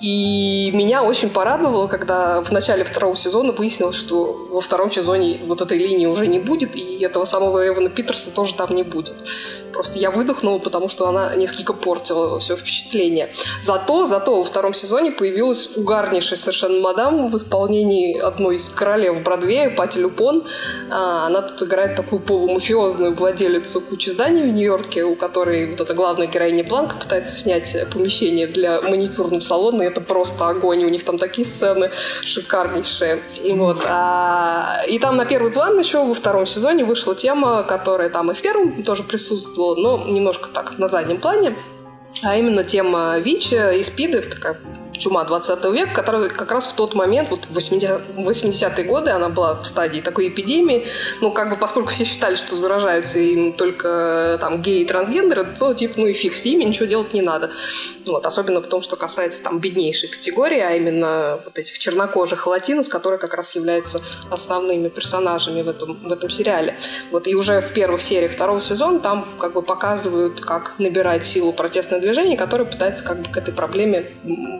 И 0.02 0.72
меня 0.74 1.04
очень 1.04 1.30
порадовало, 1.30 1.88
когда 1.88 2.42
в 2.42 2.52
начале 2.52 2.86
второго 2.86 3.18
сезона 3.18 3.52
выяснилось, 3.52 3.98
что 3.98 4.48
во 4.50 4.62
втором 4.62 4.92
сезоне 4.92 5.42
вот 5.46 5.62
этой 5.62 5.78
линии 5.78 6.06
уже 6.06 6.28
не 6.28 6.40
будет, 6.40 6.76
и 6.76 7.04
этого 7.04 7.26
самого 7.26 7.68
Эвана 7.68 7.90
Питерса 7.90 8.34
тоже 8.34 8.56
там 8.56 8.74
не 8.76 8.84
будет. 8.84 9.16
Просто 9.74 10.00
я 10.00 10.12
выдохнула, 10.12 10.60
потому 10.60 10.90
что 10.90 11.08
она 11.08 11.36
несколько 11.36 11.74
портила 11.74 12.40
все 12.40 12.56
впечатление. 12.56 13.30
Зато, 13.62 14.06
зато 14.06 14.36
во 14.36 14.44
втором 14.44 14.74
сезоне 14.74 15.12
появилась 15.12 15.76
угарнейшая 15.76 16.38
совершенно 16.38 16.80
мадам 16.80 17.28
в 17.28 17.36
исполнении 17.36 18.18
одной 18.18 18.56
из 18.56 18.70
королев 18.70 19.24
Бродвея, 19.24 19.70
Пати 19.70 19.98
Люпон. 19.98 20.46
А, 20.90 21.28
она 21.28 21.42
тут 21.42 21.68
играет 21.68 21.96
такую 21.96 22.20
полумафиозную 22.22 23.16
владелицу 23.16 23.82
кучи 23.82 24.10
зданий 24.10 24.44
в 24.44 24.48
Нью-Йорке, 24.48 25.04
у 25.04 25.16
которой 25.16 25.72
вот 25.72 25.82
эта 25.82 25.94
главная 25.94 26.28
героиня 26.28 26.64
Бланка 26.64 26.98
пытается 26.98 27.36
снять 27.36 27.76
помещение 27.94 28.48
для 28.48 28.82
маникюрного 28.82 29.42
салона, 29.42 29.89
это 29.90 30.02
просто 30.02 30.48
огонь, 30.48 30.84
у 30.86 30.90
них 30.90 31.04
там 31.04 31.18
такие 31.18 31.46
сцены 31.46 31.92
шикарнейшие. 32.22 33.22
Вот. 33.56 33.84
А, 33.88 34.84
и 34.88 35.00
там 35.00 35.18
на 35.18 35.26
первый 35.26 35.52
план 35.52 35.78
еще 35.78 36.04
во 36.04 36.14
втором 36.14 36.46
сезоне 36.46 36.86
вышла 36.86 37.16
тема, 37.16 37.64
которая 37.64 38.10
там 38.10 38.32
и 38.32 38.34
в 38.34 38.42
первом 38.42 38.84
тоже 38.84 39.04
присутствовала, 39.04 39.76
но 39.76 40.08
немножко 40.08 40.50
так 40.50 40.78
на 40.78 40.88
заднем 40.88 41.20
плане. 41.20 41.56
А 42.24 42.38
именно 42.38 42.64
тема 42.64 43.20
ВИЧ 43.20 43.54
и 43.78 43.84
СПИДа, 43.84 44.22
такая 44.22 44.60
чума 45.00 45.24
20 45.24 45.66
века, 45.66 45.94
которая 45.94 46.30
как 46.30 46.52
раз 46.52 46.68
в 46.68 46.76
тот 46.76 46.94
момент, 46.94 47.30
вот 47.30 47.46
в 47.50 47.58
80-е 47.58 48.84
годы, 48.84 49.12
она 49.12 49.30
была 49.30 49.56
в 49.56 49.66
стадии 49.66 50.02
такой 50.02 50.30
эпидемии. 50.30 50.88
Ну, 51.22 51.32
как 51.32 51.50
бы, 51.50 51.56
поскольку 51.56 51.90
все 51.90 52.06
считали, 52.06 52.36
что 52.36 52.56
заражаются 52.56 53.20
им 53.20 53.54
только 53.54 54.38
там 54.40 54.62
геи 54.62 54.82
и 54.82 54.86
трансгендеры, 54.86 55.56
то, 55.60 55.74
типа, 55.74 55.96
ну 55.98 56.08
и 56.08 56.14
фиг 56.14 56.36
с 56.36 56.46
ними, 56.46 56.64
ничего 56.66 56.86
делать 56.86 57.14
не 57.14 57.22
надо. 57.22 57.52
Вот, 58.06 58.26
особенно 58.26 58.62
в 58.62 58.68
том, 58.68 58.82
что 58.82 58.96
касается 58.96 59.44
там 59.44 59.60
беднейшей 59.60 60.10
категории, 60.10 60.60
а 60.60 60.72
именно 60.76 61.40
вот 61.46 61.58
этих 61.58 61.80
чернокожих 61.80 62.46
латинос, 62.48 62.88
которые 62.88 63.20
как 63.20 63.34
раз 63.34 63.56
являются 63.56 64.02
основными 64.30 64.90
персонажами 64.90 65.62
в 65.62 65.70
этом, 65.70 66.08
в 66.08 66.12
этом 66.12 66.30
сериале. 66.30 66.76
Вот, 67.12 67.28
и 67.28 67.36
уже 67.36 67.62
в 67.62 67.74
первых 67.74 68.02
сериях 68.02 68.32
второго 68.32 68.62
сезона 68.62 69.00
там 69.00 69.38
как 69.40 69.54
бы 69.54 69.62
показывают, 69.62 70.42
как 70.42 70.76
набирает 70.80 71.24
силу 71.24 71.54
протестное 71.54 72.00
движение, 72.00 72.38
которое 72.38 72.66
пытается 72.66 73.04
как 73.04 73.20
бы 73.22 73.30
к 73.30 73.38
этой 73.38 73.54
проблеме 73.54 74.12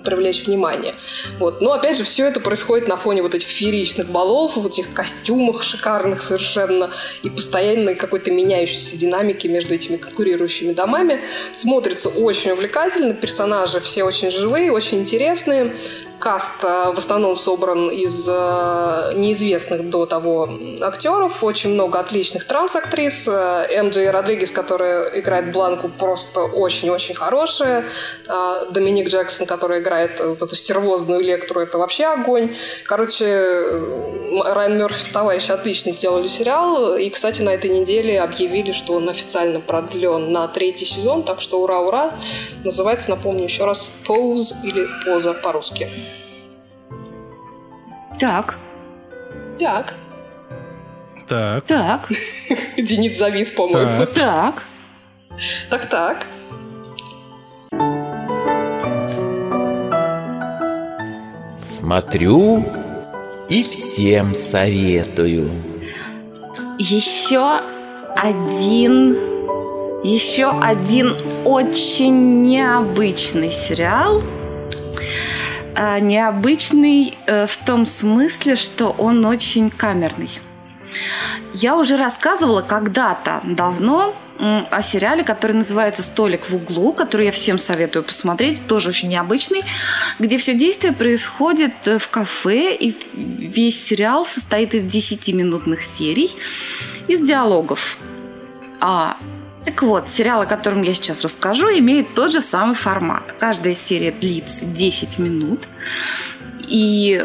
привлечь 0.04 0.29
привлечь 0.30 0.46
внимание. 0.46 0.96
Вот. 1.40 1.62
Но 1.62 1.74
опять 1.74 1.98
же, 1.98 2.04
все 2.04 2.26
это 2.26 2.40
происходит 2.40 2.88
на 2.88 2.98
фоне 2.98 3.22
вот 3.22 3.36
этих 3.36 3.48
фееричных 3.48 4.10
балов, 4.10 4.56
вот 4.56 4.74
этих 4.74 4.94
костюмах 4.94 5.64
шикарных 5.64 6.22
совершенно 6.22 6.92
и 7.24 7.30
постоянной 7.30 7.96
какой-то 7.96 8.32
меняющейся 8.32 8.98
динамики 8.98 9.48
между 9.48 9.74
этими 9.74 9.98
конкурирующими 9.98 10.74
домами. 10.74 11.22
Смотрится 11.54 12.10
очень 12.10 12.52
увлекательно, 12.52 13.14
персонажи 13.14 13.80
все 13.80 14.04
очень 14.04 14.32
живые, 14.32 14.72
очень 14.72 15.00
интересные 15.00 15.74
каст 16.20 16.64
в 16.64 16.98
основном 16.98 17.38
собран 17.38 17.90
из 17.90 18.28
э, 18.28 19.14
неизвестных 19.16 19.90
до 19.90 20.06
того 20.06 20.50
актеров. 20.82 21.44
Очень 21.44 21.74
много 21.74 22.00
отличных 22.00 22.46
транс-актрис. 22.46 23.28
Эмджи 23.28 24.12
Родригес, 24.12 24.52
которая 24.52 25.20
играет 25.20 25.52
Бланку, 25.52 25.90
просто 25.90 26.42
очень-очень 26.42 27.16
хорошая. 27.16 27.86
Э, 28.28 28.66
Доминик 28.72 29.10
Джексон, 29.10 29.48
который 29.48 29.80
играет 29.80 30.20
вот 30.20 30.42
эту 30.42 30.56
стервозную 30.56 31.22
лектору, 31.22 31.62
это 31.62 31.78
вообще 31.78 32.06
огонь. 32.06 32.56
Короче, 32.86 33.64
Райан 34.44 34.78
Мерфи 34.78 35.02
с 35.02 35.10
товарищи 35.10 35.52
отлично 35.52 35.92
сделали 35.92 36.28
сериал. 36.28 36.96
И, 36.96 37.10
кстати, 37.10 37.42
на 37.42 37.50
этой 37.50 37.70
неделе 37.70 38.22
объявили, 38.22 38.72
что 38.72 38.94
он 38.94 39.10
официально 39.10 39.60
продлен 39.60 40.32
на 40.32 40.48
третий 40.48 40.86
сезон. 40.86 41.24
Так 41.24 41.42
что 41.42 41.62
ура-ура. 41.62 42.14
Называется, 42.64 43.10
напомню 43.10 43.46
еще 43.46 43.66
раз, 43.66 43.92
«Pose» 44.08 44.54
или 44.64 44.88
«Поза» 45.06 45.34
по-русски. 45.34 46.09
Так. 48.20 48.58
Так. 49.58 49.94
Так. 51.26 51.64
Так. 51.66 52.10
Денис 52.78 53.18
завис, 53.18 53.50
по-моему. 53.50 54.08
Так. 54.08 54.64
Так-так. 55.70 56.26
Смотрю 61.58 62.66
и 63.48 63.64
всем 63.64 64.36
советую. 64.36 65.50
Еще 66.78 67.62
один, 68.18 69.14
еще 70.04 70.50
один 70.60 71.16
очень 71.46 72.42
необычный 72.42 73.54
сериал– 73.54 74.22
необычный 76.00 77.18
э, 77.26 77.48
в 77.48 77.58
том 77.58 77.86
смысле, 77.86 78.56
что 78.56 78.90
он 78.90 79.26
очень 79.26 79.70
камерный. 79.70 80.30
Я 81.54 81.78
уже 81.78 81.98
рассказывала 81.98 82.62
когда-то 82.62 83.42
давно 83.44 84.16
о 84.40 84.82
сериале, 84.82 85.24
который 85.24 85.52
называется 85.52 86.02
«Столик 86.02 86.50
в 86.50 86.56
углу», 86.56 86.94
который 86.94 87.26
я 87.26 87.32
всем 87.32 87.58
советую 87.58 88.04
посмотреть, 88.04 88.66
тоже 88.68 88.90
очень 88.90 89.10
необычный, 89.10 89.64
где 90.18 90.38
все 90.38 90.54
действие 90.54 90.94
происходит 90.94 91.74
в 91.86 92.08
кафе, 92.10 92.74
и 92.74 92.96
весь 93.14 93.84
сериал 93.86 94.26
состоит 94.26 94.74
из 94.74 94.86
10-минутных 94.86 95.84
серий, 95.84 96.32
из 97.10 97.22
диалогов. 97.22 97.98
А, 98.80 99.18
так 99.70 99.84
вот, 99.84 100.10
сериал, 100.10 100.42
о 100.42 100.46
котором 100.48 100.82
я 100.82 100.96
сейчас 100.96 101.22
расскажу, 101.22 101.68
имеет 101.68 102.16
тот 102.16 102.32
же 102.32 102.42
самый 102.42 102.74
формат. 102.74 103.36
Каждая 103.40 103.76
серия 103.76 104.12
длится 104.12 104.66
10 104.66 105.20
минут, 105.20 105.68
и 106.68 107.24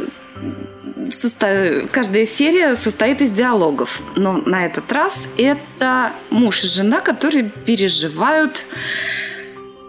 состо... 1.10 1.88
каждая 1.90 2.26
серия 2.26 2.76
состоит 2.76 3.22
из 3.22 3.30
диалогов. 3.30 4.02
Но 4.14 4.36
на 4.36 4.66
этот 4.66 4.92
раз 4.92 5.26
это 5.38 6.12
муж 6.28 6.64
и 6.64 6.66
жена, 6.66 7.00
которые 7.00 7.44
переживают, 7.44 8.66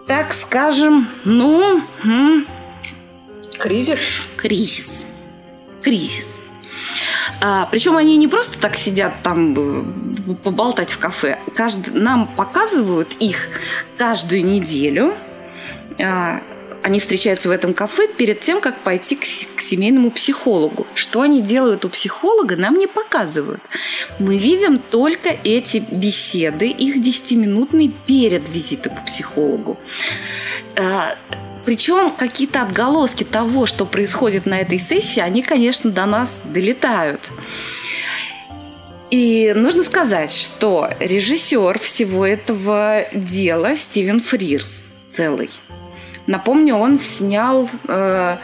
так 0.06 0.32
скажем, 0.32 1.08
ну... 1.26 1.82
Кризис? 3.58 4.00
Кризис. 4.38 5.04
Кризис. 5.82 6.42
А, 7.40 7.66
причем 7.70 7.96
они 7.96 8.16
не 8.16 8.28
просто 8.28 8.58
так 8.58 8.76
сидят 8.76 9.14
там 9.22 9.54
э, 9.56 10.34
поболтать 10.42 10.90
в 10.90 10.98
кафе. 10.98 11.38
Каждый, 11.54 11.94
нам 11.94 12.26
показывают 12.26 13.14
их 13.20 13.48
каждую 13.96 14.44
неделю. 14.44 15.14
А, 16.00 16.42
они 16.82 17.00
встречаются 17.00 17.48
в 17.48 17.50
этом 17.50 17.74
кафе 17.74 18.06
перед 18.06 18.40
тем, 18.40 18.60
как 18.60 18.78
пойти 18.78 19.16
к, 19.16 19.24
к 19.56 19.60
семейному 19.60 20.12
психологу. 20.12 20.86
Что 20.94 21.22
они 21.22 21.42
делают 21.42 21.84
у 21.84 21.88
психолога, 21.88 22.56
нам 22.56 22.78
не 22.78 22.86
показывают. 22.86 23.60
Мы 24.20 24.38
видим 24.38 24.78
только 24.78 25.30
эти 25.42 25.78
беседы, 25.78 26.68
их 26.68 26.98
10-минутные 26.98 27.92
перед 28.06 28.48
визитом 28.48 28.94
к 28.94 29.04
психологу. 29.04 29.78
А, 30.76 31.16
причем 31.66 32.12
какие-то 32.12 32.62
отголоски 32.62 33.24
того, 33.24 33.66
что 33.66 33.84
происходит 33.84 34.46
на 34.46 34.60
этой 34.60 34.78
сессии, 34.78 35.20
они, 35.20 35.42
конечно, 35.42 35.90
до 35.90 36.06
нас 36.06 36.42
долетают. 36.44 37.32
И 39.10 39.52
нужно 39.54 39.82
сказать, 39.82 40.32
что 40.32 40.88
режиссер 41.00 41.80
всего 41.80 42.24
этого 42.24 43.06
дела 43.12 43.74
Стивен 43.74 44.20
Фрирс 44.20 44.84
целый. 45.10 45.50
Напомню, 46.28 46.76
он 46.76 46.98
снял, 46.98 47.68
э, 47.88 48.36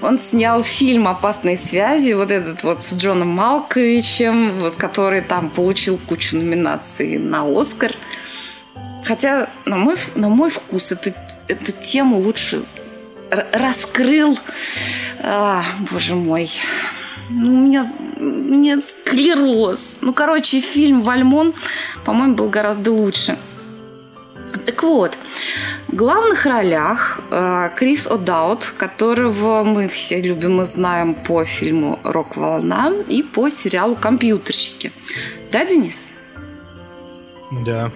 он 0.00 0.18
снял 0.18 0.62
фильм 0.62 1.08
«Опасные 1.08 1.58
связи», 1.58 2.12
вот 2.12 2.30
этот 2.30 2.62
вот 2.62 2.82
с 2.82 2.96
Джоном 2.98 3.28
Малковичем, 3.28 4.58
вот, 4.58 4.74
который 4.74 5.20
там 5.20 5.50
получил 5.50 5.98
кучу 6.08 6.36
номинаций 6.36 7.18
на 7.18 7.44
«Оскар». 7.44 7.92
Хотя, 9.04 9.48
на 9.64 9.76
мой, 9.76 9.96
на 10.14 10.28
мой 10.28 10.50
вкус, 10.50 10.92
это 10.92 11.14
эту 11.52 11.72
тему 11.72 12.18
лучше 12.18 12.62
раскрыл. 13.52 14.38
А, 15.22 15.64
боже 15.90 16.14
мой. 16.14 16.50
Ну, 17.30 17.48
у 17.48 17.66
меня, 17.66 17.86
у 18.16 18.24
меня 18.24 18.80
склероз. 18.80 19.98
Ну, 20.00 20.12
короче, 20.12 20.60
фильм 20.60 21.02
«Вальмон», 21.02 21.54
по-моему, 22.04 22.34
был 22.34 22.48
гораздо 22.48 22.92
лучше. 22.92 23.38
Так 24.66 24.82
вот, 24.82 25.16
в 25.88 25.94
главных 25.94 26.44
ролях 26.44 27.20
э, 27.30 27.70
Крис 27.74 28.06
О'Даут, 28.06 28.64
которого 28.76 29.64
мы 29.64 29.88
все 29.88 30.20
любим 30.20 30.60
и 30.60 30.64
знаем 30.64 31.14
по 31.14 31.44
фильму 31.44 31.98
«Рок-волна» 32.02 32.92
и 33.08 33.22
по 33.22 33.48
сериалу 33.48 33.96
«Компьютерщики». 33.96 34.92
Да, 35.50 35.64
Денис? 35.64 36.12
Да. 37.64 37.92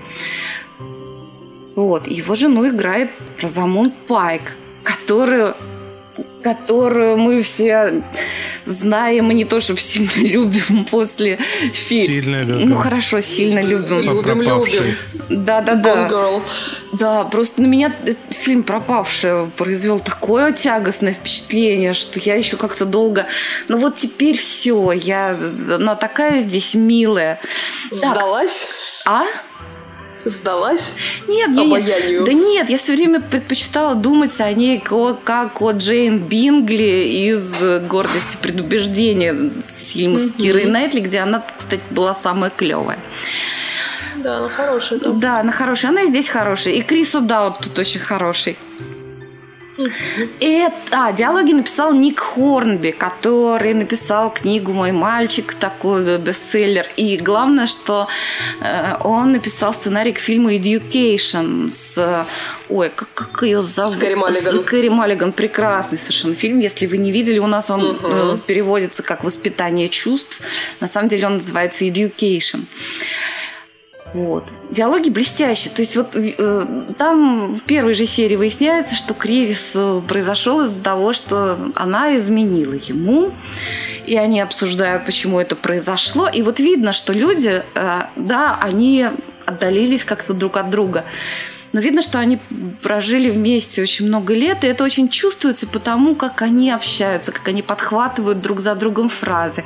Вот. 1.77 2.09
Его 2.09 2.35
жену 2.35 2.67
играет 2.69 3.11
Розамунд 3.41 3.95
Пайк, 4.09 4.57
которую 4.83 5.55
которую 6.43 7.17
мы 7.19 7.43
все 7.43 8.05
знаем 8.65 9.31
и 9.33 9.35
не 9.35 9.45
то, 9.45 9.61
чтобы 9.61 9.81
сильно 9.81 10.11
любим 10.29 10.85
после 10.85 11.39
фильма. 11.73 12.07
Сильно 12.07 12.43
любим. 12.43 12.69
Ну 12.69 12.77
хорошо, 12.77 13.21
сильно 13.21 13.61
любим. 13.61 14.01
Любим, 14.01 14.43
любим. 14.43 14.97
Да, 15.29 15.61
да, 15.61 15.75
да. 15.75 16.43
Да, 16.93 17.25
просто 17.25 17.63
на 17.63 17.67
меня 17.67 17.93
фильм 18.31 18.63
«Пропавшая» 18.63 19.47
произвел 19.57 19.99
такое 19.99 20.53
тягостное 20.53 21.13
впечатление, 21.13 21.95
что 21.95 22.21
я 22.21 22.37
еще 22.37 22.57
как-то 22.57 22.85
долго... 22.85 23.27
Ну 23.69 23.79
вот 23.79 23.97
теперь 23.97 24.39
все, 24.39 24.93
я... 24.93 25.37
Она 25.69 25.97
такая 25.97 26.43
здесь 26.43 26.75
милая. 26.75 27.41
Сдалась? 27.91 28.69
Так. 29.05 29.21
А? 29.21 29.25
Сдалась? 30.27 30.95
Нет, 31.29 31.51
я, 31.55 32.25
да 32.25 32.33
нет, 32.33 32.69
я 32.69 32.79
все 32.79 32.95
время 32.95 33.21
предпочитала 33.21 33.95
думать 33.95 34.39
о 34.41 34.53
ней 34.53 34.81
как 34.81 35.63
о 35.63 35.71
Джейн 35.71 36.19
Бингли 36.19 37.31
из 37.31 37.55
«Гордости 37.87 38.37
предубеждения» 38.41 39.53
фильма 39.67 40.19
с 40.19 40.33
Кирой 40.33 40.65
Найтли, 40.65 41.01
где 41.01 41.21
она, 41.21 41.45
кстати, 41.57 41.83
была 41.91 42.13
самая 42.13 42.51
клевая. 42.51 42.99
Да, 44.17 44.39
она 44.39 44.49
хорошая 44.49 44.99
там. 44.99 45.21
Да, 45.21 45.41
она 45.41 45.53
хорошая. 45.53 45.93
Она 45.93 46.03
и 46.03 46.09
здесь 46.09 46.29
хорошая. 46.29 46.75
И 46.75 46.83
Крис 46.83 47.15
Удаут 47.15 47.61
тут 47.61 47.79
очень 47.79 48.01
хороший. 48.01 48.57
Это, 50.41 50.75
а, 50.91 51.13
диалоги 51.13 51.53
написал 51.53 51.93
Ник 51.93 52.21
Хорнби, 52.21 52.91
который 52.91 53.75
написал 53.75 54.31
книгу 54.33 54.73
«Мой 54.73 54.93
мальчик», 54.93 55.55
такой 55.55 56.19
бестселлер. 56.19 56.87
И 56.97 57.17
главное, 57.17 57.67
что 57.67 58.09
э, 58.61 58.97
он 59.03 59.33
написал 59.33 59.75
сценарий 59.75 60.13
к 60.13 60.19
фильму 60.19 60.51
«Education» 60.51 61.69
с... 61.69 62.27
Ой, 62.69 62.91
как, 62.95 63.09
как 63.15 63.43
ее 63.43 63.63
зовут? 63.63 63.93
С 63.93 63.97
Кэрри 63.97 64.15
Маллиган. 64.15 64.55
С 64.55 64.61
Кэрри 64.61 64.89
Маллиган. 64.89 65.33
Прекрасный 65.33 65.99
совершенно 65.99 66.35
фильм. 66.35 66.59
Если 66.59 66.87
вы 66.87 66.99
не 66.99 67.13
видели, 67.13 67.39
у 67.39 67.47
нас 67.47 67.71
он 67.71 67.91
угу. 67.91 68.39
переводится 68.39 69.03
как 69.03 69.25
«Воспитание 69.25 69.89
чувств». 69.89 70.41
На 70.81 70.89
самом 70.89 71.09
деле 71.09 71.27
он 71.27 71.35
называется 71.35 71.85
«Education». 71.85 72.65
Вот. 74.17 74.51
Диалоги 74.71 75.11
блестящие. 75.11 75.75
То 75.75 75.83
есть 75.83 75.95
вот 75.95 76.17
э, 76.17 76.67
там 76.97 77.55
в 77.55 77.63
первой 77.65 77.93
же 77.93 78.07
серии 78.07 78.37
выясняется, 78.37 78.95
что 78.95 79.13
кризис 79.13 79.73
э, 79.75 80.01
произошел 80.09 80.63
из-за 80.63 80.81
того, 80.81 81.13
что 81.13 81.59
она 81.75 82.17
изменила 82.17 82.73
ему, 82.73 83.35
и 84.07 84.17
они 84.17 84.41
обсуждают, 84.41 85.05
почему 85.05 85.39
это 85.39 85.55
произошло. 85.55 86.29
И 86.29 86.41
вот 86.41 86.61
видно, 86.61 86.95
что 86.95 87.13
люди, 87.13 87.63
э, 87.75 88.01
да, 88.17 88.59
они 88.63 89.07
отдалились 89.45 90.07
как-то 90.07 90.33
друг 90.33 90.57
от 90.57 90.71
друга. 90.71 91.05
Но 91.77 91.83
видно, 91.83 92.01
что 92.01 92.19
они 92.19 92.39
прожили 92.81 93.29
вместе 93.29 93.83
очень 93.83 94.07
много 94.07 94.33
лет, 94.33 94.65
и 94.65 94.67
это 94.67 94.83
очень 94.83 95.11
чувствуется 95.11 95.67
потому, 95.67 96.15
как 96.15 96.41
они 96.41 96.71
общаются, 96.71 97.33
как 97.33 97.47
они 97.49 97.61
подхватывают 97.61 98.41
друг 98.41 98.61
за 98.61 98.75
другом 98.75 99.11
фразы, 99.11 99.63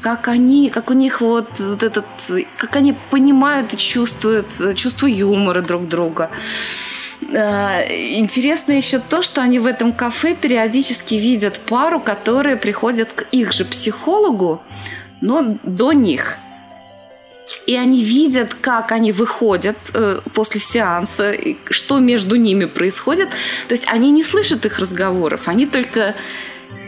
как 0.00 0.28
они, 0.28 0.70
как 0.70 0.88
у 0.88 0.94
них 0.94 1.20
вот, 1.20 1.50
вот 1.58 1.82
этот, 1.82 2.06
как 2.56 2.76
они 2.76 2.94
понимают 3.10 3.74
и 3.74 3.76
чувствуют 3.76 4.46
чувство 4.74 5.06
юмора 5.06 5.60
друг 5.60 5.86
друга. 5.86 6.30
Э, 7.30 7.82
интересно 8.16 8.72
еще 8.72 8.98
то, 8.98 9.22
что 9.22 9.42
они 9.42 9.58
в 9.58 9.66
этом 9.66 9.92
кафе 9.92 10.34
периодически 10.34 11.16
видят 11.16 11.58
пару, 11.58 12.00
которые 12.00 12.56
приходят 12.56 13.12
к 13.12 13.26
их 13.32 13.52
же 13.52 13.66
психологу, 13.66 14.62
но 15.20 15.58
до 15.62 15.92
них– 15.92 16.38
и 17.66 17.76
они 17.76 18.04
видят, 18.04 18.54
как 18.54 18.92
они 18.92 19.12
выходят 19.12 19.76
э, 19.94 20.20
после 20.34 20.60
сеанса, 20.60 21.32
и 21.32 21.56
что 21.70 21.98
между 21.98 22.36
ними 22.36 22.64
происходит. 22.64 23.28
То 23.68 23.74
есть 23.74 23.86
они 23.88 24.10
не 24.10 24.24
слышат 24.24 24.64
их 24.66 24.78
разговоров, 24.78 25.48
они 25.48 25.66
только 25.66 26.14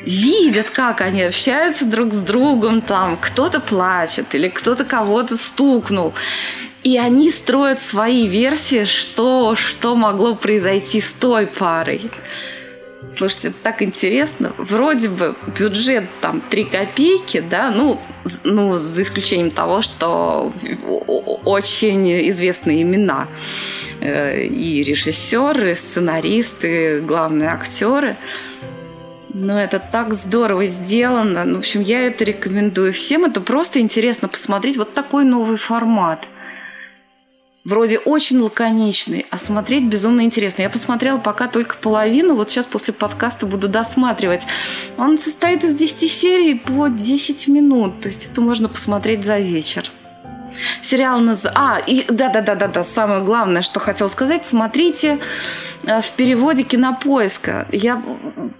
видят, 0.05 0.71
как 0.71 1.01
они 1.01 1.23
общаются 1.23 1.85
друг 1.85 2.13
с 2.13 2.21
другом, 2.21 2.81
там 2.81 3.17
кто-то 3.21 3.61
плачет 3.61 4.35
или 4.35 4.49
кто-то 4.49 4.85
кого-то 4.85 5.37
стукнул. 5.37 6.13
И 6.83 6.99
они 6.99 7.31
строят 7.31 7.81
свои 7.81 8.27
версии, 8.27 8.85
что, 8.85 9.55
что 9.55 9.95
могло 9.95 10.35
произойти 10.35 11.01
с 11.01 11.13
той 11.13 11.47
парой. 11.47 12.11
Слушайте, 13.15 13.53
так 13.63 13.83
интересно. 13.83 14.53
Вроде 14.57 15.11
бы 15.11 15.35
бюджет 15.59 16.05
там 16.23 16.41
3 16.41 16.65
копейки, 16.65 17.41
да, 17.41 17.71
ну, 17.71 18.01
ну, 18.43 18.79
за 18.79 19.03
исключением 19.03 19.51
того, 19.51 19.83
что 19.83 20.53
очень 21.45 22.29
известные 22.31 22.83
имена. 22.83 23.29
Э, 24.01 24.43
и 24.43 24.83
режиссеры, 24.83 25.73
и 25.73 25.75
сценаристы, 25.75 27.01
главные 27.03 27.51
актеры. 27.51 28.17
Но 29.35 29.61
это 29.61 29.79
так 29.79 30.15
здорово 30.15 30.65
сделано. 30.65 31.45
Ну, 31.45 31.57
в 31.57 31.59
общем, 31.59 31.83
я 31.83 32.07
это 32.07 32.25
рекомендую 32.25 32.95
всем. 32.95 33.27
Это 33.27 33.43
просто 33.43 33.81
интересно 33.81 34.29
посмотреть 34.29 34.79
вот 34.79 34.95
такой 34.95 35.25
новый 35.25 35.59
формат 35.59 36.29
вроде 37.65 37.99
очень 37.99 38.41
лаконичный, 38.41 39.27
а 39.31 39.39
смотреть 39.39 39.85
безумно 39.85 40.23
интересно. 40.23 40.63
Я 40.63 40.71
посмотрела 40.71 41.19
пока 41.19 41.49
только 41.49 41.77
половину, 41.77 42.35
вот 42.35 42.51
сейчас 42.51 42.67
после 42.67 42.93
подкаста 42.93 43.47
буду 43.47 43.69
досматривать. 43.69 44.43
Он 44.99 45.19
состоит 45.19 45.65
из 45.65 45.75
10 45.75 46.11
серий 46.11 46.55
по 46.55 46.89
10 46.89 47.49
минут, 47.49 48.01
то 48.01 48.09
есть 48.09 48.29
это 48.31 48.41
можно 48.41 48.69
посмотреть 48.69 49.25
за 49.25 49.39
вечер. 49.39 49.91
Сериал 50.83 51.21
наз... 51.21 51.47
А, 51.55 51.79
и 51.79 52.05
да-да-да-да-да, 52.09 52.85
самое 52.85 53.23
главное, 53.23 53.63
что 53.63 53.81
хотел 53.81 54.11
сказать, 54.11 54.45
смотрите 54.45 55.19
в 55.83 56.11
переводе 56.17 56.63
кинопоиска. 56.63 57.67
Я 57.73 58.03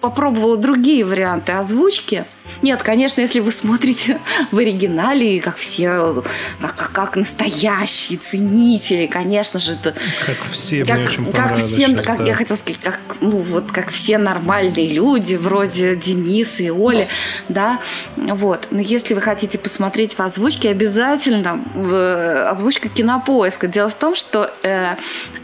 попробовала 0.01 0.57
другие 0.57 1.05
варианты 1.05 1.53
озвучки. 1.53 2.25
Нет, 2.61 2.83
конечно, 2.83 3.21
если 3.21 3.39
вы 3.39 3.51
смотрите 3.51 4.19
в 4.51 4.57
оригинале, 4.57 5.39
как 5.39 5.57
все, 5.57 6.23
как, 6.59 6.75
как, 6.75 6.91
как 6.91 7.15
настоящие 7.15 8.19
ценители, 8.19 9.05
конечно 9.05 9.59
же, 9.59 9.71
это... 9.71 9.95
Как 10.25 10.37
все, 10.49 10.85
как, 10.85 10.97
мне 10.97 11.07
очень 11.07 11.31
как 11.31 11.57
все, 11.57 11.87
сейчас, 11.87 12.05
как 12.05 12.17
да. 12.19 12.23
я 12.25 12.33
хотела 12.33 12.57
сказать, 12.57 12.81
как, 12.81 12.99
ну, 13.21 13.37
вот, 13.37 13.71
как 13.71 13.89
все 13.89 14.17
нормальные 14.17 14.93
люди, 14.93 15.35
вроде 15.35 15.95
Дениса 15.95 16.63
и 16.63 16.69
Оли, 16.69 17.07
да, 17.49 17.79
вот. 18.17 18.67
Но 18.71 18.79
если 18.79 19.13
вы 19.13 19.21
хотите 19.21 19.57
посмотреть 19.57 20.13
в 20.13 20.19
озвучке, 20.19 20.69
обязательно 20.69 21.59
в 21.73 22.49
озвучка 22.49 22.89
кинопоиска. 22.89 23.67
Дело 23.67 23.89
в 23.89 23.95
том, 23.95 24.15
что 24.15 24.53
э, 24.63 24.95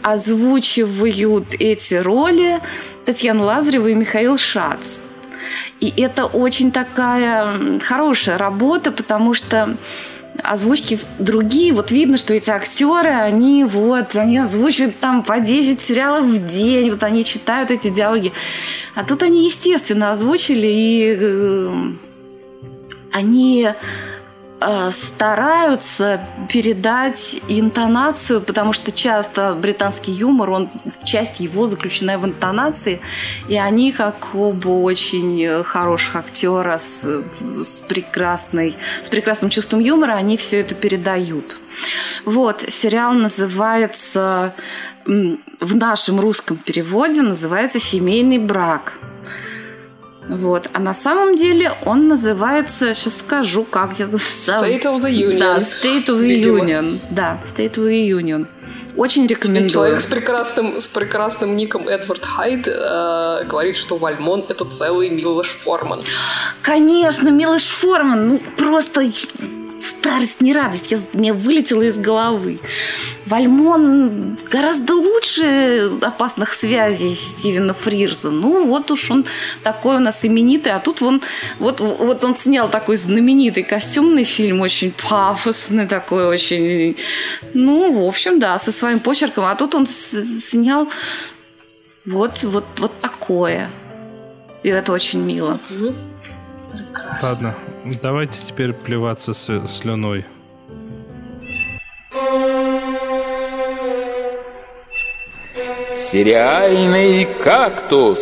озвучивают 0.02 1.54
эти 1.72 1.94
роли 1.94 2.60
Татьяна 3.04 3.44
Лазарева 3.44 3.88
и 3.88 3.94
Михаил 3.94 4.36
Шац. 4.36 4.98
И 5.80 5.92
это 5.96 6.26
очень 6.26 6.72
такая 6.72 7.78
хорошая 7.80 8.36
работа, 8.36 8.92
потому 8.92 9.32
что 9.34 9.76
озвучки 10.42 10.98
другие, 11.18 11.72
вот 11.72 11.90
видно, 11.90 12.16
что 12.16 12.34
эти 12.34 12.50
актеры, 12.50 13.10
они 13.10 13.64
вот, 13.64 14.14
они 14.14 14.38
озвучивают 14.38 14.98
там 15.00 15.22
по 15.22 15.40
10 15.40 15.80
сериалов 15.80 16.26
в 16.26 16.46
день, 16.46 16.90
вот 16.90 17.02
они 17.02 17.24
читают 17.24 17.70
эти 17.70 17.90
диалоги. 17.90 18.32
А 18.94 19.04
тут 19.04 19.22
они, 19.22 19.46
естественно, 19.46 20.12
озвучили, 20.12 20.66
и 20.66 21.16
э, 21.18 21.92
они 23.12 23.68
стараются 24.90 26.20
передать 26.48 27.40
интонацию, 27.48 28.42
потому 28.42 28.72
что 28.72 28.92
часто 28.92 29.54
британский 29.54 30.12
юмор, 30.12 30.50
он 30.50 30.70
часть 31.02 31.40
его 31.40 31.66
заключена 31.66 32.18
в 32.18 32.26
интонации, 32.26 33.00
и 33.48 33.56
они, 33.56 33.92
как 33.92 34.34
оба 34.34 34.68
очень 34.68 35.64
хороших 35.64 36.16
актера 36.16 36.76
с, 36.76 37.22
с 37.40 37.80
прекрасной, 37.80 38.76
с 39.02 39.08
прекрасным 39.08 39.50
чувством 39.50 39.80
юмора, 39.80 40.12
они 40.12 40.36
все 40.36 40.60
это 40.60 40.74
передают. 40.74 41.56
Вот, 42.26 42.62
сериал 42.68 43.14
называется 43.14 44.54
в 45.06 45.76
нашем 45.76 46.20
русском 46.20 46.56
переводе 46.56 47.22
называется 47.22 47.80
«Семейный 47.80 48.38
брак». 48.38 49.00
Вот. 50.30 50.70
А 50.72 50.78
на 50.78 50.94
самом 50.94 51.36
деле 51.36 51.72
он 51.84 52.08
называется, 52.08 52.94
сейчас 52.94 53.18
скажу, 53.18 53.64
как 53.64 53.98
я 53.98 54.06
State 54.06 54.82
of 54.82 55.02
the 55.02 55.10
Union. 55.10 55.38
Да, 55.38 55.56
State 55.58 56.06
of 56.06 56.18
the 56.18 56.22
Видимо. 56.22 56.64
Union. 56.64 57.00
Да, 57.10 57.40
State 57.44 57.74
of 57.74 57.88
the 57.88 58.08
Union. 58.08 58.46
Очень 58.96 59.26
рекомендую. 59.26 59.70
Человек 59.70 60.00
с 60.00 60.06
прекрасным, 60.06 60.78
с 60.78 60.86
прекрасным 60.86 61.56
ником 61.56 61.88
Эдвард 61.88 62.24
Хайд 62.24 62.66
э, 62.66 63.44
говорит, 63.48 63.76
что 63.76 63.96
Вальмон 63.96 64.44
это 64.48 64.64
целый 64.64 65.10
Милош 65.10 65.48
Форман. 65.48 66.02
Конечно, 66.62 67.28
Милош 67.30 67.64
Форман, 67.64 68.28
ну 68.28 68.40
просто 68.56 69.10
старость 69.90 70.40
не 70.40 70.52
радость, 70.52 70.90
я, 70.90 70.98
мне 71.12 71.32
вылетело 71.32 71.82
из 71.82 71.98
головы. 71.98 72.60
Вальмон 73.26 74.38
гораздо 74.50 74.94
лучше 74.94 75.90
опасных 76.00 76.54
связей 76.54 77.14
Стивена 77.14 77.72
Фрирза. 77.72 78.30
Ну, 78.30 78.66
вот 78.66 78.90
уж 78.90 79.10
он 79.10 79.26
такой 79.62 79.96
у 79.96 80.00
нас 80.00 80.24
именитый, 80.24 80.72
а 80.72 80.80
тут 80.80 81.00
вон, 81.00 81.22
вот, 81.58 81.80
вот 81.80 82.24
он 82.24 82.36
снял 82.36 82.70
такой 82.70 82.96
знаменитый 82.96 83.62
костюмный 83.62 84.24
фильм, 84.24 84.60
очень 84.60 84.92
пафосный 84.92 85.86
такой, 85.86 86.26
очень, 86.26 86.96
ну, 87.54 88.04
в 88.04 88.08
общем, 88.08 88.40
да, 88.40 88.58
со 88.58 88.72
своим 88.72 89.00
почерком, 89.00 89.44
а 89.44 89.54
тут 89.54 89.74
он 89.74 89.86
снял 89.86 90.88
вот, 92.06 92.42
вот, 92.42 92.64
вот 92.78 93.00
такое. 93.00 93.70
И 94.62 94.68
это 94.68 94.92
очень 94.92 95.20
мило. 95.20 95.60
Ладно, 97.22 97.54
давайте 98.02 98.44
теперь 98.46 98.72
плеваться 98.72 99.32
с- 99.32 99.66
слюной. 99.66 100.24
Сериальный 105.92 107.24
кактус. 107.42 108.20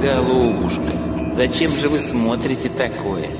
Голубушка, 0.00 0.82
зачем 1.32 1.74
же 1.74 1.88
вы 1.88 1.98
смотрите 1.98 2.68
такое? 2.68 3.30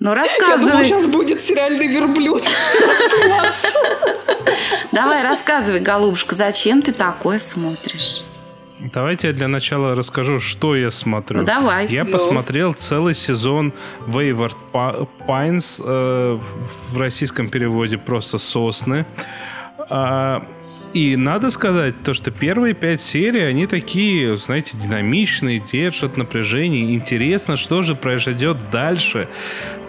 Ну, 0.00 0.14
Я 0.14 0.14
думала, 0.14 0.14
рассказывай. 0.16 0.84
сейчас 0.84 1.06
будет 1.06 1.40
сериальный 1.40 1.86
верблюд. 1.88 2.42
Давай, 4.92 5.22
рассказывай, 5.22 5.80
голубушка, 5.80 6.34
зачем 6.34 6.82
ты 6.82 6.92
такое 6.92 7.38
смотришь? 7.38 8.22
Давайте 8.80 9.28
я 9.28 9.32
для 9.32 9.48
начала 9.48 9.94
расскажу, 9.94 10.38
что 10.38 10.76
я 10.76 10.90
смотрю. 10.90 11.38
Ну, 11.40 11.44
давай. 11.44 11.88
Я 11.88 12.04
Ну. 12.04 12.12
посмотрел 12.12 12.72
целый 12.74 13.14
сезон 13.14 13.72
Wayward 14.06 14.56
Pi- 14.72 15.08
Pines, 15.26 15.82
э, 15.84 16.38
в 16.90 16.96
российском 16.98 17.48
переводе 17.48 17.98
просто 17.98 18.38
«Сосны». 18.38 19.04
А, 19.90 20.46
и 20.92 21.16
надо 21.16 21.50
сказать, 21.50 22.02
то, 22.04 22.14
что 22.14 22.30
первые 22.30 22.74
пять 22.74 23.00
серий, 23.00 23.42
они 23.42 23.66
такие, 23.66 24.36
знаете, 24.38 24.76
динамичные, 24.78 25.60
держат 25.60 26.16
напряжение. 26.16 26.94
Интересно, 26.94 27.56
что 27.56 27.82
же 27.82 27.94
произойдет 27.94 28.56
дальше. 28.70 29.28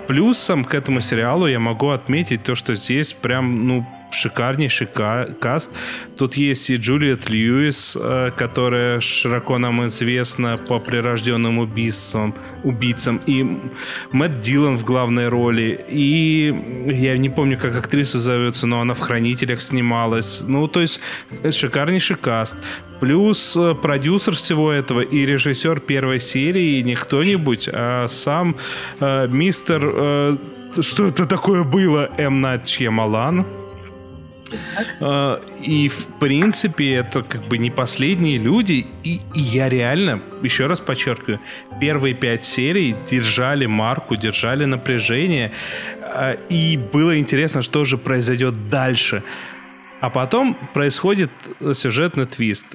Плюсом 0.07 0.63
к 0.63 0.73
этому 0.73 1.01
сериалу 1.01 1.47
я 1.47 1.59
могу 1.59 1.89
отметить 1.89 2.43
то, 2.43 2.55
что 2.55 2.73
здесь 2.75 3.13
прям, 3.13 3.67
ну, 3.67 3.85
шикарнейший 4.11 4.87
ка- 4.87 5.29
каст. 5.39 5.71
Тут 6.17 6.35
есть 6.35 6.69
и 6.69 6.75
Джулиет 6.75 7.29
Льюис, 7.29 7.97
э, 7.99 8.31
которая 8.35 8.99
широко 8.99 9.57
нам 9.57 9.87
известна 9.87 10.57
по 10.57 10.79
прирожденным 10.79 11.59
убийствам, 11.59 12.33
убийцам, 12.63 13.21
и 13.25 13.45
Мэтт 14.11 14.39
Дилан 14.41 14.77
в 14.77 14.83
главной 14.85 15.29
роли, 15.29 15.85
и 15.89 16.53
я 16.87 17.17
не 17.17 17.29
помню, 17.29 17.57
как 17.57 17.75
актриса 17.77 18.19
зовется, 18.19 18.67
но 18.67 18.81
она 18.81 18.93
в 18.93 18.99
«Хранителях» 18.99 19.61
снималась. 19.61 20.43
Ну, 20.47 20.67
то 20.67 20.81
есть 20.81 20.99
э, 21.43 21.51
шикарнейший 21.51 22.15
каст. 22.17 22.57
Плюс 22.99 23.55
э, 23.55 23.75
продюсер 23.75 24.35
всего 24.35 24.71
этого 24.71 25.01
и 25.01 25.25
режиссер 25.25 25.79
первой 25.79 26.19
серии 26.19 26.81
не 26.81 26.95
кто-нибудь, 26.95 27.69
а 27.71 28.07
сам 28.07 28.57
э, 28.99 29.27
мистер... 29.27 29.81
э, 29.83 30.37
что 30.81 31.07
это 31.07 31.25
такое 31.25 31.63
было? 31.63 32.09
М. 32.17 32.41
Найт 32.41 32.67
Шьямалан. 32.67 33.45
Э, 34.99 35.37
И, 35.61 35.87
в 35.87 36.07
принципе, 36.19 36.93
это 36.93 37.21
как 37.21 37.43
бы 37.43 37.57
не 37.57 37.71
последние 37.71 38.37
люди. 38.37 38.87
И, 39.03 39.21
и 39.35 39.39
я 39.39 39.69
реально, 39.69 40.21
еще 40.43 40.67
раз 40.67 40.79
подчеркиваю, 40.79 41.39
первые 41.81 42.13
пять 42.13 42.43
серий 42.43 42.95
держали 43.09 43.65
марку, 43.65 44.15
держали 44.15 44.65
напряжение. 44.65 45.51
Э, 46.01 46.37
И 46.49 46.77
было 46.77 47.17
интересно, 47.19 47.61
что 47.61 47.85
же 47.85 47.97
произойдет 47.97 48.69
дальше. 48.69 49.23
А 50.01 50.09
потом 50.09 50.55
происходит 50.73 51.31
э, 51.59 51.73
сюжетный 51.73 52.25
твист. 52.25 52.65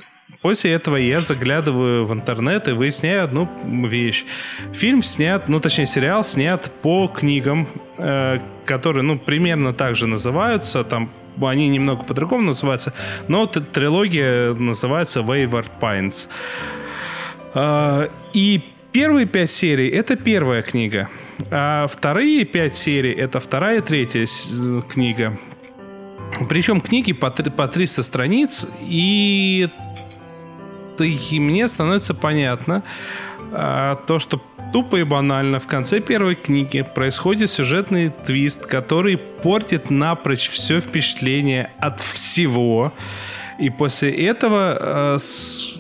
После 0.42 0.72
этого 0.72 0.96
я 0.96 1.20
заглядываю 1.20 2.06
в 2.06 2.12
интернет 2.12 2.68
и 2.68 2.72
выясняю 2.72 3.24
одну 3.24 3.48
вещь. 3.88 4.24
Фильм 4.74 5.02
снят, 5.02 5.48
ну 5.48 5.58
точнее 5.58 5.86
сериал 5.86 6.22
снят 6.22 6.70
по 6.82 7.08
книгам, 7.08 7.66
э, 7.96 8.40
которые, 8.66 9.02
ну, 9.02 9.18
примерно 9.18 9.72
так 9.72 9.96
же 9.96 10.06
называются. 10.06 10.84
Там 10.84 11.10
они 11.43 11.68
немного 11.68 12.05
по-другому 12.05 12.45
называются, 12.45 12.93
но 13.28 13.47
трилогия 13.47 14.55
называется 14.55 15.20
Wayward 15.20 15.70
Pines. 15.80 16.28
А, 17.55 18.11
И 18.32 18.62
первые 18.93 19.26
пять 19.26 19.51
серий— 19.51 19.89
это 19.91 20.16
первая 20.16 20.62
книга. 20.62 21.09
А 21.51 21.87
вторые 21.87 22.45
пять 22.45 22.76
серий— 22.76 23.12
это 23.12 23.41
вторая 23.41 23.78
и 23.78 23.80
третья 23.80 24.26
книга. 24.89 25.39
Причем 26.49 26.80
книги 26.80 27.12
по, 27.12 27.30
по 27.30 27.68
300 27.68 28.03
страниц, 28.03 28.66
и, 28.80 29.68
и 30.99 31.41
мне 31.41 31.68
становится 31.68 32.14
понятно 32.14 32.82
а, 33.53 33.97
то, 34.07 34.18
что 34.18 34.41
тупо 34.74 34.96
и 34.96 35.04
банально 35.04 35.60
в 35.60 35.68
конце 35.68 36.00
первой 36.00 36.34
книги 36.34 36.82
происходит 36.82 37.48
сюжетный 37.48 38.10
твист, 38.26 38.66
который 38.66 39.16
портит 39.16 39.88
напрочь 39.88 40.48
все 40.48 40.80
впечатление 40.80 41.70
от 41.78 42.00
всего. 42.00 42.92
И 43.60 43.70
после 43.70 44.10
этого 44.26 45.14
э, 45.14 45.18
с- 45.20 45.76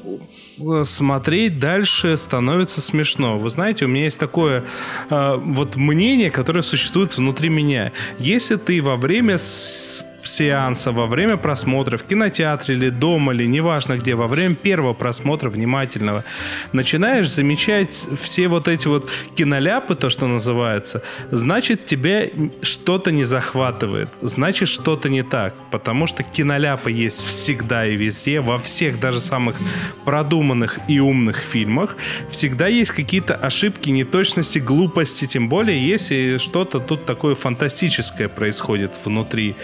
э, 0.60 0.84
смотреть 0.84 1.58
дальше 1.58 2.16
становится 2.16 2.80
смешно. 2.80 3.36
Вы 3.36 3.50
знаете, 3.50 3.86
у 3.86 3.88
меня 3.88 4.04
есть 4.04 4.20
такое 4.20 4.62
э, 5.10 5.36
вот 5.44 5.74
мнение, 5.74 6.30
которое 6.30 6.62
существует 6.62 7.16
внутри 7.18 7.48
меня. 7.48 7.90
Если 8.20 8.54
ты 8.54 8.80
во 8.80 8.94
время 8.94 9.38
с- 9.38 10.06
сеанса, 10.26 10.92
во 10.92 11.06
время 11.06 11.36
просмотра 11.36 11.96
в 11.96 12.04
кинотеатре 12.04 12.74
или 12.74 12.90
дома, 12.90 13.32
или 13.32 13.46
неважно 13.46 13.96
где, 13.98 14.14
во 14.14 14.26
время 14.26 14.54
первого 14.54 14.94
просмотра 14.94 15.50
внимательного, 15.50 16.24
начинаешь 16.72 17.30
замечать 17.30 18.06
все 18.20 18.48
вот 18.48 18.68
эти 18.68 18.86
вот 18.86 19.10
киноляпы, 19.36 19.94
то, 19.94 20.10
что 20.10 20.26
называется, 20.26 21.02
значит, 21.30 21.86
тебя 21.86 22.28
что-то 22.62 23.12
не 23.12 23.24
захватывает, 23.24 24.10
значит, 24.22 24.68
что-то 24.68 25.08
не 25.08 25.22
так, 25.22 25.54
потому 25.70 26.06
что 26.06 26.22
киноляпы 26.22 26.90
есть 26.90 27.24
всегда 27.26 27.86
и 27.86 27.96
везде, 27.96 28.40
во 28.40 28.58
всех 28.58 29.00
даже 29.00 29.20
самых 29.20 29.56
продуманных 30.04 30.78
и 30.88 31.00
умных 31.00 31.38
фильмах, 31.38 31.96
всегда 32.30 32.66
есть 32.66 32.90
какие-то 32.90 33.34
ошибки, 33.34 33.90
неточности, 33.90 34.58
глупости, 34.58 35.26
тем 35.26 35.48
более, 35.48 35.86
если 35.86 36.38
что-то 36.38 36.80
тут 36.80 37.04
такое 37.04 37.34
фантастическое 37.34 38.28
происходит 38.28 38.92
внутри. 39.04 39.56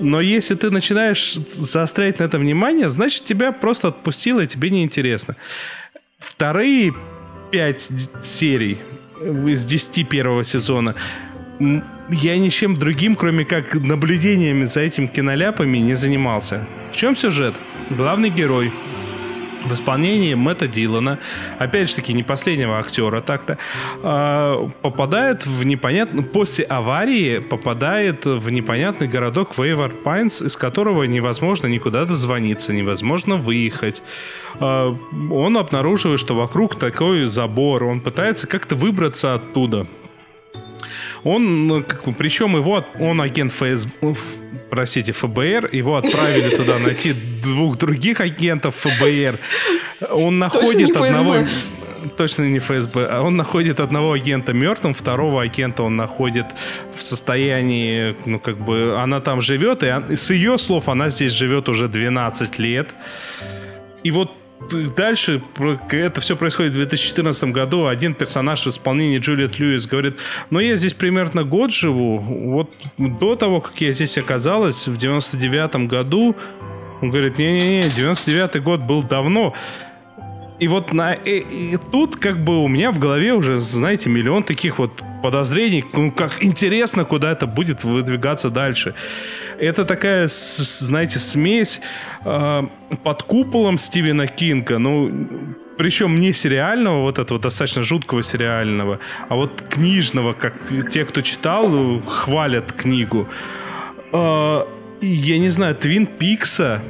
Но 0.00 0.20
если 0.20 0.54
ты 0.54 0.70
начинаешь 0.70 1.34
заострять 1.34 2.18
на 2.18 2.24
это 2.24 2.38
внимание, 2.38 2.88
значит, 2.88 3.24
тебя 3.24 3.52
просто 3.52 3.88
отпустило, 3.88 4.40
и 4.40 4.46
тебе 4.46 4.70
неинтересно. 4.70 5.36
Вторые 6.18 6.94
пять 7.50 7.88
серий 8.22 8.78
из 9.20 9.64
десяти 9.64 10.04
первого 10.04 10.44
сезона 10.44 10.94
я 12.08 12.38
ничем 12.38 12.74
другим, 12.74 13.16
кроме 13.16 13.44
как 13.44 13.74
наблюдениями 13.74 14.64
за 14.64 14.80
этим 14.80 15.06
киноляпами, 15.06 15.78
не 15.78 15.94
занимался. 15.94 16.66
В 16.90 16.96
чем 16.96 17.14
сюжет? 17.14 17.54
Главный 17.90 18.30
герой 18.30 18.72
в 19.64 19.72
исполнении 19.74 20.34
Мэтта 20.34 20.66
Дилана, 20.66 21.18
опять 21.58 21.88
же 21.88 21.96
таки 21.96 22.12
не 22.12 22.22
последнего 22.22 22.78
актера 22.78 23.20
так-то, 23.20 23.58
э, 24.02 24.68
попадает 24.82 25.46
в 25.46 25.64
непонятный, 25.64 26.22
после 26.22 26.64
аварии 26.64 27.38
попадает 27.38 28.24
в 28.24 28.50
непонятный 28.50 29.08
городок 29.08 29.58
Вейвар 29.58 29.90
Пайнс, 29.90 30.42
из 30.42 30.56
которого 30.56 31.04
невозможно 31.04 31.66
никуда 31.66 32.04
дозвониться, 32.04 32.72
невозможно 32.72 33.36
выехать. 33.36 34.02
Э, 34.60 34.94
он 35.30 35.56
обнаруживает, 35.56 36.20
что 36.20 36.34
вокруг 36.34 36.78
такой 36.78 37.26
забор, 37.26 37.84
он 37.84 38.00
пытается 38.00 38.46
как-то 38.46 38.74
выбраться 38.76 39.34
оттуда. 39.34 39.86
Он, 41.22 41.66
ну, 41.66 41.84
причем 42.16 42.56
его, 42.56 42.84
он 42.98 43.20
агент 43.20 43.52
ФСБ, 43.52 44.14
простите, 44.70 45.12
ФБР, 45.12 45.70
его 45.72 45.96
отправили 45.96 46.56
туда 46.56 46.78
найти 46.78 47.14
двух 47.42 47.76
других 47.78 48.20
агентов 48.20 48.74
ФБР. 48.76 49.38
Он 50.10 50.38
находит 50.38 50.96
одного... 50.96 51.46
Точно 52.16 52.44
не 52.44 52.58
ФСБ. 52.58 53.06
А 53.10 53.20
он 53.20 53.36
находит 53.36 53.78
одного 53.78 54.12
агента 54.12 54.54
мертвым, 54.54 54.94
второго 54.94 55.42
агента 55.42 55.82
он 55.82 55.96
находит 55.96 56.46
в 56.96 57.02
состоянии, 57.02 58.16
ну, 58.24 58.40
как 58.40 58.56
бы, 58.56 58.98
она 58.98 59.20
там 59.20 59.42
живет, 59.42 59.82
и 59.82 60.16
с 60.16 60.30
ее 60.30 60.56
слов 60.56 60.88
она 60.88 61.10
здесь 61.10 61.32
живет 61.32 61.68
уже 61.68 61.88
12 61.88 62.58
лет. 62.58 62.88
И 64.02 64.10
вот 64.10 64.30
дальше 64.96 65.42
это 65.90 66.20
все 66.20 66.36
происходит 66.36 66.72
в 66.72 66.76
2014 66.76 67.44
году. 67.44 67.86
Один 67.86 68.14
персонаж 68.14 68.66
в 68.66 68.68
исполнении 68.68 69.18
Джулиет 69.18 69.58
Льюис 69.58 69.86
говорит, 69.86 70.16
ну 70.50 70.58
я 70.60 70.76
здесь 70.76 70.94
примерно 70.94 71.44
год 71.44 71.72
живу. 71.72 72.18
Вот 72.18 72.70
до 72.98 73.36
того, 73.36 73.60
как 73.60 73.80
я 73.80 73.92
здесь 73.92 74.18
оказалась, 74.18 74.86
в 74.86 74.96
99 74.96 75.88
году, 75.88 76.36
он 77.00 77.10
говорит, 77.10 77.38
не-не-не, 77.38 77.90
99 77.90 78.62
год 78.62 78.80
был 78.80 79.02
давно. 79.02 79.54
И 80.60 80.68
вот 80.68 80.92
на, 80.92 81.14
и, 81.14 81.72
и 81.72 81.78
тут 81.90 82.16
как 82.16 82.44
бы 82.44 82.62
у 82.62 82.68
меня 82.68 82.90
в 82.90 82.98
голове 82.98 83.32
уже, 83.32 83.56
знаете, 83.56 84.10
миллион 84.10 84.42
таких 84.42 84.78
вот 84.78 85.02
подозрений, 85.22 85.84
ну, 85.94 86.10
как 86.12 86.44
интересно, 86.44 87.04
куда 87.04 87.32
это 87.32 87.46
будет 87.46 87.82
выдвигаться 87.82 88.50
дальше. 88.50 88.94
Это 89.58 89.86
такая, 89.86 90.28
знаете, 90.28 91.18
смесь 91.18 91.80
э, 92.24 92.62
под 93.02 93.22
куполом 93.22 93.78
Стивена 93.78 94.26
Кинга, 94.26 94.78
ну, 94.78 95.10
причем 95.78 96.20
не 96.20 96.34
сериального, 96.34 97.00
вот 97.00 97.18
этого 97.18 97.40
достаточно 97.40 97.82
жуткого 97.82 98.22
сериального, 98.22 98.98
а 99.30 99.36
вот 99.36 99.62
книжного, 99.70 100.34
как 100.34 100.54
те, 100.90 101.06
кто 101.06 101.22
читал, 101.22 102.02
хвалят 102.06 102.72
книгу. 102.72 103.26
Э, 104.12 104.64
я 105.00 105.38
не 105.38 105.48
знаю, 105.48 105.74
Твин 105.74 106.06
Пикса, 106.06 106.82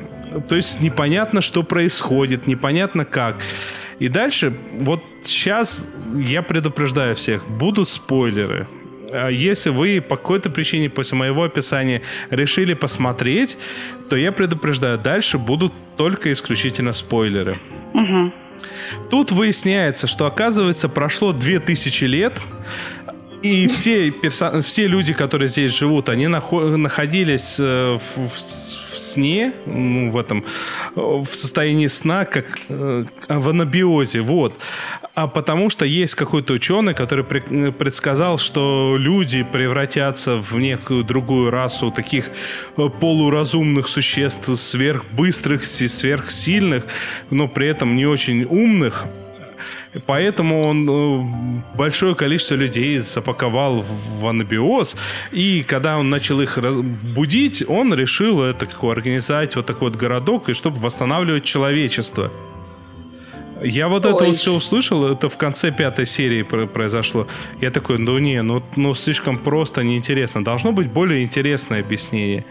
то 0.49 0.57
есть 0.57 0.81
непонятно, 0.81 1.41
что 1.41 1.63
происходит, 1.63 2.47
непонятно 2.47 3.05
как. 3.05 3.37
И 3.99 4.09
дальше, 4.09 4.55
вот 4.79 5.03
сейчас 5.25 5.87
я 6.15 6.43
предупреждаю 6.43 7.15
всех, 7.15 7.49
будут 7.49 7.89
спойлеры. 7.89 8.67
А 9.13 9.29
если 9.29 9.71
вы 9.71 10.01
по 10.01 10.17
какой-то 10.17 10.51
причине 10.51 10.89
после 10.89 11.19
моего 11.19 11.43
описания 11.43 12.03
решили 12.31 12.75
посмотреть, 12.75 13.59
то 14.09 14.17
я 14.17 14.33
предупреждаю, 14.33 14.99
дальше 14.99 15.37
будут 15.39 15.73
только 15.97 16.33
исключительно 16.33 16.93
спойлеры. 16.93 17.57
Угу. 17.93 18.33
Тут 19.11 19.33
выясняется, 19.33 20.07
что 20.07 20.27
оказывается 20.27 20.89
прошло 20.89 21.33
2000 21.33 22.05
лет, 22.05 22.41
и 23.43 23.67
все, 23.69 24.09
перso... 24.09 24.61
все 24.61 24.87
люди, 24.87 25.13
которые 25.13 25.49
здесь 25.49 25.77
живут, 25.77 26.09
они 26.09 26.29
нахо... 26.29 26.77
находились 26.77 27.57
э, 27.59 27.99
в, 27.99 28.19
в, 28.19 28.35
в 28.35 28.99
сне, 28.99 29.53
ну, 29.67 30.11
в 30.11 30.19
этом, 30.19 30.45
в 30.95 31.29
состоянии 31.33 31.87
сна, 31.87 32.25
как 32.25 32.59
э, 32.69 33.05
в 33.29 33.49
анабиозе, 33.49 34.21
вот. 34.21 34.55
А 35.15 35.27
потому 35.27 35.71
что 35.71 35.85
есть 35.85 36.15
какой-то 36.15 36.53
ученый, 36.53 36.95
который 36.95 37.25
предсказал, 37.25 38.39
что 38.39 38.97
люди 38.99 39.43
превратятся 39.43 40.37
в 40.37 40.59
некую 40.59 41.05
другую 41.05 41.51
расу 41.51 41.91
таких 41.91 42.31
э, 42.77 42.89
полуразумных 43.01 43.89
существ, 43.89 44.49
сверхбыстрых, 44.57 45.65
сверхсильных, 45.65 46.85
но 47.31 47.49
при 47.49 47.69
этом 47.69 47.97
не 47.97 48.07
очень 48.07 48.45
умных, 48.45 49.07
Поэтому 50.07 50.63
он 50.63 50.89
э, 50.89 51.77
большое 51.77 52.15
количество 52.15 52.55
людей 52.55 52.99
запаковал 52.99 53.81
в 53.81 54.27
анабиоз. 54.27 54.97
И 55.33 55.65
когда 55.67 55.99
он 55.99 56.11
начал 56.11 56.41
их 56.41 56.59
будить, 57.03 57.65
он 57.67 57.93
решил 57.95 58.43
это 58.43 58.67
как 58.67 58.85
организовать 58.85 59.57
вот 59.57 59.67
такой 59.67 59.91
вот 59.91 59.99
городок, 59.99 60.49
и 60.49 60.55
чтобы 60.55 60.79
восстанавливать 60.79 61.45
человечество. 61.45 62.31
Я 63.63 63.89
вот 63.89 64.07
Ой. 64.07 64.13
это 64.13 64.25
вот 64.25 64.37
все 64.37 64.53
услышал, 64.53 65.07
это 65.07 65.29
в 65.29 65.37
конце 65.37 65.71
пятой 65.71 66.07
серии 66.07 66.43
произошло. 66.43 67.27
Я 67.61 67.71
такой, 67.71 67.99
ну 67.99 68.19
не, 68.19 68.43
ну, 68.43 68.63
ну 68.77 68.95
слишком 68.95 69.39
просто, 69.39 69.83
неинтересно. 69.83 70.45
Должно 70.45 70.73
быть 70.73 70.89
более 70.89 71.23
интересное 71.23 71.81
объяснение. 71.81 72.45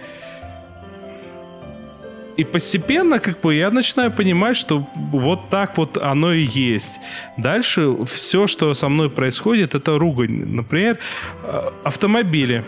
И 2.39 2.45
постепенно, 2.45 3.19
как 3.19 3.41
бы, 3.41 3.53
я 3.53 3.69
начинаю 3.69 4.11
понимать, 4.11 4.55
что 4.55 4.87
вот 4.95 5.49
так 5.49 5.77
вот 5.77 5.97
оно 5.97 6.31
и 6.31 6.45
есть. 6.45 6.99
Дальше 7.37 7.93
все, 8.05 8.47
что 8.47 8.73
со 8.73 8.87
мной 8.87 9.09
происходит, 9.09 9.75
это 9.75 9.97
ругань. 9.99 10.45
Например, 10.45 10.97
э, 11.43 11.71
автомобили. 11.83 12.63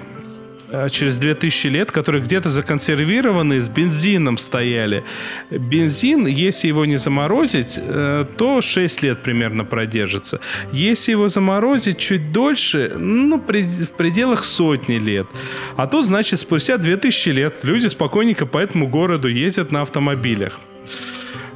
Э, 0.74 0.88
через 0.89 1.17
2000 1.17 1.67
лет, 1.67 1.91
которые 1.91 2.24
где-то 2.24 2.49
законсервированы, 2.49 3.59
с 3.59 3.67
бензином 3.67 4.38
стояли. 4.38 5.03
Бензин, 5.49 6.26
если 6.26 6.69
его 6.69 6.86
не 6.86 6.97
заморозить, 6.97 7.74
э, 7.76 8.26
то 8.38 8.61
6 8.61 9.03
лет 9.03 9.22
примерно 9.22 9.65
продержится. 9.65 10.39
Если 10.72 11.11
его 11.11 11.28
заморозить 11.28 11.97
чуть 11.97 12.32
дольше, 12.32 12.93
ну, 12.97 13.38
в 13.38 13.97
пределах 13.97 14.45
сотни 14.45 14.97
лет. 14.97 15.28
А 15.76 15.88
тут, 15.88 16.05
значит, 16.05 16.39
спустя 16.39 16.78
2000 16.78 17.30
лет 17.30 17.55
люди 17.63 17.88
спокойненько 17.88 18.45
по 18.45 18.57
этому 18.57 18.88
городу 18.88 19.28
ездят 19.28 19.72
на 19.74 19.82
автомобилях. 19.82 20.59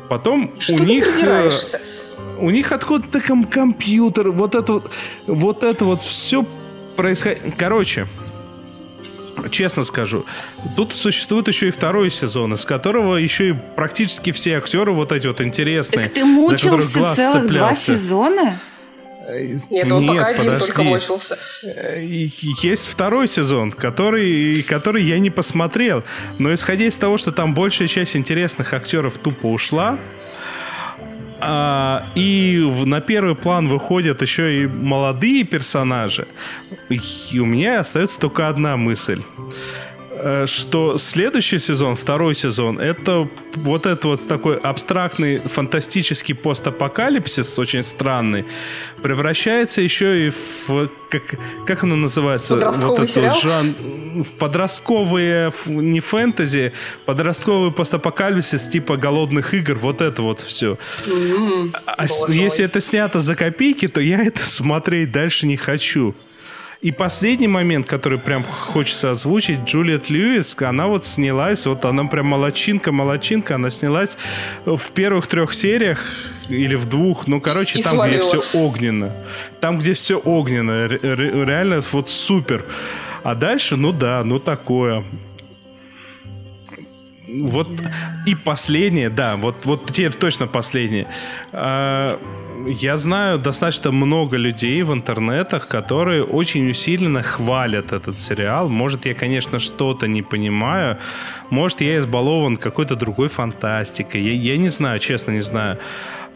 Потом 0.10 0.54
Что 0.60 0.74
у 0.74 0.80
них... 0.80 1.08
Э, 1.08 1.12
придираешься? 1.12 1.82
У 2.38 2.50
них 2.50 2.74
откуда-то 2.74 3.22
компьютер, 3.50 4.32
вот 4.32 4.56
это 4.56 4.74
вот, 4.74 4.92
вот 5.26 5.64
это 5.64 5.86
вот 5.86 6.04
все 6.04 6.46
происходит. 6.98 7.54
Короче, 7.58 8.08
честно 9.52 9.84
скажу, 9.84 10.26
тут 10.76 10.94
существует 10.94 11.48
еще 11.48 11.68
и 11.68 11.72
второй 11.72 12.10
сезон, 12.12 12.54
из 12.54 12.66
которого 12.66 13.18
еще 13.18 13.50
и 13.50 13.54
практически 13.54 14.32
все 14.32 14.58
актеры 14.58 14.92
вот 14.92 15.12
эти 15.12 15.28
вот 15.28 15.42
интересные. 15.42 16.06
Так 16.06 16.14
ты 16.14 16.26
мучился 16.26 17.14
целых 17.14 17.44
цеплялся. 17.44 17.54
два 17.54 17.74
сезона? 17.74 18.62
Нет, 19.72 19.92
он 19.92 20.04
Нет, 20.04 20.18
пока 20.18 20.28
один 20.28 20.44
подожди. 20.46 20.68
только 20.68 20.84
мучился. 20.84 21.40
Э, 21.64 22.00
есть 22.04 22.88
второй 22.88 23.28
сезон, 23.28 23.72
который, 23.72 24.62
который 24.62 25.04
я 25.04 25.18
не 25.18 25.32
посмотрел. 25.32 26.04
Но 26.38 26.54
исходя 26.54 26.86
из 26.86 26.96
того, 26.96 27.18
что 27.18 27.32
там 27.32 27.54
большая 27.56 27.88
часть 27.88 28.16
интересных 28.16 28.74
актеров 28.74 29.18
тупо 29.18 29.48
ушла, 29.48 29.98
а, 31.40 32.08
и 32.16 32.58
на 32.86 33.02
первый 33.02 33.36
план 33.36 33.68
выходят 33.68 34.22
еще 34.22 34.64
и 34.64 34.68
молодые 34.68 35.44
персонажи. 35.44 36.28
И 36.90 37.40
у 37.40 37.46
меня 37.46 37.80
остается 37.80 38.20
только 38.20 38.48
одна 38.48 38.78
мысль 38.78 39.22
что 40.46 40.98
следующий 40.98 41.60
сезон, 41.60 41.96
второй 41.96 42.36
сезон, 42.36 42.80
это 42.80 43.28
вот 43.56 43.86
этот 43.86 44.06
вот 44.06 44.28
такой 44.28 44.58
абстрактный 44.58 45.40
фантастический 45.40 46.36
постапокалипсис, 46.36 47.58
очень 47.60 47.84
странный, 47.84 48.46
превращается 49.02 49.82
еще 49.82 50.28
и 50.28 50.30
в 50.30 50.90
как 51.10 51.40
как 51.66 51.84
оно 51.84 51.96
называется? 51.96 52.56
вот 52.56 53.00
этот 53.00 53.10
сериал? 53.10 53.40
жан 53.42 53.76
в 54.24 54.34
подростковые, 54.38 55.52
не 55.66 56.00
фэнтези, 56.00 56.74
подростковый 57.06 57.72
постапокалипсис 57.72 58.68
типа 58.68 58.98
голодных 58.98 59.54
игр, 59.54 59.76
вот 59.76 60.02
это 60.02 60.22
вот 60.22 60.40
все. 60.40 60.78
Mm-hmm. 61.06 61.76
А 61.86 62.06
если 62.32 62.66
это 62.66 62.80
снято 62.80 63.20
за 63.20 63.36
копейки, 63.36 63.88
то 63.88 64.02
я 64.02 64.24
это 64.24 64.44
смотреть 64.46 65.12
дальше 65.12 65.48
не 65.48 65.58
хочу. 65.58 66.16
И 66.86 66.92
последний 66.92 67.48
момент, 67.48 67.88
который 67.88 68.20
прям 68.20 68.44
хочется 68.44 69.10
озвучить, 69.10 69.62
Джулиет 69.66 70.12
Льюис, 70.12 70.56
она 70.62 70.86
вот 70.86 71.08
снялась, 71.08 71.66
вот 71.66 71.84
она 71.84 72.04
прям 72.04 72.28
молочинка-молочинка, 72.28 73.56
она 73.56 73.72
снялась 73.72 74.20
в 74.66 74.92
первых 74.92 75.26
трех 75.26 75.56
сериях 75.56 76.06
или 76.48 76.76
в 76.76 76.88
двух, 76.88 77.26
ну, 77.26 77.42
короче, 77.42 77.80
и 77.80 77.82
там, 77.82 77.96
свалила. 77.96 78.20
где 78.20 78.40
все 78.40 78.60
огненно. 78.60 79.12
Там, 79.62 79.80
где 79.80 79.94
все 79.94 80.20
огненно, 80.20 80.86
реально 80.86 81.82
вот 81.92 82.12
супер. 82.12 82.66
А 83.24 83.34
дальше, 83.34 83.78
ну 83.78 83.92
да, 83.92 84.24
ну 84.24 84.38
такое. 84.38 85.04
Вот 87.28 87.68
и 88.28 88.36
последнее, 88.36 89.10
да, 89.10 89.38
вот, 89.38 89.66
вот 89.66 89.92
теперь 89.92 90.14
точно 90.14 90.46
последнее. 90.46 91.08
А, 91.52 92.20
я 92.68 92.98
знаю 92.98 93.40
достаточно 93.40 93.92
много 93.92 94.38
людей 94.38 94.84
в 94.84 94.94
интернетах, 94.94 95.68
которые 95.68 96.24
очень 96.24 96.70
усиленно 96.70 97.22
хвалят 97.22 97.94
этот 97.94 98.20
сериал. 98.20 98.70
Может, 98.70 99.06
я, 99.06 99.14
конечно, 99.14 99.60
что-то 99.60 100.08
не 100.08 100.22
понимаю. 100.22 100.98
Может, 101.50 101.82
я 101.82 101.98
избалован 101.98 102.58
какой-то 102.58 102.96
другой 102.96 103.30
фантастикой. 103.30 104.22
Я, 104.22 104.54
я 104.54 104.58
не 104.58 104.70
знаю, 104.70 105.00
честно 105.00 105.32
не 105.32 105.42
знаю. 105.42 105.78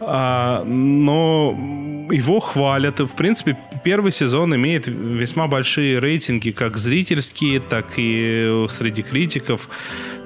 А, 0.00 0.64
но 0.64 1.56
его 2.10 2.40
хвалят. 2.40 3.00
В 3.00 3.14
принципе, 3.14 3.56
первый 3.84 4.12
сезон 4.12 4.54
имеет 4.54 4.86
весьма 4.86 5.46
большие 5.46 5.98
рейтинги, 5.98 6.50
как 6.50 6.76
зрительские, 6.76 7.60
так 7.60 7.86
и 7.96 8.66
среди 8.68 9.02
критиков. 9.02 9.68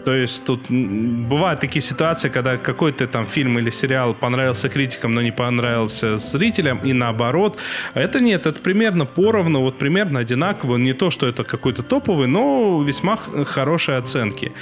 То 0.04 0.14
есть 0.14 0.44
тут 0.44 0.70
бывают 0.70 1.60
такие 1.60 1.82
ситуации, 1.82 2.28
когда 2.28 2.56
какой-то 2.56 3.06
там 3.06 3.26
фильм 3.26 3.58
или 3.58 3.70
сериал 3.70 4.14
понравился 4.14 4.68
критикам, 4.68 5.14
но 5.14 5.22
не 5.22 5.32
понравился 5.32 6.18
зрителям, 6.18 6.78
и 6.78 6.92
наоборот. 6.92 7.58
Это 7.94 8.22
нет, 8.22 8.46
это 8.46 8.60
примерно 8.60 9.06
поровну, 9.06 9.60
вот 9.60 9.78
примерно 9.78 10.20
одинаково. 10.20 10.76
Не 10.76 10.92
то, 10.92 11.10
что 11.10 11.26
это 11.26 11.42
какой-то 11.42 11.82
топовый, 11.82 12.28
но 12.28 12.82
весьма 12.82 13.16
хорошие 13.16 13.98
оценки. 13.98 14.52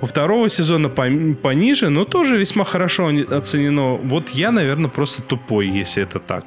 У 0.00 0.06
второго 0.06 0.48
сезона 0.48 0.88
пониже, 1.42 1.90
но 1.90 2.04
тоже 2.04 2.36
весьма 2.36 2.64
хорошо 2.64 3.10
оценено. 3.30 3.94
Вот 3.96 4.28
я, 4.30 4.52
наверное, 4.52 4.90
просто 4.90 5.22
тупой, 5.22 5.68
если 5.68 6.02
это 6.02 6.20
так. 6.20 6.44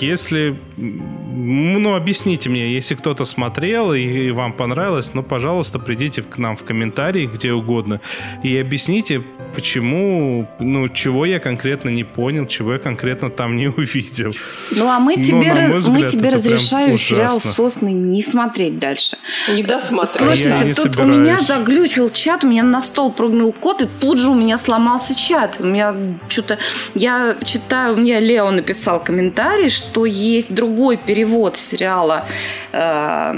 Если, 0.00 0.58
ну, 0.76 1.94
объясните 1.94 2.48
мне, 2.48 2.72
если 2.74 2.94
кто-то 2.94 3.24
смотрел 3.24 3.92
и 3.92 4.30
вам 4.30 4.52
понравилось, 4.52 5.12
ну, 5.14 5.22
пожалуйста, 5.22 5.78
придите 5.78 6.22
к 6.22 6.38
нам 6.38 6.56
в 6.56 6.64
комментарии, 6.64 7.26
где 7.26 7.52
угодно, 7.52 8.00
и 8.42 8.56
объясните, 8.56 9.22
почему, 9.54 10.48
ну, 10.58 10.88
чего 10.88 11.24
я 11.26 11.38
конкретно 11.38 11.88
не 11.88 12.04
понял, 12.04 12.46
чего 12.46 12.74
я 12.74 12.78
конкретно 12.78 13.30
там 13.30 13.56
не 13.56 13.68
увидел. 13.76 14.34
Ну, 14.70 14.88
а 14.88 14.98
мы 14.98 15.16
тебе, 15.16 15.68
Но, 15.68 15.76
взгляд, 15.76 15.88
мы 15.88 16.10
тебе 16.10 16.28
разрешаем 16.30 16.98
сериал 16.98 17.40
«Сосны» 17.40 17.92
не 17.92 18.22
смотреть 18.22 18.78
дальше. 18.78 19.16
Не 19.54 19.62
досматривать. 19.62 20.38
Слушайте, 20.38 20.74
тут 20.74 20.94
собираюсь. 20.94 21.16
у 21.16 21.20
меня 21.20 21.40
заглючил 21.40 22.10
чат, 22.10 22.44
у 22.44 22.48
меня 22.48 22.62
на 22.62 22.82
стол 22.82 23.12
прыгнул 23.12 23.52
кот, 23.52 23.82
и 23.82 23.86
тут 24.00 24.18
же 24.18 24.30
у 24.30 24.34
меня 24.34 24.58
сломался 24.58 25.14
чат. 25.14 25.56
У 25.60 25.64
меня 25.64 25.94
что-то... 26.28 26.58
Я 26.94 27.36
читаю, 27.44 27.96
мне 27.96 28.20
Лео 28.20 28.50
написал 28.50 29.00
комментарий, 29.00 29.59
комментарий, 29.60 29.70
что 29.70 30.06
есть 30.06 30.52
другой 30.52 30.96
перевод 30.96 31.56
сериала 31.56 32.26
э, 32.72 33.34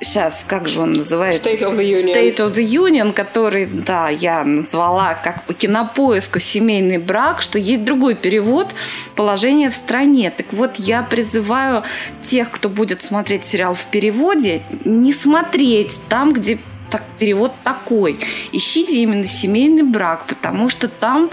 сейчас, 0.00 0.44
как 0.46 0.68
же 0.68 0.80
он 0.80 0.94
называется? 0.94 1.48
State 1.48 1.60
of 1.60 1.78
the 1.78 1.92
Union. 1.92 2.14
State 2.14 2.36
of 2.36 2.52
the 2.52 2.64
Union, 2.64 3.12
который, 3.12 3.66
да, 3.66 4.08
я 4.08 4.44
назвала 4.44 5.14
как 5.14 5.44
по 5.44 5.54
кинопоиску 5.54 6.38
«Семейный 6.38 6.98
брак», 6.98 7.42
что 7.42 7.58
есть 7.58 7.84
другой 7.84 8.14
перевод 8.14 8.68
«Положение 9.16 9.70
в 9.70 9.74
стране». 9.74 10.30
Так 10.30 10.46
вот, 10.52 10.76
я 10.76 11.02
призываю 11.02 11.84
тех, 12.22 12.50
кто 12.50 12.68
будет 12.68 13.02
смотреть 13.02 13.44
сериал 13.44 13.74
в 13.74 13.86
переводе, 13.86 14.62
не 14.84 15.12
смотреть 15.12 16.00
там, 16.08 16.32
где 16.32 16.58
так, 16.90 17.02
перевод 17.18 17.52
такой. 17.64 18.18
Ищите 18.52 18.96
именно 19.02 19.26
«Семейный 19.26 19.82
брак», 19.82 20.26
потому 20.26 20.68
что 20.68 20.88
там 20.88 21.30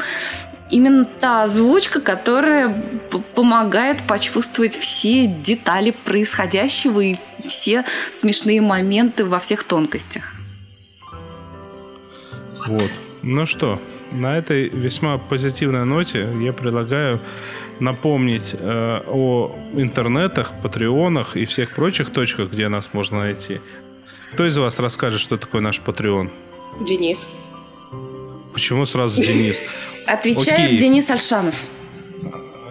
именно 0.72 1.06
та 1.06 1.44
озвучка, 1.44 2.02
которая 2.02 2.74
помогает 3.36 4.08
почувствовать 4.08 4.76
все 4.76 5.28
детали 5.28 5.92
происходящего 5.92 7.02
и 7.02 7.16
все 7.46 7.86
смешные 8.12 8.62
моменты 8.62 9.26
во 9.26 9.40
всех 9.40 9.64
тонкостях. 9.64 10.34
Вот. 12.68 12.92
Ну 13.24 13.46
что, 13.46 13.80
на 14.12 14.38
этой 14.38 14.70
весьма 14.70 15.18
позитивной 15.18 15.86
ноте 15.86 16.28
я 16.40 16.54
предлагаю 16.54 17.20
напомнить 17.80 18.54
э, 18.54 19.02
о 19.08 19.56
интернетах, 19.74 20.54
патреонах 20.62 21.36
и 21.36 21.46
всех 21.46 21.76
прочих 21.76 22.12
точках, 22.12 22.52
где 22.52 22.68
нас 22.68 22.90
можно 22.94 23.20
найти. 23.20 23.60
Кто 24.34 24.48
из 24.48 24.58
вас 24.58 24.80
расскажет, 24.80 25.20
что 25.20 25.38
такое 25.38 25.62
наш 25.62 25.82
патреон? 25.82 26.32
Денис. 26.88 27.30
Почему 28.54 28.86
сразу 28.86 29.22
Денис? 29.22 29.62
Отвечает 30.08 30.60
Окей. 30.60 30.78
Денис 30.78 31.10
Альшанов. 31.10 31.56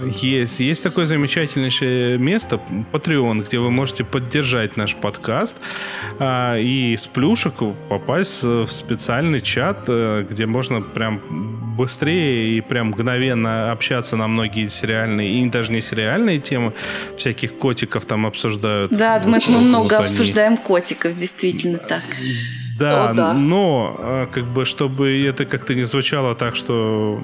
Есть. 0.02 0.60
Есть 0.60 0.82
такое 0.82 1.04
замечательнейшее 1.06 2.16
место, 2.18 2.60
Patreon, 2.92 3.44
где 3.44 3.58
вы 3.58 3.70
можете 3.70 4.02
поддержать 4.02 4.76
наш 4.76 4.94
подкаст 4.94 5.58
а, 6.18 6.56
и 6.56 6.96
с 6.96 7.06
плюшек 7.06 7.54
попасть 7.88 8.42
в 8.42 8.68
специальный 8.68 9.40
чат, 9.40 9.84
э, 9.88 10.24
где 10.28 10.46
можно 10.46 10.80
прям 10.80 11.20
быстрее 11.76 12.56
и 12.56 12.60
прям 12.60 12.88
мгновенно 12.88 13.72
общаться 13.72 14.16
на 14.16 14.26
многие 14.26 14.68
сериальные 14.68 15.40
и 15.40 15.46
даже 15.50 15.72
не 15.72 15.80
сериальные 15.82 16.38
темы. 16.38 16.72
Всяких 17.16 17.56
котиков 17.58 18.04
там 18.06 18.26
обсуждают. 18.26 18.92
Да, 18.92 19.22
мы, 19.26 19.38
мы 19.48 19.60
много 19.60 19.94
вот 19.94 20.04
обсуждаем 20.04 20.54
они. 20.54 20.62
котиков, 20.62 21.14
действительно 21.14 21.78
так. 21.78 22.02
Да, 22.80 23.10
О, 23.10 23.12
да, 23.12 23.34
но 23.34 23.94
а, 23.98 24.26
как 24.26 24.44
бы 24.44 24.64
чтобы 24.64 25.22
это 25.26 25.44
как-то 25.44 25.74
не 25.74 25.82
звучало 25.82 26.34
так, 26.34 26.56
что 26.56 27.22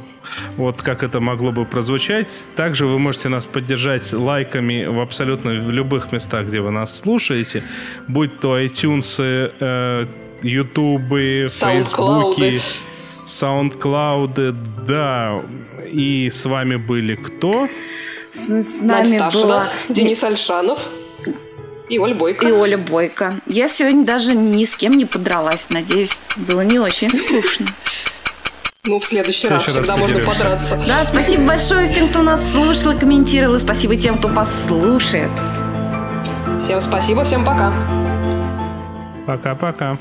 вот 0.59 0.82
как 0.82 1.02
это 1.02 1.18
могло 1.18 1.50
бы 1.50 1.64
прозвучать, 1.64 2.28
также 2.57 2.84
вы 2.84 2.98
можете 2.98 3.30
нас 3.30 3.46
поддержать 3.46 4.12
лайками 4.12 4.84
в 4.84 5.00
абсолютно 5.00 5.52
в 5.52 5.70
любых 5.70 6.12
местах, 6.12 6.48
где 6.48 6.61
вы 6.61 6.72
нас 6.72 6.98
слушаете, 6.98 7.64
будь 8.07 8.38
то 8.38 8.61
iTunes, 8.61 9.16
э, 9.18 10.07
YouTube, 10.42 11.48
Facebook, 11.48 12.38
SoundCloud, 13.24 14.54
да. 14.86 15.42
И 15.90 16.28
с 16.30 16.44
вами 16.44 16.76
были 16.76 17.14
кто? 17.14 17.66
С, 18.30 18.50
с 18.50 18.82
нами 18.82 19.32
была 19.32 19.70
Денис 19.88 20.22
Альшанов. 20.22 20.80
И 21.89 21.99
Оля 21.99 22.14
Бойко. 22.14 22.47
И 22.47 22.51
Оля 22.51 22.78
Бойко. 22.78 23.34
Я 23.47 23.68
сегодня 23.68 24.05
даже 24.05 24.34
ни 24.34 24.64
с 24.64 24.76
кем 24.76 24.93
не 24.93 25.05
подралась. 25.05 25.68
Надеюсь, 25.70 26.24
было 26.37 26.62
не 26.62 26.78
очень 26.78 27.11
скучно. 27.11 27.66
Ну, 28.84 29.01
в 29.01 29.05
следующий, 29.05 29.47
в 29.47 29.49
следующий 29.49 29.68
раз, 29.68 29.76
раз 29.76 29.76
всегда 29.76 29.97
можно 29.97 30.18
подраться. 30.20 30.80
Да, 30.87 31.05
спасибо 31.05 31.45
большое 31.45 31.89
всем, 31.89 32.09
кто 32.09 32.22
нас 32.22 32.53
слушал 32.53 32.93
и 32.93 32.99
комментировал. 32.99 33.57
И 33.57 33.59
спасибо 33.59 33.97
тем, 33.97 34.18
кто 34.18 34.28
послушает. 34.28 35.30
Всем 36.61 36.80
спасибо, 36.80 37.24
всем 37.24 37.45
пока. 37.45 37.72
Пока-пока. 39.26 39.99